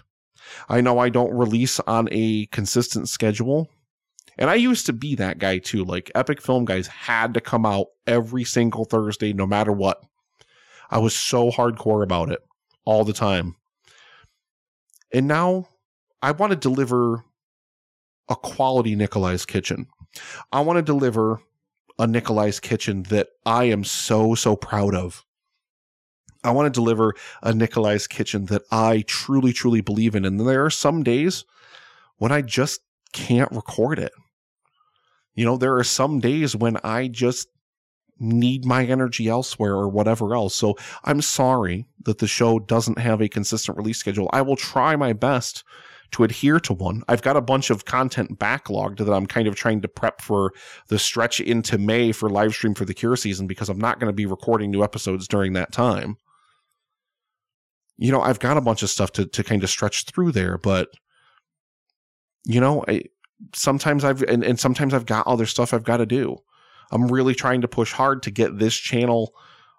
I 0.68 0.80
know 0.80 0.98
I 0.98 1.08
don't 1.08 1.36
release 1.36 1.80
on 1.80 2.08
a 2.10 2.46
consistent 2.46 3.08
schedule. 3.08 3.68
And 4.38 4.48
I 4.48 4.54
used 4.54 4.86
to 4.86 4.92
be 4.92 5.14
that 5.16 5.38
guy 5.38 5.58
too. 5.58 5.84
Like 5.84 6.10
Epic 6.14 6.40
Film 6.40 6.64
Guys 6.64 6.86
had 6.86 7.34
to 7.34 7.40
come 7.40 7.66
out 7.66 7.88
every 8.06 8.44
single 8.44 8.84
Thursday, 8.84 9.32
no 9.32 9.46
matter 9.46 9.72
what. 9.72 10.02
I 10.90 10.98
was 10.98 11.14
so 11.14 11.50
hardcore 11.50 12.02
about 12.02 12.30
it 12.30 12.40
all 12.84 13.04
the 13.04 13.12
time. 13.12 13.56
And 15.12 15.28
now 15.28 15.68
I 16.22 16.32
want 16.32 16.50
to 16.50 16.56
deliver 16.56 17.24
a 18.28 18.36
quality 18.36 18.96
Nikolai's 18.96 19.44
kitchen. 19.44 19.86
I 20.52 20.60
want 20.60 20.78
to 20.78 20.82
deliver 20.82 21.40
a 21.98 22.06
Nikolai's 22.06 22.60
kitchen 22.60 23.02
that 23.04 23.28
I 23.44 23.64
am 23.64 23.84
so, 23.84 24.34
so 24.34 24.56
proud 24.56 24.94
of. 24.94 25.24
I 26.42 26.50
want 26.52 26.66
to 26.66 26.78
deliver 26.78 27.14
a 27.42 27.52
Nikolai's 27.52 28.06
kitchen 28.06 28.46
that 28.46 28.62
I 28.70 29.04
truly, 29.06 29.52
truly 29.52 29.80
believe 29.80 30.14
in. 30.14 30.24
And 30.24 30.40
there 30.40 30.64
are 30.64 30.70
some 30.70 31.02
days 31.02 31.44
when 32.16 32.32
I 32.32 32.42
just 32.42 32.80
can't 33.12 33.50
record 33.52 33.98
it. 33.98 34.12
You 35.34 35.44
know, 35.44 35.56
there 35.56 35.76
are 35.76 35.84
some 35.84 36.20
days 36.20 36.56
when 36.56 36.76
I 36.82 37.08
just 37.08 37.48
need 38.18 38.64
my 38.64 38.84
energy 38.84 39.28
elsewhere 39.28 39.74
or 39.74 39.88
whatever 39.88 40.34
else. 40.34 40.54
So 40.54 40.76
I'm 41.04 41.22
sorry 41.22 41.86
that 42.04 42.18
the 42.18 42.26
show 42.26 42.58
doesn't 42.58 42.98
have 42.98 43.20
a 43.20 43.28
consistent 43.28 43.78
release 43.78 43.98
schedule. 43.98 44.28
I 44.32 44.42
will 44.42 44.56
try 44.56 44.96
my 44.96 45.12
best 45.12 45.64
to 46.12 46.24
adhere 46.24 46.60
to 46.60 46.72
one. 46.72 47.02
I've 47.08 47.22
got 47.22 47.36
a 47.36 47.40
bunch 47.40 47.70
of 47.70 47.84
content 47.84 48.38
backlogged 48.38 48.98
that 48.98 49.12
I'm 49.12 49.26
kind 49.26 49.46
of 49.46 49.54
trying 49.54 49.80
to 49.82 49.88
prep 49.88 50.20
for 50.20 50.52
the 50.88 50.98
stretch 50.98 51.40
into 51.40 51.78
May 51.78 52.12
for 52.12 52.28
live 52.28 52.52
stream 52.52 52.74
for 52.74 52.84
the 52.84 52.94
Cure 52.94 53.16
season 53.16 53.46
because 53.46 53.68
I'm 53.68 53.80
not 53.80 54.00
going 54.00 54.08
to 54.08 54.16
be 54.16 54.26
recording 54.26 54.70
new 54.70 54.82
episodes 54.82 55.28
during 55.28 55.52
that 55.54 55.72
time. 55.72 56.16
You 58.00 58.10
know, 58.10 58.20
I've 58.20 58.40
got 58.40 58.56
a 58.56 58.62
bunch 58.62 58.82
of 58.82 58.90
stuff 58.90 59.12
to 59.12 59.26
to 59.26 59.44
kind 59.44 59.62
of 59.62 59.70
stretch 59.70 60.04
through 60.04 60.32
there, 60.32 60.58
but 60.58 60.88
you 62.44 62.60
know, 62.60 62.84
I, 62.88 63.04
sometimes 63.54 64.04
I've 64.04 64.22
and, 64.22 64.42
and 64.42 64.58
sometimes 64.58 64.94
I've 64.94 65.06
got 65.06 65.26
other 65.26 65.46
stuff 65.46 65.74
I've 65.74 65.84
got 65.84 65.98
to 65.98 66.06
do. 66.06 66.38
I'm 66.90 67.08
really 67.08 67.34
trying 67.34 67.60
to 67.60 67.68
push 67.68 67.92
hard 67.92 68.22
to 68.24 68.30
get 68.30 68.58
this 68.58 68.74
channel 68.74 69.34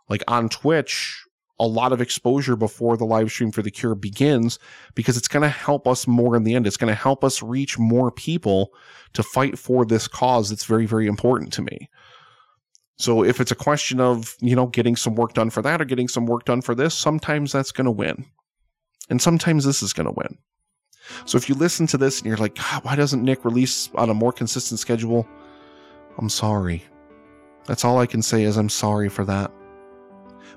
like 0.07 0.23
on 0.27 0.49
Twitch 0.49 1.25
a 1.59 1.67
lot 1.67 1.93
of 1.93 2.01
exposure 2.01 2.55
before 2.55 2.97
the 2.97 3.05
live 3.05 3.29
stream 3.29 3.51
for 3.51 3.61
the 3.61 3.69
cure 3.69 3.93
begins 3.93 4.57
because 4.95 5.15
it's 5.15 5.27
going 5.27 5.43
to 5.43 5.49
help 5.49 5.87
us 5.87 6.07
more 6.07 6.35
in 6.35 6.43
the 6.43 6.55
end. 6.55 6.65
It's 6.65 6.75
going 6.75 6.91
to 6.91 6.99
help 6.99 7.23
us 7.23 7.43
reach 7.43 7.77
more 7.77 8.09
people 8.11 8.73
to 9.13 9.21
fight 9.21 9.59
for 9.59 9.85
this 9.85 10.07
cause 10.07 10.49
that's 10.49 10.65
very, 10.65 10.87
very 10.87 11.05
important 11.05 11.53
to 11.53 11.61
me. 11.61 11.87
So 13.01 13.23
if 13.23 13.41
it's 13.41 13.51
a 13.51 13.55
question 13.55 13.99
of, 13.99 14.35
you 14.41 14.55
know, 14.55 14.67
getting 14.67 14.95
some 14.95 15.15
work 15.15 15.33
done 15.33 15.49
for 15.49 15.63
that 15.63 15.81
or 15.81 15.85
getting 15.85 16.07
some 16.07 16.27
work 16.27 16.45
done 16.45 16.61
for 16.61 16.75
this, 16.75 16.93
sometimes 16.93 17.51
that's 17.51 17.71
going 17.71 17.85
to 17.85 17.91
win. 17.91 18.25
And 19.09 19.19
sometimes 19.19 19.65
this 19.65 19.81
is 19.81 19.91
going 19.91 20.05
to 20.05 20.13
win. 20.13 20.37
So 21.25 21.35
if 21.35 21.49
you 21.49 21.55
listen 21.55 21.87
to 21.87 21.97
this 21.97 22.19
and 22.19 22.27
you're 22.27 22.37
like, 22.37 22.55
why 22.83 22.95
doesn't 22.95 23.23
Nick 23.23 23.43
release 23.43 23.89
on 23.95 24.11
a 24.11 24.13
more 24.13 24.31
consistent 24.31 24.79
schedule? 24.79 25.27
I'm 26.19 26.29
sorry. 26.29 26.83
That's 27.65 27.83
all 27.83 27.97
I 27.97 28.05
can 28.05 28.21
say 28.21 28.43
is 28.43 28.55
I'm 28.55 28.69
sorry 28.69 29.09
for 29.09 29.25
that. 29.25 29.51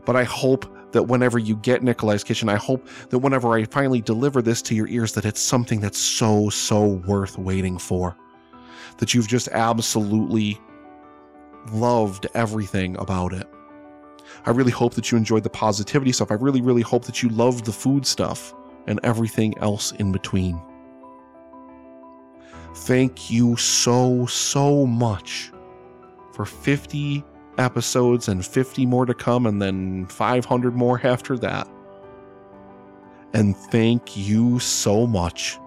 But 0.05 0.15
I 0.15 0.25
hope 0.25 0.71
that 0.93 1.05
whenever 1.05 1.39
you 1.39 1.57
get 1.57 1.83
Nikolai's 1.83 2.25
Kitchen, 2.25 2.51
I 2.51 2.57
hope 2.57 2.87
that 3.09 3.21
whenever 3.21 3.55
I 3.55 3.65
finally 3.65 4.03
deliver 4.03 4.43
this 4.43 4.61
to 4.63 4.75
your 4.75 4.89
ears, 4.89 5.13
that 5.15 5.25
it's 5.25 5.41
something 5.41 5.81
that's 5.81 5.99
so, 5.99 6.51
so 6.51 6.85
worth 7.07 7.39
waiting 7.39 7.79
for. 7.79 8.15
That 8.99 9.15
you've 9.15 9.29
just 9.29 9.49
absolutely 9.49 10.61
loved 11.73 12.27
everything 12.35 12.97
about 12.99 13.33
it. 13.33 13.49
I 14.47 14.51
really 14.51 14.73
hope 14.73 14.95
that 14.95 15.11
you 15.11 15.19
enjoyed 15.19 15.43
the 15.43 15.51
positivity 15.51 16.13
stuff. 16.13 16.31
I 16.31 16.35
really, 16.35 16.61
really 16.61 16.83
hope 16.83 17.05
that 17.05 17.23
you 17.23 17.29
loved 17.31 17.65
the 17.65 17.73
food 17.73 18.07
stuff 18.07 18.55
and 18.87 19.01
everything 19.03 19.57
else 19.59 19.93
in 19.93 20.13
between. 20.13 20.61
Thank 22.75 23.31
you 23.31 23.57
so, 23.57 24.27
so 24.27 24.85
much 24.85 25.53
for 26.33 26.45
50 26.45 27.25
episodes 27.59 28.29
and 28.29 28.45
50 28.45 28.87
more 28.87 29.07
to 29.07 29.15
come, 29.15 29.47
and 29.47 29.63
then 29.63 30.07
500 30.07 30.75
more 30.75 31.01
after 31.05 31.39
that. 31.39 31.69
And 33.33 33.57
thank 33.57 34.17
you 34.17 34.59
so 34.59 35.07
much 35.07 35.59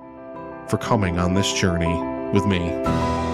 for 0.67 0.77
coming 0.77 1.17
on 1.17 1.33
this 1.33 1.51
journey 1.53 2.01
with 2.33 2.45
me. 2.45 3.26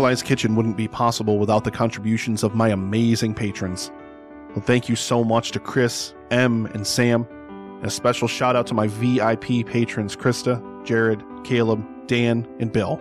Nikolai's 0.00 0.22
Kitchen 0.22 0.56
wouldn't 0.56 0.78
be 0.78 0.88
possible 0.88 1.38
without 1.38 1.64
the 1.64 1.70
contributions 1.70 2.42
of 2.42 2.54
my 2.54 2.70
amazing 2.70 3.34
patrons. 3.34 3.92
Well, 4.56 4.64
thank 4.64 4.88
you 4.88 4.96
so 4.96 5.22
much 5.22 5.50
to 5.50 5.60
Chris, 5.60 6.14
M, 6.30 6.64
and 6.72 6.86
Sam. 6.86 7.26
And 7.50 7.84
a 7.84 7.90
special 7.90 8.26
shout 8.26 8.56
out 8.56 8.66
to 8.68 8.74
my 8.74 8.86
VIP 8.86 9.66
patrons 9.66 10.16
Krista, 10.16 10.58
Jared, 10.86 11.22
Caleb, 11.44 11.86
Dan, 12.06 12.48
and 12.60 12.72
Bill. 12.72 12.98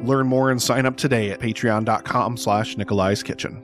Learn 0.00 0.26
more 0.26 0.50
and 0.50 0.62
sign 0.62 0.86
up 0.86 0.96
today 0.96 1.28
at 1.28 1.38
patreon.com 1.38 2.38
slash 2.38 2.78
Nikolai's 2.78 3.22
Kitchen. 3.22 3.62